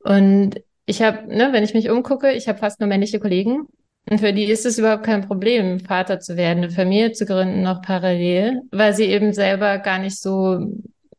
Und 0.00 0.60
ich 0.86 1.02
habe, 1.02 1.26
ne, 1.28 1.52
wenn 1.52 1.64
ich 1.64 1.74
mich 1.74 1.88
umgucke, 1.88 2.32
ich 2.32 2.48
habe 2.48 2.58
fast 2.58 2.80
nur 2.80 2.88
männliche 2.88 3.20
Kollegen 3.20 3.68
und 4.08 4.20
für 4.20 4.32
die 4.32 4.44
ist 4.44 4.66
es 4.66 4.78
überhaupt 4.78 5.04
kein 5.04 5.26
Problem, 5.26 5.80
Vater 5.80 6.20
zu 6.20 6.36
werden, 6.36 6.64
eine 6.64 6.70
Familie 6.70 7.12
zu 7.12 7.26
gründen, 7.26 7.62
noch 7.62 7.82
parallel, 7.82 8.62
weil 8.70 8.94
sie 8.94 9.04
eben 9.04 9.32
selber 9.32 9.78
gar 9.78 9.98
nicht 9.98 10.20
so 10.20 10.60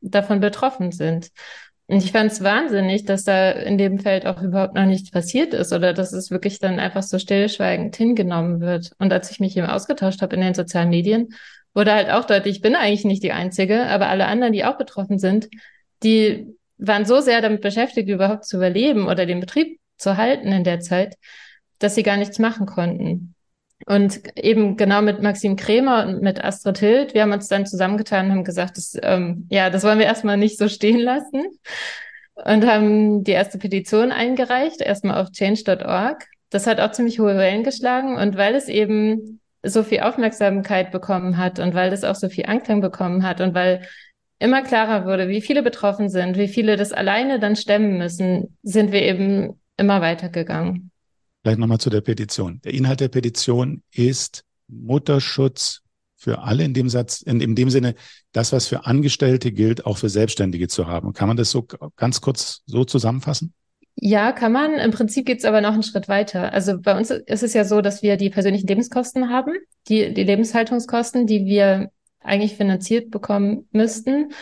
davon 0.02 0.40
betroffen 0.40 0.92
sind. 0.92 1.30
Und 1.88 2.04
ich 2.04 2.12
fand 2.12 2.32
es 2.32 2.44
wahnsinnig, 2.44 3.06
dass 3.06 3.24
da 3.24 3.52
in 3.52 3.78
dem 3.78 4.00
Feld 4.00 4.26
auch 4.26 4.42
überhaupt 4.42 4.76
noch 4.76 4.86
nichts 4.86 5.12
passiert 5.12 5.54
ist 5.54 5.74
oder 5.74 5.94
dass 5.94 6.12
es 6.14 6.32
wirklich 6.32 6.60
dann 6.60 6.80
einfach 6.80 7.04
so 7.04 7.18
stillschweigend 7.20 7.96
hingenommen 7.96 8.62
wird. 8.62 8.92
Und 9.00 9.12
als 9.14 9.32
ich 9.32 9.40
mich 9.40 9.56
eben 9.58 9.68
ausgetauscht 9.68 10.22
habe 10.22 10.36
in 10.36 10.42
den 10.42 10.54
sozialen 10.54 10.90
Medien, 10.90 11.30
wurde 11.74 11.94
halt 11.94 12.10
auch 12.10 12.26
deutlich, 12.26 12.58
ich 12.58 12.62
bin 12.62 12.76
eigentlich 12.76 13.06
nicht 13.06 13.24
die 13.24 13.32
Einzige, 13.32 13.86
aber 13.86 14.10
alle 14.10 14.28
anderen, 14.28 14.54
die 14.54 14.66
auch 14.66 14.78
betroffen 14.78 15.20
sind, 15.20 15.50
die 16.04 16.48
waren 16.78 17.06
so 17.06 17.22
sehr 17.22 17.42
damit 17.42 17.62
beschäftigt, 17.62 18.10
überhaupt 18.10 18.46
zu 18.46 18.58
überleben 18.58 19.08
oder 19.08 19.26
den 19.26 19.40
Betrieb 19.40 19.80
zu 19.98 20.18
halten 20.18 20.52
in 20.52 20.64
der 20.64 20.80
Zeit, 20.80 21.16
dass 21.80 21.96
sie 21.96 22.04
gar 22.04 22.18
nichts 22.18 22.40
machen 22.40 22.66
konnten. 22.66 23.36
Und 23.86 24.22
eben 24.38 24.76
genau 24.76 25.02
mit 25.02 25.22
Maxim 25.22 25.56
Krämer 25.56 26.06
und 26.08 26.22
mit 26.22 26.44
Astrid 26.44 26.80
Hild, 26.80 27.14
wir 27.14 27.22
haben 27.22 27.32
uns 27.32 27.48
dann 27.48 27.66
zusammengetan 27.66 28.26
und 28.26 28.32
haben 28.32 28.44
gesagt, 28.44 28.78
das, 28.78 28.98
ähm, 29.02 29.48
ja, 29.50 29.70
das 29.70 29.84
wollen 29.84 30.00
wir 30.00 30.06
erstmal 30.06 30.38
nicht 30.38 30.58
so 30.58 30.68
stehen 30.68 31.00
lassen. 31.00 31.46
Und 32.36 32.68
haben 32.68 33.24
die 33.24 33.32
erste 33.32 33.58
Petition 33.58 34.12
eingereicht, 34.12 34.82
erstmal 34.82 35.22
auf 35.22 35.32
change.org. 35.32 36.26
Das 36.50 36.68
hat 36.68 36.80
auch 36.80 36.92
ziemlich 36.92 37.20
hohe 37.20 37.38
Wellen 37.38 37.64
geschlagen. 37.64 38.18
Und 38.18 38.38
weil 38.38 38.56
es 38.56 38.68
eben 38.68 39.40
so 39.64 39.84
viel 39.84 40.02
Aufmerksamkeit 40.02 40.92
bekommen 40.92 41.38
hat 41.38 41.60
und 41.60 41.74
weil 41.74 41.92
es 41.94 42.04
auch 42.04 42.16
so 42.16 42.30
viel 42.30 42.46
Anklang 42.46 42.82
bekommen 42.82 43.24
hat 43.24 43.42
und 43.42 43.54
weil 43.54 43.82
immer 44.40 44.62
klarer 44.62 45.06
wurde, 45.06 45.30
wie 45.30 45.42
viele 45.42 45.64
betroffen 45.64 46.10
sind, 46.10 46.38
wie 46.38 46.48
viele 46.48 46.76
das 46.76 46.94
alleine 46.94 47.40
dann 47.40 47.56
stemmen 47.56 47.98
müssen, 47.98 48.58
sind 48.64 48.92
wir 48.92 49.02
eben 49.02 49.60
immer 49.78 50.02
weitergegangen. 50.02 50.92
Vielleicht 51.48 51.60
nochmal 51.60 51.78
zu 51.78 51.90
der 51.90 52.02
Petition. 52.02 52.60
Der 52.66 52.74
Inhalt 52.74 53.00
der 53.00 53.08
Petition 53.08 53.82
ist 53.94 54.44
Mutterschutz 54.68 55.80
für 56.18 56.40
alle 56.40 56.66
in 56.66 56.74
dem 56.74 56.90
Satz, 56.90 57.22
in, 57.22 57.40
in 57.40 57.56
dem 57.56 57.70
Sinne, 57.70 57.96
das, 58.34 58.52
was 58.52 58.68
für 58.68 58.86
Angestellte 58.86 59.54
gilt, 59.54 59.86
auch 59.86 59.98
für 59.98 60.10
Selbstständige 60.10 60.68
zu 60.68 60.88
haben. 60.88 61.14
Kann 61.14 61.30
man 61.30 61.38
das 61.38 61.50
so 61.50 61.66
ganz 61.96 62.20
kurz 62.20 62.64
so 62.66 62.84
zusammenfassen? 62.84 63.54
Ja, 63.96 64.34
kann 64.34 64.52
man. 64.52 64.74
Im 64.74 64.92
Prinzip 64.92 65.26
geht 65.26 65.38
es 65.38 65.46
aber 65.46 65.62
noch 65.62 65.72
einen 65.72 65.84
Schritt 65.84 66.10
weiter. 66.10 66.52
Also 66.52 66.82
bei 66.82 66.98
uns 66.98 67.12
ist 67.12 67.44
es 67.44 67.54
ja 67.54 67.64
so, 67.64 67.80
dass 67.80 68.04
wir 68.04 68.18
die 68.18 68.30
persönlichen 68.30 68.68
Lebenskosten 68.68 69.30
haben, 69.30 69.54
die, 69.88 70.14
die 70.14 70.26
Lebenshaltungskosten, 70.26 71.28
die 71.28 71.46
wir 71.46 71.92
eigentlich 72.20 72.58
finanziert 72.58 73.10
bekommen 73.10 73.70
müssten. 73.72 74.34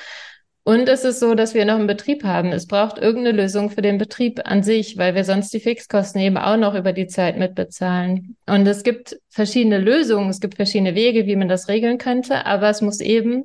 Und 0.68 0.90
es 0.90 1.04
ist 1.04 1.20
so, 1.20 1.36
dass 1.36 1.54
wir 1.54 1.64
noch 1.64 1.76
einen 1.76 1.86
Betrieb 1.86 2.24
haben. 2.24 2.52
Es 2.52 2.66
braucht 2.66 2.98
irgendeine 2.98 3.38
Lösung 3.38 3.70
für 3.70 3.84
den 3.84 4.00
Betrieb 4.00 4.42
an 4.46 4.64
sich, 4.64 4.98
weil 4.98 5.14
wir 5.14 5.24
sonst 5.24 5.54
die 5.54 5.60
Fixkosten 5.60 6.20
eben 6.20 6.38
auch 6.38 6.58
noch 6.58 6.74
über 6.74 6.92
die 6.92 7.06
Zeit 7.06 7.38
mitbezahlen. 7.38 8.36
Und 8.48 8.66
es 8.66 8.82
gibt 8.82 9.16
verschiedene 9.30 9.78
Lösungen, 9.78 10.28
es 10.28 10.40
gibt 10.40 10.56
verschiedene 10.56 10.96
Wege, 10.96 11.28
wie 11.28 11.36
man 11.36 11.50
das 11.50 11.68
regeln 11.68 12.00
könnte, 12.00 12.48
aber 12.48 12.68
es 12.68 12.82
muss 12.82 13.00
eben 13.00 13.44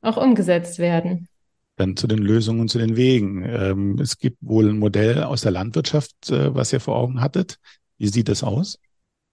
auch 0.00 0.16
umgesetzt 0.16 0.78
werden. 0.78 1.28
Dann 1.76 1.94
zu 1.94 2.06
den 2.06 2.20
Lösungen 2.20 2.60
und 2.60 2.68
zu 2.68 2.78
den 2.78 2.96
Wegen. 2.96 3.44
Ähm, 3.44 3.98
es 4.00 4.16
gibt 4.16 4.38
wohl 4.40 4.70
ein 4.70 4.78
Modell 4.78 5.24
aus 5.24 5.42
der 5.42 5.52
Landwirtschaft, 5.52 6.30
äh, 6.30 6.54
was 6.54 6.72
ihr 6.72 6.80
vor 6.80 6.96
Augen 6.96 7.20
hattet. 7.20 7.58
Wie 7.98 8.08
sieht 8.08 8.30
das 8.30 8.42
aus? 8.42 8.78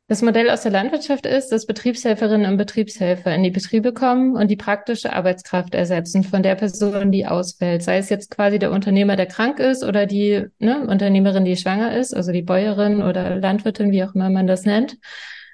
Das 0.08 0.22
Modell 0.22 0.50
aus 0.50 0.64
der 0.64 0.72
Landwirtschaft 0.72 1.26
ist, 1.26 1.50
dass 1.50 1.66
Betriebshelferinnen 1.66 2.52
und 2.52 2.58
Betriebshelfer 2.58 3.34
in 3.34 3.42
die 3.42 3.52
Betriebe 3.52 3.94
kommen 3.94 4.36
und 4.36 4.50
die 4.50 4.58
praktische 4.58 5.14
Arbeitskraft 5.14 5.74
ersetzen 5.74 6.24
von 6.24 6.44
der 6.44 6.56
Person, 6.56 7.12
die 7.12 7.26
ausfällt. 7.26 7.84
Sei 7.84 7.98
es 7.98 8.10
jetzt 8.10 8.30
quasi 8.30 8.60
der 8.60 8.72
Unternehmer, 8.72 9.16
der 9.16 9.28
krank 9.28 9.60
ist 9.60 9.82
oder 9.82 10.06
die 10.06 10.46
ne, 10.60 10.86
Unternehmerin, 10.86 11.46
die 11.46 11.56
schwanger 11.56 11.96
ist, 11.96 12.14
also 12.14 12.34
die 12.34 12.42
Bäuerin 12.42 13.02
oder 13.02 13.38
Landwirtin, 13.38 13.92
wie 13.92 14.04
auch 14.04 14.14
immer 14.14 14.30
man 14.30 14.46
das 14.46 14.66
nennt. 14.66 14.98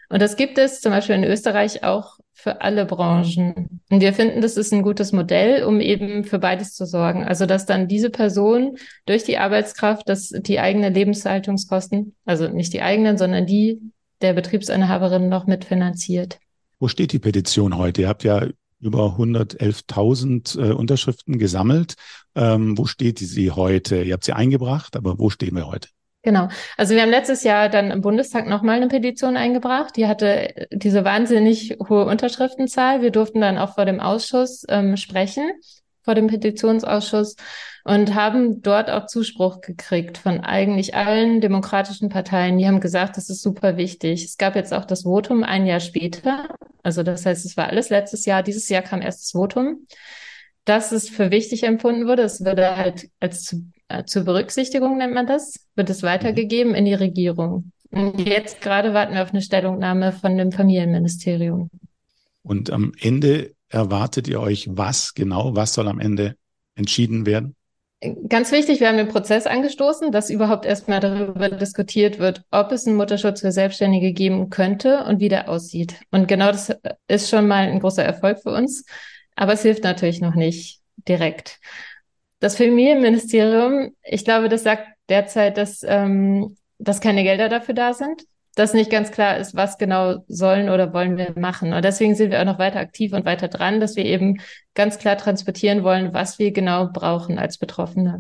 Und 0.10 0.20
das 0.20 0.36
gibt 0.36 0.58
es 0.58 0.82
zum 0.82 0.92
Beispiel 0.92 1.16
in 1.16 1.24
Österreich 1.24 1.84
auch 1.84 2.18
für 2.34 2.62
alle 2.62 2.86
Branchen. 2.86 3.82
Und 3.92 4.02
wir 4.02 4.14
finden, 4.14 4.42
das 4.42 4.58
ist 4.58 4.74
ein 4.74 4.82
gutes 4.82 5.12
Modell, 5.12 5.64
um 5.64 5.80
eben 5.80 6.24
für 6.24 6.40
beides 6.40 6.74
zu 6.74 6.86
sorgen. 6.86 7.24
Also, 7.24 7.46
dass 7.46 7.68
dann 7.68 7.88
diese 7.88 8.10
Person 8.10 8.78
durch 9.06 9.24
die 9.24 9.38
Arbeitskraft, 9.38 10.10
dass 10.10 10.30
die 10.30 10.60
eigenen 10.60 10.92
Lebenshaltungskosten, 10.92 12.16
also 12.26 12.48
nicht 12.48 12.74
die 12.74 12.82
eigenen, 12.82 13.20
sondern 13.20 13.46
die 13.46 13.80
der 14.22 14.34
Betriebsinhaberin 14.34 15.30
noch 15.30 15.48
mitfinanziert. 15.48 16.40
Wo 16.80 16.88
steht 16.88 17.12
die 17.12 17.20
Petition 17.20 17.78
heute? 17.78 18.02
Ihr 18.02 18.08
habt 18.08 18.24
ja 18.24 18.48
über 18.80 19.18
111.000 19.18 20.60
äh, 20.60 20.72
Unterschriften 20.72 21.38
gesammelt. 21.38 21.96
Ähm, 22.36 22.78
wo 22.78 22.86
steht 22.86 23.20
sie 23.20 23.52
heute? 23.52 24.04
Ihr 24.04 24.14
habt 24.14 24.24
sie 24.24 24.34
eingebracht, 24.34 24.96
aber 24.96 25.20
wo 25.20 25.30
stehen 25.30 25.56
wir 25.56 25.68
heute? 25.68 25.90
Genau. 26.22 26.50
Also 26.76 26.96
wir 26.96 27.02
haben 27.02 27.10
letztes 27.10 27.44
Jahr 27.44 27.70
dann 27.70 27.92
im 27.92 28.02
Bundestag 28.02 28.48
nochmal 28.48 28.76
eine 28.76 28.90
Petition 28.90 29.38
eingebracht. 29.38 29.96
Die 29.96 30.08
hatte 30.08 30.68
diese 30.72 31.06
wahnsinnig 31.06 31.78
hohe 31.88 32.06
Unterschriftenzahl. 32.06 33.02
Wir 33.02 33.12
durften 33.12 33.40
dann 33.40 33.58
auch 33.58 33.76
vor 33.76 33.86
dem 33.86 34.02
Ausschuss 34.02 34.66
ähm, 34.68 34.98
sprechen, 34.98 35.50
vor 36.10 36.16
dem 36.16 36.26
Petitionsausschuss 36.26 37.36
und 37.84 38.16
haben 38.16 38.64
dort 38.64 38.90
auch 38.90 39.06
Zuspruch 39.06 39.62
gekriegt 39.62 40.18
von 40.18 40.40
eigentlich 40.40 40.96
allen 40.96 41.40
demokratischen 41.40 42.10
Parteien. 42.10 42.58
Die 42.58 42.68
haben 42.68 42.80
gesagt, 42.80 43.16
das 43.16 43.30
ist 43.30 43.44
super 43.44 43.78
wichtig. 43.78 44.24
Es 44.24 44.38
gab 44.38 44.56
jetzt 44.56 44.74
auch 44.74 44.86
das 44.86 45.04
Votum 45.04 45.44
ein 45.44 45.68
Jahr 45.68 45.80
später. 45.80 46.56
Also 46.82 47.04
das 47.04 47.28
heißt, 47.28 47.46
es 47.46 47.58
war 47.58 47.68
alles 47.68 47.92
letztes 47.92 48.26
Jahr. 48.26 48.42
Dieses 48.42 48.68
Jahr 48.70 48.82
kam 48.82 49.04
erst 49.04 49.22
das 49.22 49.32
Votum 49.32 49.86
dass 50.66 50.92
es 50.92 51.10
für 51.10 51.32
wichtig 51.32 51.64
empfunden 51.64 52.06
wurde. 52.06 52.22
Es 52.22 52.46
würde 52.46 52.78
halt 52.78 53.10
als 53.20 53.44
zu, 53.44 53.72
äh, 53.88 54.04
zur 54.04 54.24
Berücksichtigung 54.24 54.98
nennt 54.98 55.16
man 55.16 55.26
das, 55.26 55.68
wird 55.76 55.90
es 55.90 56.04
weitergegeben 56.04 56.76
in 56.76 56.86
die 56.86 56.94
Regierung. 56.94 57.72
Jetzt 58.18 58.62
gerade 58.62 58.94
warten 58.94 59.16
wir 59.16 59.24
auf 59.24 59.32
eine 59.32 59.42
Stellungnahme 59.42 60.12
von 60.12 60.38
dem 60.38 60.52
Familienministerium. 60.52 61.72
Und 62.44 62.70
am 62.70 62.92
Ende 63.02 63.56
erwartet 63.70 64.28
ihr 64.28 64.42
euch 64.42 64.68
was 64.70 65.14
genau? 65.14 65.56
Was 65.56 65.74
soll 65.74 65.88
am 65.88 66.00
Ende 66.00 66.36
entschieden 66.76 67.26
werden? 67.26 67.56
Ganz 68.30 68.54
wichtig, 68.54 68.80
wir 68.80 68.88
haben 68.88 68.98
den 68.98 69.10
Prozess 69.10 69.46
angestoßen, 69.46 70.14
dass 70.14 70.30
überhaupt 70.30 70.66
erstmal 70.66 71.02
darüber 71.02 71.50
diskutiert 71.50 72.18
wird, 72.18 72.44
ob 72.50 72.72
es 72.72 72.88
einen 72.88 72.96
Mutterschutz 72.96 73.42
für 73.42 73.52
Selbstständige 73.52 74.14
geben 74.14 74.50
könnte 74.50 75.04
und 75.04 75.20
wie 75.20 75.28
der 75.28 75.50
aussieht. 75.50 75.96
Und 76.10 76.30
genau 76.30 76.48
das 76.48 76.74
ist 77.10 77.30
schon 77.30 77.46
mal 77.46 77.68
ein 77.68 77.82
großer 77.82 78.04
Erfolg 78.04 78.40
für 78.42 78.52
uns. 78.52 78.86
Aber 79.36 79.54
es 79.54 79.64
hilft 79.64 79.84
natürlich 79.84 80.22
noch 80.22 80.36
nicht 80.36 80.80
direkt. 81.10 81.60
Das 82.40 82.56
Familienministerium, 82.56 83.92
ich 84.04 84.24
glaube, 84.24 84.48
das 84.48 84.64
sagt 84.64 84.88
derzeit, 85.10 85.58
dass, 85.58 85.84
ähm, 85.84 86.56
dass 86.78 87.02
keine 87.02 87.24
Gelder 87.24 87.50
dafür 87.50 87.74
da 87.74 87.94
sind, 87.94 88.24
dass 88.56 88.74
nicht 88.74 88.92
ganz 88.92 89.12
klar 89.12 89.38
ist, 89.38 89.56
was 89.56 89.78
genau 89.78 90.24
sollen 90.28 90.70
oder 90.70 90.94
wollen 90.94 91.18
wir 91.18 91.34
machen. 91.38 91.74
Und 91.74 91.84
deswegen 91.84 92.16
sind 92.16 92.32
wir 92.32 92.42
auch 92.42 92.46
noch 92.46 92.60
weiter 92.60 92.80
aktiv 92.80 93.14
und 93.14 93.26
weiter 93.26 93.48
dran, 93.48 93.80
dass 93.80 93.96
wir 93.96 94.06
eben 94.06 94.40
ganz 94.74 94.98
klar 94.98 95.18
transportieren 95.18 95.84
wollen, 95.84 96.14
was 96.14 96.40
wir 96.40 96.52
genau 96.52 96.90
brauchen 96.92 97.40
als 97.40 97.58
Betroffene. 97.58 98.20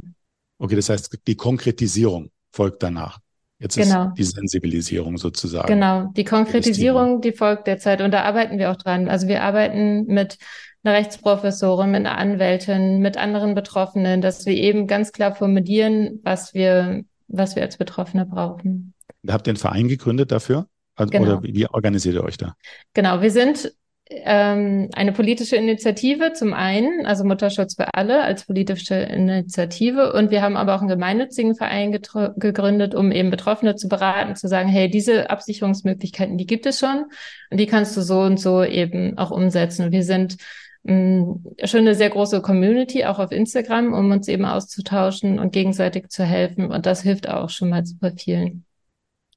Okay, 0.57 0.75
das 0.75 0.89
heißt, 0.89 1.19
die 1.27 1.35
Konkretisierung 1.35 2.31
folgt 2.51 2.83
danach. 2.83 3.19
Jetzt 3.59 3.75
genau. 3.75 4.07
ist 4.07 4.13
die 4.17 4.23
Sensibilisierung 4.23 5.17
sozusagen. 5.17 5.67
Genau, 5.67 6.11
die 6.15 6.23
Konkretisierung, 6.23 7.19
die 7.19 7.33
folgt 7.33 7.67
derzeit 7.67 8.01
und 8.01 8.11
da 8.11 8.23
arbeiten 8.23 8.57
wir 8.57 8.71
auch 8.71 8.77
dran. 8.77 9.09
Also 9.09 9.27
wir 9.27 9.43
arbeiten 9.43 10.05
mit 10.05 10.37
einer 10.83 10.95
Rechtsprofessorin, 10.95 11.91
mit 11.91 12.05
einer 12.05 12.17
Anwältin, 12.17 12.99
mit 12.99 13.17
anderen 13.17 13.55
Betroffenen, 13.55 14.21
dass 14.21 14.45
wir 14.45 14.53
eben 14.53 14.87
ganz 14.87 15.11
klar 15.11 15.35
formulieren, 15.35 16.21
was 16.23 16.53
wir, 16.53 17.03
was 17.27 17.57
wir 17.57 17.63
als 17.63 17.77
Betroffene 17.77 18.25
brauchen. 18.25 18.93
Habt 19.27 19.47
ihr 19.47 19.51
einen 19.51 19.57
Verein 19.57 19.87
gegründet 19.87 20.31
dafür? 20.31 20.67
Also, 20.95 21.11
genau. 21.11 21.37
Oder 21.37 21.43
wie 21.43 21.67
organisiert 21.67 22.15
ihr 22.15 22.23
euch 22.23 22.37
da? 22.37 22.55
Genau, 22.93 23.21
wir 23.21 23.31
sind 23.31 23.73
ähm, 24.09 24.89
eine 24.93 25.11
politische 25.11 25.55
Initiative 25.55 26.33
zum 26.33 26.53
einen, 26.53 27.05
also 27.05 27.23
Mutterschutz 27.23 27.75
für 27.75 27.93
alle 27.93 28.23
als 28.23 28.45
politische 28.45 28.95
Initiative. 28.95 30.13
Und 30.13 30.31
wir 30.31 30.41
haben 30.41 30.57
aber 30.57 30.75
auch 30.75 30.79
einen 30.79 30.89
gemeinnützigen 30.89 31.55
Verein 31.55 31.91
gegründet, 31.91 32.95
um 32.95 33.11
eben 33.11 33.29
Betroffene 33.29 33.75
zu 33.75 33.87
beraten, 33.87 34.35
zu 34.35 34.47
sagen, 34.47 34.67
hey, 34.67 34.89
diese 34.89 35.29
Absicherungsmöglichkeiten, 35.29 36.37
die 36.37 36.47
gibt 36.47 36.65
es 36.65 36.79
schon 36.79 37.05
und 37.51 37.59
die 37.59 37.67
kannst 37.67 37.95
du 37.95 38.01
so 38.01 38.21
und 38.21 38.39
so 38.39 38.63
eben 38.63 39.17
auch 39.17 39.31
umsetzen. 39.31 39.91
Wir 39.91 40.03
sind 40.03 40.37
schon 40.85 41.43
eine 41.81 41.93
sehr 41.93 42.09
große 42.09 42.41
Community, 42.41 43.03
auch 43.05 43.19
auf 43.19 43.31
Instagram, 43.31 43.93
um 43.93 44.11
uns 44.11 44.27
eben 44.27 44.45
auszutauschen 44.45 45.37
und 45.37 45.51
gegenseitig 45.51 46.07
zu 46.09 46.23
helfen. 46.23 46.71
Und 46.71 46.85
das 46.85 47.01
hilft 47.01 47.29
auch 47.29 47.49
schon 47.49 47.69
mal 47.69 47.85
super 47.85 48.11
vielen. 48.17 48.65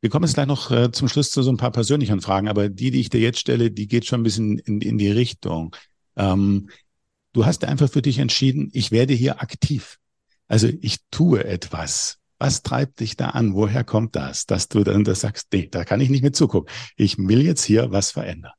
Wir 0.03 0.11
kommen 0.11 0.25
jetzt 0.25 0.35
gleich 0.35 0.47
noch 0.47 0.71
äh, 0.71 0.91
zum 0.91 1.09
Schluss 1.09 1.31
zu 1.31 1.43
so 1.43 1.51
ein 1.51 1.57
paar 1.57 1.71
persönlichen 1.71 2.21
Fragen, 2.21 2.49
aber 2.49 2.69
die, 2.69 2.91
die 2.91 3.01
ich 3.01 3.09
dir 3.09 3.21
jetzt 3.21 3.39
stelle, 3.39 3.71
die 3.71 3.87
geht 3.87 4.05
schon 4.05 4.21
ein 4.21 4.25
bisschen 4.25 4.59
in, 4.59 4.81
in 4.81 4.99
die 4.99 5.11
Richtung. 5.11 5.75
Ähm, 6.17 6.69
du 7.33 7.47
hast 7.47 7.65
einfach 7.65 7.89
für 7.89 8.03
dich 8.03 8.19
entschieden, 8.19 8.69
ich 8.73 8.91
werde 8.91 9.15
hier 9.15 9.41
aktiv. 9.41 9.99
Also 10.49 10.69
ich 10.81 10.99
tue 11.11 11.45
etwas. 11.45 12.19
Was 12.39 12.63
treibt 12.63 12.99
dich 12.99 13.17
da 13.17 13.29
an? 13.29 13.55
Woher 13.55 13.85
kommt 13.85 14.17
das, 14.17 14.45
dass 14.47 14.69
du 14.69 14.83
dann 14.83 15.05
das 15.05 15.21
sagst, 15.21 15.49
nee, 15.53 15.69
da 15.71 15.85
kann 15.85 16.01
ich 16.01 16.11
nicht 16.11 16.23
mehr 16.23 16.33
zugucken. 16.33 16.71
Ich 16.97 17.17
will 17.17 17.41
jetzt 17.41 17.65
hier 17.65 17.93
was 17.93 18.11
verändern. 18.11 18.53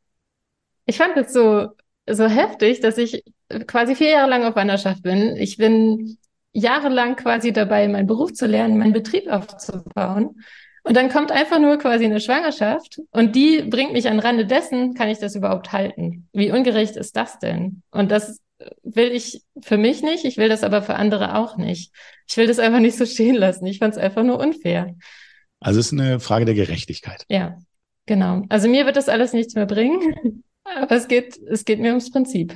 Ich 0.85 0.97
fand 0.97 1.17
es 1.17 1.33
so 1.33 1.67
so 2.09 2.25
heftig, 2.27 2.79
dass 2.81 2.97
ich 2.97 3.23
quasi 3.67 3.95
vier 3.95 4.09
Jahre 4.09 4.29
lang 4.29 4.43
auf 4.43 4.55
Wanderschaft 4.55 5.03
bin. 5.03 5.35
Ich 5.37 5.57
bin 5.57 6.17
jahrelang 6.51 7.15
quasi 7.15 7.53
dabei, 7.53 7.87
meinen 7.87 8.07
Beruf 8.07 8.33
zu 8.33 8.45
lernen, 8.45 8.77
meinen 8.77 8.93
Betrieb 8.93 9.27
aufzubauen. 9.27 10.41
Und 10.83 10.97
dann 10.97 11.09
kommt 11.09 11.31
einfach 11.31 11.59
nur 11.59 11.77
quasi 11.77 12.05
eine 12.05 12.19
Schwangerschaft 12.19 12.99
und 13.11 13.35
die 13.35 13.61
bringt 13.61 13.93
mich 13.93 14.09
an 14.09 14.19
Rande 14.19 14.45
dessen, 14.45 14.93
kann 14.93 15.09
ich 15.09 15.17
das 15.17 15.35
überhaupt 15.35 15.71
halten? 15.71 16.27
Wie 16.33 16.51
ungerecht 16.51 16.97
ist 16.97 17.15
das 17.15 17.39
denn? 17.39 17.83
Und 17.89 18.11
das 18.11 18.41
will 18.83 19.11
ich 19.11 19.43
für 19.61 19.77
mich 19.77 20.01
nicht, 20.01 20.25
ich 20.25 20.37
will 20.37 20.49
das 20.49 20.63
aber 20.63 20.81
für 20.81 20.95
andere 20.95 21.35
auch 21.35 21.57
nicht. 21.57 21.91
Ich 22.27 22.37
will 22.37 22.47
das 22.47 22.59
einfach 22.59 22.79
nicht 22.79 22.97
so 22.97 23.05
stehen 23.05 23.35
lassen. 23.35 23.65
Ich 23.65 23.79
fand 23.79 23.93
es 23.93 23.99
einfach 23.99 24.23
nur 24.23 24.39
unfair. 24.39 24.93
Also 25.59 25.79
es 25.79 25.87
ist 25.87 25.99
eine 25.99 26.19
Frage 26.19 26.45
der 26.45 26.55
Gerechtigkeit. 26.55 27.25
Ja, 27.29 27.57
genau. 28.05 28.43
Also 28.49 28.67
mir 28.67 28.85
wird 28.85 28.97
das 28.97 29.09
alles 29.09 29.33
nichts 29.33 29.55
mehr 29.55 29.65
bringen. 29.65 30.43
Aber 30.63 30.95
es 30.95 31.07
geht, 31.07 31.37
es 31.37 31.65
geht 31.65 31.79
mir 31.79 31.89
ums 31.89 32.11
Prinzip. 32.11 32.55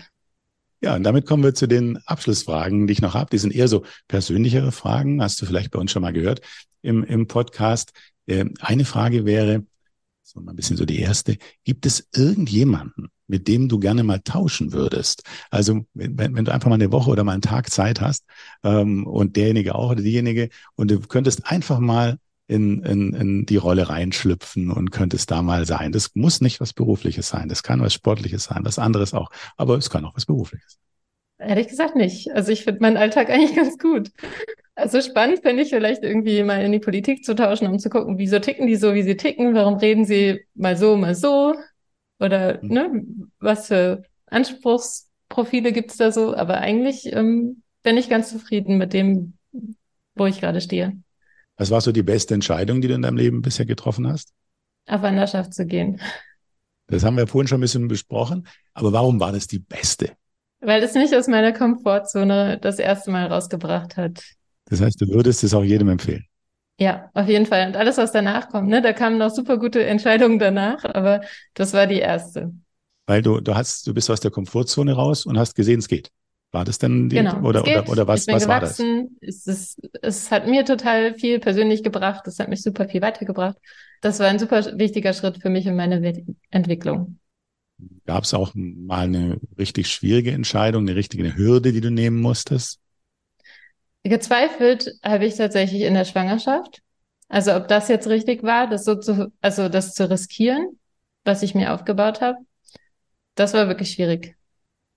Ja, 0.81 0.95
und 0.95 1.03
damit 1.03 1.25
kommen 1.25 1.43
wir 1.43 1.55
zu 1.55 1.67
den 1.67 1.97
Abschlussfragen, 2.05 2.85
die 2.87 2.93
ich 2.93 3.01
noch 3.01 3.15
habe. 3.15 3.29
Die 3.31 3.39
sind 3.39 3.53
eher 3.53 3.67
so 3.67 3.83
persönlichere 4.07 4.71
Fragen, 4.71 5.21
hast 5.21 5.41
du 5.41 5.45
vielleicht 5.45 5.71
bei 5.71 5.79
uns 5.79 5.91
schon 5.91 6.03
mal 6.03 6.13
gehört 6.13 6.41
im, 6.83 7.03
im 7.03 7.27
Podcast. 7.27 7.93
Äh, 8.27 8.45
eine 8.59 8.85
Frage 8.85 9.25
wäre, 9.25 9.65
so 10.21 10.39
mal 10.39 10.51
ein 10.51 10.55
bisschen 10.55 10.77
so 10.77 10.85
die 10.85 10.99
erste, 10.99 11.37
gibt 11.63 11.85
es 11.85 12.07
irgendjemanden, 12.13 13.07
mit 13.27 13.47
dem 13.47 13.69
du 13.69 13.79
gerne 13.79 14.03
mal 14.03 14.19
tauschen 14.19 14.71
würdest? 14.71 15.23
Also 15.49 15.85
wenn, 15.93 16.35
wenn 16.35 16.45
du 16.45 16.53
einfach 16.53 16.69
mal 16.69 16.75
eine 16.75 16.91
Woche 16.91 17.09
oder 17.09 17.23
mal 17.23 17.33
einen 17.33 17.41
Tag 17.41 17.71
Zeit 17.71 18.01
hast 18.01 18.25
ähm, 18.63 19.07
und 19.07 19.35
derjenige 19.35 19.73
auch 19.73 19.91
oder 19.91 20.03
diejenige 20.03 20.49
und 20.75 20.91
du 20.91 20.99
könntest 20.99 21.49
einfach 21.49 21.79
mal 21.79 22.19
in, 22.47 22.81
in, 22.83 23.13
in 23.13 23.45
die 23.45 23.57
Rolle 23.57 23.89
reinschlüpfen 23.89 24.71
und 24.71 24.91
könnte 24.91 25.17
es 25.17 25.25
da 25.25 25.41
mal 25.41 25.65
sein. 25.65 25.91
Das 25.91 26.15
muss 26.15 26.41
nicht 26.41 26.61
was 26.61 26.73
Berufliches 26.73 27.27
sein. 27.27 27.49
Das 27.49 27.61
kann 27.61 27.81
was 27.81 27.93
Sportliches 27.93 28.45
sein, 28.45 28.63
was 28.63 28.79
anderes 28.79 29.13
auch. 29.13 29.29
Aber 29.57 29.77
es 29.77 29.89
kann 29.89 30.05
auch 30.05 30.15
was 30.15 30.25
Berufliches. 30.25 30.79
Ehrlich 31.39 31.67
gesagt 31.67 31.95
nicht. 31.95 32.31
Also 32.31 32.51
ich 32.51 32.63
finde 32.63 32.81
meinen 32.81 32.97
Alltag 32.97 33.29
eigentlich 33.31 33.55
ganz 33.55 33.77
gut. 33.77 34.11
Also 34.75 35.01
spannend 35.01 35.41
finde 35.41 35.63
ich 35.63 35.69
vielleicht 35.69 36.03
irgendwie 36.03 36.43
mal 36.43 36.63
in 36.63 36.71
die 36.71 36.79
Politik 36.79 37.25
zu 37.25 37.35
tauschen, 37.35 37.67
um 37.67 37.79
zu 37.79 37.89
gucken, 37.89 38.17
wieso 38.17 38.39
ticken 38.39 38.67
die 38.67 38.75
so, 38.75 38.93
wie 38.93 39.03
sie 39.03 39.17
ticken, 39.17 39.53
warum 39.53 39.75
reden 39.75 40.05
sie 40.05 40.45
mal 40.55 40.77
so, 40.77 40.95
mal 40.95 41.15
so 41.15 41.55
oder 42.19 42.59
mhm. 42.61 42.69
ne, 42.69 43.05
was 43.39 43.67
für 43.67 44.03
Anspruchsprofile 44.27 45.71
gibt's 45.73 45.97
da 45.97 46.11
so. 46.11 46.35
Aber 46.35 46.59
eigentlich 46.59 47.11
ähm, 47.13 47.63
bin 47.83 47.97
ich 47.97 48.09
ganz 48.09 48.29
zufrieden 48.29 48.77
mit 48.77 48.93
dem, 48.93 49.33
wo 50.15 50.25
ich 50.25 50.39
gerade 50.39 50.61
stehe. 50.61 50.95
Was 51.57 51.71
war 51.71 51.81
so 51.81 51.91
die 51.91 52.03
beste 52.03 52.33
Entscheidung, 52.33 52.81
die 52.81 52.87
du 52.87 52.93
in 52.93 53.01
deinem 53.01 53.17
Leben 53.17 53.41
bisher 53.41 53.65
getroffen 53.65 54.07
hast? 54.07 54.33
Auf 54.85 55.01
Wanderschaft 55.01 55.53
zu 55.53 55.65
gehen. 55.65 55.99
Das 56.87 57.03
haben 57.03 57.17
wir 57.17 57.27
vorhin 57.27 57.47
schon 57.47 57.57
ein 57.57 57.61
bisschen 57.61 57.87
besprochen. 57.87 58.47
Aber 58.73 58.93
warum 58.93 59.19
war 59.19 59.31
das 59.31 59.47
die 59.47 59.59
beste? 59.59 60.11
Weil 60.61 60.81
es 60.83 60.93
mich 60.93 61.15
aus 61.15 61.27
meiner 61.27 61.51
Komfortzone 61.51 62.57
das 62.59 62.79
erste 62.79 63.11
Mal 63.11 63.27
rausgebracht 63.27 63.97
hat. 63.97 64.23
Das 64.65 64.81
heißt, 64.81 65.01
du 65.01 65.07
würdest 65.09 65.43
es 65.43 65.53
auch 65.53 65.63
jedem 65.63 65.89
empfehlen? 65.89 66.25
Ja, 66.79 67.09
auf 67.13 67.27
jeden 67.27 67.45
Fall. 67.45 67.67
Und 67.67 67.75
alles, 67.75 67.97
was 67.97 68.11
danach 68.11 68.49
kommt, 68.49 68.69
ne, 68.69 68.81
da 68.81 68.93
kamen 68.93 69.17
noch 69.17 69.31
super 69.31 69.57
gute 69.57 69.83
Entscheidungen 69.83 70.37
danach, 70.37 70.83
aber 70.85 71.21
das 71.55 71.73
war 71.73 71.87
die 71.87 71.99
erste. 71.99 72.53
Weil 73.07 73.21
du, 73.21 73.39
du 73.39 73.55
hast, 73.55 73.87
du 73.87 73.93
bist 73.93 74.11
aus 74.11 74.19
der 74.19 74.31
Komfortzone 74.31 74.93
raus 74.93 75.25
und 75.25 75.39
hast 75.39 75.55
gesehen, 75.55 75.79
es 75.79 75.87
geht. 75.87 76.11
War 76.51 76.63
das 76.63 76.77
denn 76.79 77.09
die, 77.09 77.17
genau, 77.17 77.41
oder, 77.41 77.61
oder, 77.61 77.89
oder 77.89 78.07
was, 78.07 78.27
was 78.27 78.47
war 78.47 78.59
das? 78.59 78.79
Es, 79.21 79.47
ist, 79.47 79.89
es 80.01 80.31
hat 80.31 80.47
mir 80.47 80.63
total 80.63 81.13
viel 81.15 81.39
persönlich 81.39 81.83
gebracht. 81.83 82.25
Es 82.27 82.39
hat 82.39 82.49
mich 82.49 82.61
super 82.61 82.87
viel 82.87 83.01
weitergebracht. 83.01 83.57
Das 84.01 84.19
war 84.19 84.27
ein 84.27 84.39
super 84.39 84.63
wichtiger 84.77 85.13
Schritt 85.13 85.41
für 85.41 85.49
mich 85.49 85.65
in 85.65 85.75
meine 85.75 86.25
Entwicklung. 86.51 87.19
Gab 88.05 88.23
es 88.23 88.33
auch 88.33 88.51
mal 88.55 89.03
eine 89.03 89.39
richtig 89.57 89.89
schwierige 89.89 90.31
Entscheidung, 90.31 90.87
eine 90.87 90.95
richtige 90.95 91.35
Hürde, 91.35 91.73
die 91.73 91.81
du 91.81 91.91
nehmen 91.91 92.21
musstest? 92.21 92.79
Gezweifelt 94.03 94.93
habe 95.03 95.25
ich 95.25 95.35
tatsächlich 95.35 95.81
in 95.81 95.93
der 95.93 96.05
Schwangerschaft. 96.05 96.81
Also 97.29 97.53
ob 97.55 97.67
das 97.67 97.89
jetzt 97.89 98.07
richtig 98.07 98.41
war, 98.43 98.67
das 98.69 98.85
so 98.85 98.95
zu, 98.95 99.33
also 99.41 99.67
das 99.69 99.93
zu 99.93 100.09
riskieren, 100.09 100.79
was 101.25 101.43
ich 101.43 101.55
mir 101.55 101.73
aufgebaut 101.73 102.21
habe. 102.21 102.37
das 103.35 103.53
war 103.53 103.67
wirklich 103.67 103.91
schwierig. 103.93 104.36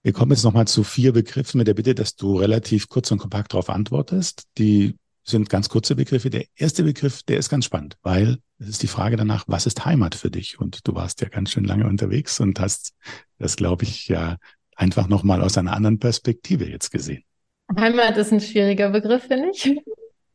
Wir 0.02 0.12
kommen 0.14 0.32
jetzt 0.32 0.44
nochmal 0.44 0.66
zu 0.66 0.82
vier 0.82 1.12
Begriffen 1.12 1.58
mit 1.58 1.66
der 1.66 1.74
Bitte, 1.74 1.94
dass 1.94 2.16
du 2.16 2.38
relativ 2.38 2.88
kurz 2.88 3.10
und 3.10 3.18
kompakt 3.18 3.52
darauf 3.52 3.68
antwortest. 3.68 4.44
Die 4.56 4.96
sind 5.24 5.50
ganz 5.50 5.68
kurze 5.68 5.94
Begriffe. 5.94 6.30
Der 6.30 6.44
erste 6.56 6.82
Begriff, 6.84 7.22
der 7.22 7.36
ist 7.36 7.50
ganz 7.50 7.66
spannend, 7.66 7.96
weil 8.02 8.38
es 8.58 8.68
ist 8.68 8.82
die 8.82 8.86
Frage 8.86 9.16
danach, 9.16 9.44
was 9.46 9.66
ist 9.66 9.84
Heimat 9.84 10.14
für 10.14 10.30
dich? 10.30 10.58
Und 10.58 10.86
du 10.88 10.94
warst 10.94 11.20
ja 11.20 11.28
ganz 11.28 11.50
schön 11.50 11.64
lange 11.64 11.86
unterwegs 11.86 12.40
und 12.40 12.58
hast 12.60 12.94
das, 13.38 13.56
glaube 13.56 13.84
ich, 13.84 14.08
ja 14.08 14.36
einfach 14.74 15.08
nochmal 15.08 15.42
aus 15.42 15.58
einer 15.58 15.74
anderen 15.74 15.98
Perspektive 15.98 16.66
jetzt 16.66 16.90
gesehen. 16.90 17.22
Heimat 17.78 18.16
ist 18.16 18.32
ein 18.32 18.40
schwieriger 18.40 18.88
Begriff, 18.90 19.24
finde 19.24 19.50
ich, 19.50 19.76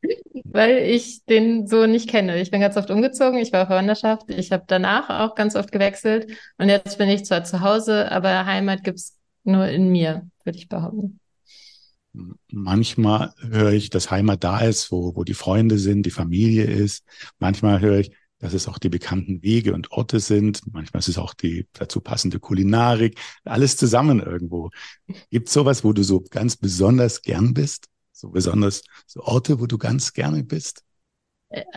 weil 0.46 0.78
ich 0.78 1.26
den 1.26 1.66
so 1.66 1.88
nicht 1.88 2.08
kenne. 2.08 2.40
Ich 2.40 2.52
bin 2.52 2.62
ganz 2.62 2.78
oft 2.78 2.92
umgezogen, 2.92 3.40
ich 3.40 3.52
war 3.52 3.64
auf 3.64 3.70
Wanderschaft, 3.70 4.30
ich 4.30 4.52
habe 4.52 4.64
danach 4.68 5.10
auch 5.10 5.36
ganz 5.36 5.56
oft 5.56 5.72
gewechselt 5.72 6.32
und 6.60 6.70
jetzt 6.70 6.98
bin 6.98 7.10
ich 7.10 7.26
zwar 7.26 7.44
zu 7.44 7.62
Hause, 7.62 8.12
aber 8.12 8.46
Heimat 8.46 8.84
gibt's 8.84 9.15
nur 9.46 9.68
in 9.68 9.90
mir, 9.92 10.30
würde 10.44 10.58
ich 10.58 10.70
behaupten. 10.70 11.20
Manchmal 12.50 13.34
höre 13.40 13.74
ich, 13.74 13.90
dass 13.90 14.10
Heimat 14.10 14.44
da 14.44 14.60
ist, 14.60 14.92
wo, 14.92 15.16
wo 15.16 15.24
die 15.24 15.34
Freunde 15.34 15.78
sind, 15.78 16.06
die 16.06 16.12
Familie 16.12 16.64
ist. 16.64 17.04
Manchmal 17.40 17.82
höre 17.82 18.00
ich, 18.00 18.12
dass 18.40 18.54
es 18.54 18.68
auch 18.68 18.78
die 18.78 18.90
bekannten 18.90 19.42
Wege 19.42 19.74
und 19.74 19.92
Orte 19.92 20.20
sind. 20.20 20.62
Manchmal 20.72 21.00
ist 21.00 21.10
es 21.10 21.18
auch 21.18 21.34
die 21.34 21.68
dazu 21.74 22.00
passende 22.00 22.40
Kulinarik. 22.40 23.20
Alles 23.44 23.76
zusammen 23.76 24.20
irgendwo. 24.20 24.70
Gibt 25.30 25.50
sowas, 25.50 25.84
wo 25.84 25.94
du 25.94 26.04
so 26.04 26.22
ganz 26.22 26.56
besonders 26.56 27.22
gern 27.22 27.54
bist? 27.54 27.88
So 28.12 28.30
besonders 28.30 28.84
so 29.08 29.22
Orte, 29.22 29.60
wo 29.60 29.66
du 29.66 29.78
ganz 29.78 30.14
gerne 30.14 30.44
bist? 30.44 30.85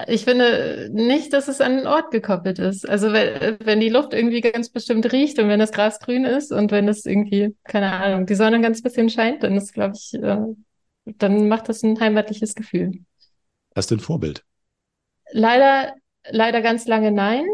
Ich 0.06 0.24
finde 0.24 0.88
nicht, 0.92 1.32
dass 1.32 1.48
es 1.48 1.60
an 1.60 1.76
den 1.76 1.86
Ort 1.86 2.10
gekoppelt 2.10 2.58
ist. 2.58 2.88
Also 2.88 3.12
wenn, 3.12 3.58
wenn 3.62 3.80
die 3.80 3.88
Luft 3.88 4.12
irgendwie 4.12 4.40
ganz 4.40 4.70
bestimmt 4.70 5.12
riecht 5.12 5.38
und 5.38 5.48
wenn 5.48 5.60
das 5.60 5.72
Gras 5.72 6.00
grün 6.00 6.24
ist 6.24 6.52
und 6.52 6.70
wenn 6.70 6.88
es 6.88 7.06
irgendwie, 7.06 7.54
keine 7.64 7.92
Ahnung, 7.92 8.26
die 8.26 8.34
Sonne 8.34 8.60
ganz 8.60 8.82
bisschen 8.82 9.08
scheint, 9.08 9.42
dann 9.42 9.56
ist, 9.56 9.72
glaube 9.72 9.94
ich, 9.96 10.14
äh, 10.14 10.38
dann 11.04 11.48
macht 11.48 11.68
das 11.68 11.82
ein 11.82 11.98
heimatliches 11.98 12.54
Gefühl. 12.54 13.00
Hast 13.74 13.90
du 13.90 13.96
ein 13.96 14.00
Vorbild? 14.00 14.44
Leider, 15.30 15.94
leider 16.28 16.62
ganz 16.62 16.86
lange 16.86 17.12
nein. 17.12 17.44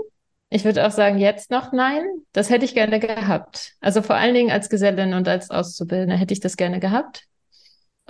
Ich 0.49 0.65
würde 0.65 0.87
auch 0.87 0.93
sagen, 0.93 1.19
jetzt 1.19 1.51
noch 1.51 1.73
nein. 1.73 2.05
Das 2.33 2.49
hätte 2.49 2.65
ich 2.65 2.75
gerne 2.75 3.01
gehabt. 3.01 3.75
Also 3.81 4.03
vor 4.03 4.17
allen 4.17 4.35
Dingen 4.35 4.51
als 4.51 4.69
Gesellin 4.69 5.15
und 5.15 5.29
als 5.29 5.51
Auszubildende 5.51 6.17
hätte 6.17 6.33
ich 6.33 6.41
das 6.41 6.57
gerne 6.57 6.81
gehabt. 6.81 7.25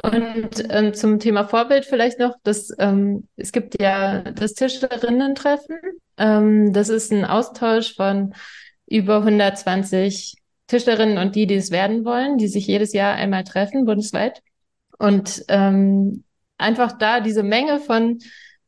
Und 0.03 0.65
ähm, 0.71 0.93
zum 0.93 1.19
Thema 1.19 1.47
Vorbild 1.47 1.85
vielleicht 1.85 2.19
noch, 2.19 2.35
dass 2.43 2.71
ähm, 2.79 3.29
es 3.37 3.53
gibt 3.53 3.81
ja 3.81 4.23
das 4.23 4.55
Tischlerinnen-Treffen. 4.55 5.77
Ähm, 6.19 6.73
das 6.73 6.89
ist 6.89 7.13
ein 7.13 7.25
Austausch 7.25 7.95
von 7.95 8.35
über 8.87 9.19
120 9.19 10.35
Tischlerinnen 10.67 11.19
und 11.19 11.37
die, 11.37 11.47
die 11.47 11.55
es 11.55 11.71
werden 11.71 12.05
wollen, 12.05 12.39
die 12.39 12.49
sich 12.49 12.67
jedes 12.67 12.93
Jahr 12.93 13.15
einmal 13.15 13.45
treffen, 13.45 13.85
bundesweit. 13.85 14.43
Und 14.99 15.45
ähm, 15.49 16.25
einfach 16.59 16.93
da 16.99 17.21
diese 17.21 17.43
Menge 17.43 17.81
von 17.81 18.19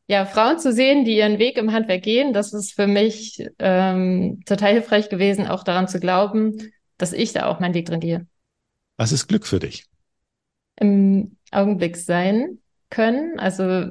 ja, 0.07 0.25
Frauen 0.25 0.59
zu 0.59 0.71
sehen, 0.71 1.03
die 1.03 1.17
ihren 1.17 1.39
Weg 1.39 1.57
im 1.57 1.73
Handwerk 1.73 2.03
gehen, 2.03 2.33
das 2.33 2.53
ist 2.53 2.73
für 2.73 2.87
mich 2.87 3.45
ähm, 3.59 4.41
total 4.45 4.73
hilfreich 4.73 5.09
gewesen, 5.09 5.47
auch 5.47 5.63
daran 5.63 5.87
zu 5.87 5.99
glauben, 5.99 6.71
dass 6.97 7.11
ich 7.11 7.33
da 7.33 7.47
auch 7.47 7.59
meinen 7.59 7.73
Weg 7.73 7.87
drin 7.87 7.99
gehe. 7.99 8.25
Was 8.95 9.11
ist 9.11 9.27
Glück 9.27 9.45
für 9.45 9.59
dich? 9.59 9.85
Im 10.79 11.37
Augenblick 11.51 11.97
sein 11.97 12.59
können. 12.89 13.39
Also 13.39 13.89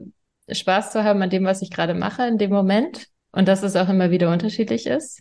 Spaß 0.51 0.93
zu 0.93 1.05
haben 1.05 1.23
an 1.23 1.31
dem, 1.31 1.45
was 1.45 1.63
ich 1.63 1.71
gerade 1.71 1.95
mache 1.95 2.27
in 2.27 2.39
dem 2.39 2.51
Moment 2.51 3.09
und 3.33 3.49
dass 3.49 3.63
es 3.63 3.77
auch 3.77 3.89
immer 3.89 4.11
wieder 4.11 4.33
unterschiedlich 4.33 4.87
ist. 4.87 5.21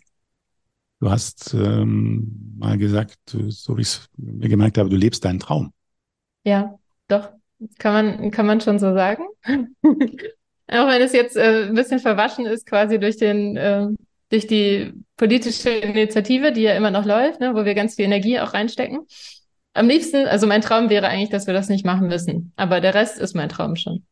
Du 1.00 1.10
hast 1.10 1.52
ähm, 1.52 2.54
mal 2.58 2.78
gesagt, 2.78 3.18
so 3.26 3.76
wie 3.76 3.82
ich 3.82 3.88
es 3.88 4.08
mir 4.16 4.48
gemerkt 4.48 4.78
habe, 4.78 4.88
du 4.88 4.96
lebst 4.96 5.24
deinen 5.24 5.40
Traum. 5.40 5.72
Ja, 6.42 6.78
doch, 7.08 7.30
kann 7.78 7.92
man, 7.92 8.30
kann 8.30 8.46
man 8.46 8.60
schon 8.60 8.78
so 8.78 8.94
sagen. 8.94 9.24
auch 9.44 10.88
wenn 10.88 11.02
es 11.02 11.12
jetzt 11.12 11.36
äh, 11.36 11.66
ein 11.66 11.74
bisschen 11.74 11.98
verwaschen 11.98 12.46
ist, 12.46 12.66
quasi 12.66 12.98
durch 12.98 13.18
den, 13.18 13.56
äh, 13.56 13.88
durch 14.30 14.46
die 14.46 14.92
politische 15.16 15.70
Initiative, 15.70 16.52
die 16.52 16.62
ja 16.62 16.74
immer 16.74 16.90
noch 16.90 17.04
läuft, 17.04 17.40
ne, 17.40 17.54
wo 17.54 17.64
wir 17.64 17.74
ganz 17.74 17.96
viel 17.96 18.06
Energie 18.06 18.40
auch 18.40 18.54
reinstecken. 18.54 19.00
Am 19.76 19.88
liebsten, 19.88 20.26
also 20.26 20.46
mein 20.46 20.62
Traum 20.62 20.88
wäre 20.88 21.08
eigentlich, 21.08 21.28
dass 21.28 21.46
wir 21.46 21.52
das 21.52 21.68
nicht 21.68 21.84
machen 21.84 22.08
müssen. 22.08 22.52
Aber 22.56 22.80
der 22.80 22.94
Rest 22.94 23.18
ist 23.18 23.34
mein 23.34 23.50
Traum 23.50 23.76
schon. 23.76 24.06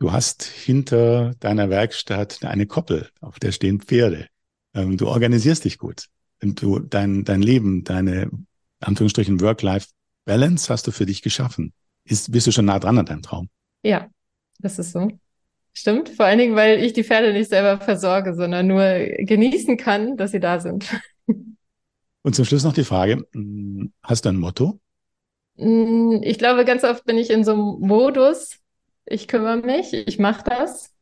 Du 0.00 0.10
hast 0.10 0.42
hinter 0.42 1.34
deiner 1.38 1.70
Werkstatt 1.70 2.44
eine 2.44 2.66
Koppel, 2.66 3.08
auf 3.20 3.38
der 3.38 3.52
stehen 3.52 3.80
Pferde. 3.80 4.26
Ähm, 4.74 4.96
du 4.96 5.06
organisierst 5.06 5.64
dich 5.64 5.78
gut. 5.78 6.06
Und 6.42 6.60
du, 6.60 6.80
dein, 6.80 7.24
dein 7.24 7.40
Leben, 7.40 7.84
deine, 7.84 8.30
Anführungsstrichen, 8.80 9.40
Work-Life-Balance 9.40 10.72
hast 10.72 10.88
du 10.88 10.90
für 10.90 11.06
dich 11.06 11.22
geschaffen. 11.22 11.72
Ist, 12.04 12.32
bist 12.32 12.48
du 12.48 12.50
schon 12.50 12.66
nah 12.66 12.80
dran 12.80 12.98
an 12.98 13.06
deinem 13.06 13.22
Traum? 13.22 13.48
Ja, 13.84 14.08
das 14.58 14.78
ist 14.80 14.90
so. 14.90 15.08
Stimmt. 15.72 16.08
Vor 16.08 16.26
allen 16.26 16.38
Dingen, 16.38 16.56
weil 16.56 16.82
ich 16.82 16.94
die 16.94 17.04
Pferde 17.04 17.32
nicht 17.32 17.50
selber 17.50 17.80
versorge, 17.80 18.34
sondern 18.34 18.66
nur 18.66 18.82
genießen 19.18 19.76
kann, 19.76 20.16
dass 20.16 20.32
sie 20.32 20.40
da 20.40 20.58
sind. 20.58 20.90
Und 22.22 22.34
zum 22.34 22.44
Schluss 22.44 22.64
noch 22.64 22.72
die 22.72 22.82
Frage, 22.82 23.24
hm, 23.32 23.92
hast 24.02 24.24
du 24.24 24.30
ein 24.30 24.36
Motto? 24.36 24.80
Mm, 25.56 26.20
ich 26.22 26.38
glaube, 26.38 26.64
ganz 26.64 26.84
oft 26.84 27.04
bin 27.04 27.18
ich 27.18 27.30
in 27.30 27.44
so 27.44 27.52
einem 27.52 27.76
Modus, 27.80 28.58
ich 29.06 29.28
kümmere 29.28 29.58
mich, 29.58 29.92
ich 29.92 30.18
mache 30.18 30.44
das, 30.44 30.92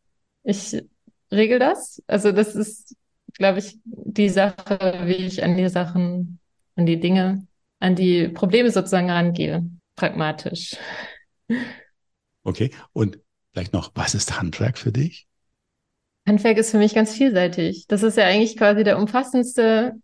ich 0.42 0.82
regel 1.32 1.58
das. 1.58 2.02
Also 2.06 2.32
das 2.32 2.54
ist, 2.54 2.96
glaube 3.34 3.58
ich, 3.58 3.78
die 3.84 4.28
Sache, 4.28 4.78
wie 5.04 5.14
ich 5.14 5.42
an 5.42 5.56
die 5.56 5.68
Sachen, 5.68 6.38
an 6.76 6.86
die 6.86 7.00
Dinge, 7.00 7.46
an 7.80 7.96
die 7.96 8.28
Probleme 8.28 8.70
sozusagen 8.70 9.10
rangehe, 9.10 9.68
pragmatisch. 9.96 10.76
Okay, 12.42 12.70
und 12.92 13.18
vielleicht 13.52 13.72
noch, 13.72 13.92
was 13.94 14.14
ist 14.14 14.38
Handwerk 14.38 14.78
für 14.78 14.92
dich? 14.92 15.26
Handwerk 16.26 16.58
ist 16.58 16.70
für 16.70 16.78
mich 16.78 16.94
ganz 16.94 17.14
vielseitig. 17.14 17.86
Das 17.88 18.02
ist 18.02 18.16
ja 18.16 18.24
eigentlich 18.24 18.56
quasi 18.56 18.84
der 18.84 18.98
umfassendste 18.98 19.94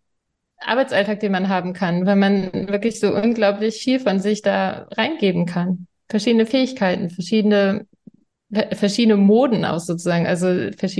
Arbeitsalltag, 0.65 1.19
den 1.19 1.31
man 1.31 1.49
haben 1.49 1.73
kann, 1.73 2.05
weil 2.05 2.15
man 2.15 2.51
wirklich 2.69 2.99
so 2.99 3.13
unglaublich 3.13 3.81
viel 3.81 3.99
von 3.99 4.19
sich 4.19 4.41
da 4.41 4.87
reingeben 4.91 5.45
kann. 5.45 5.87
Verschiedene 6.09 6.45
Fähigkeiten, 6.45 7.09
verschiedene 7.09 7.87
verschiedene 8.73 9.15
Moden 9.15 9.63
aus 9.63 9.85
sozusagen, 9.85 10.27
also 10.27 10.47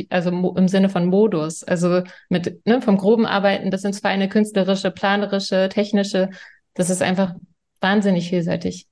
also 0.10 0.54
im 0.56 0.68
Sinne 0.68 0.90
von 0.90 1.08
Modus, 1.08 1.64
also 1.64 2.02
mit 2.30 2.66
ne, 2.66 2.82
vom 2.82 2.98
groben 2.98 3.26
Arbeiten 3.26 3.70
bis 3.70 3.84
ins 3.84 4.00
feine 4.00 4.30
künstlerische, 4.30 4.90
planerische, 4.90 5.68
technische, 5.70 6.30
das 6.74 6.90
ist 6.90 7.02
einfach 7.02 7.36
wahnsinnig 7.82 8.30
vielseitig. 8.30 8.88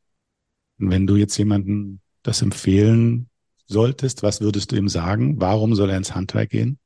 Wenn 0.78 1.08
du 1.08 1.16
jetzt 1.16 1.38
jemanden 1.38 2.02
das 2.22 2.42
empfehlen 2.42 3.30
solltest, 3.68 4.24
was 4.24 4.42
würdest 4.42 4.72
du 4.72 4.76
ihm 4.76 4.90
sagen? 4.90 5.40
Warum 5.40 5.76
soll 5.76 5.90
er 5.90 5.98
ins 5.98 6.14
Handwerk 6.14 6.50
gehen? 6.50 6.80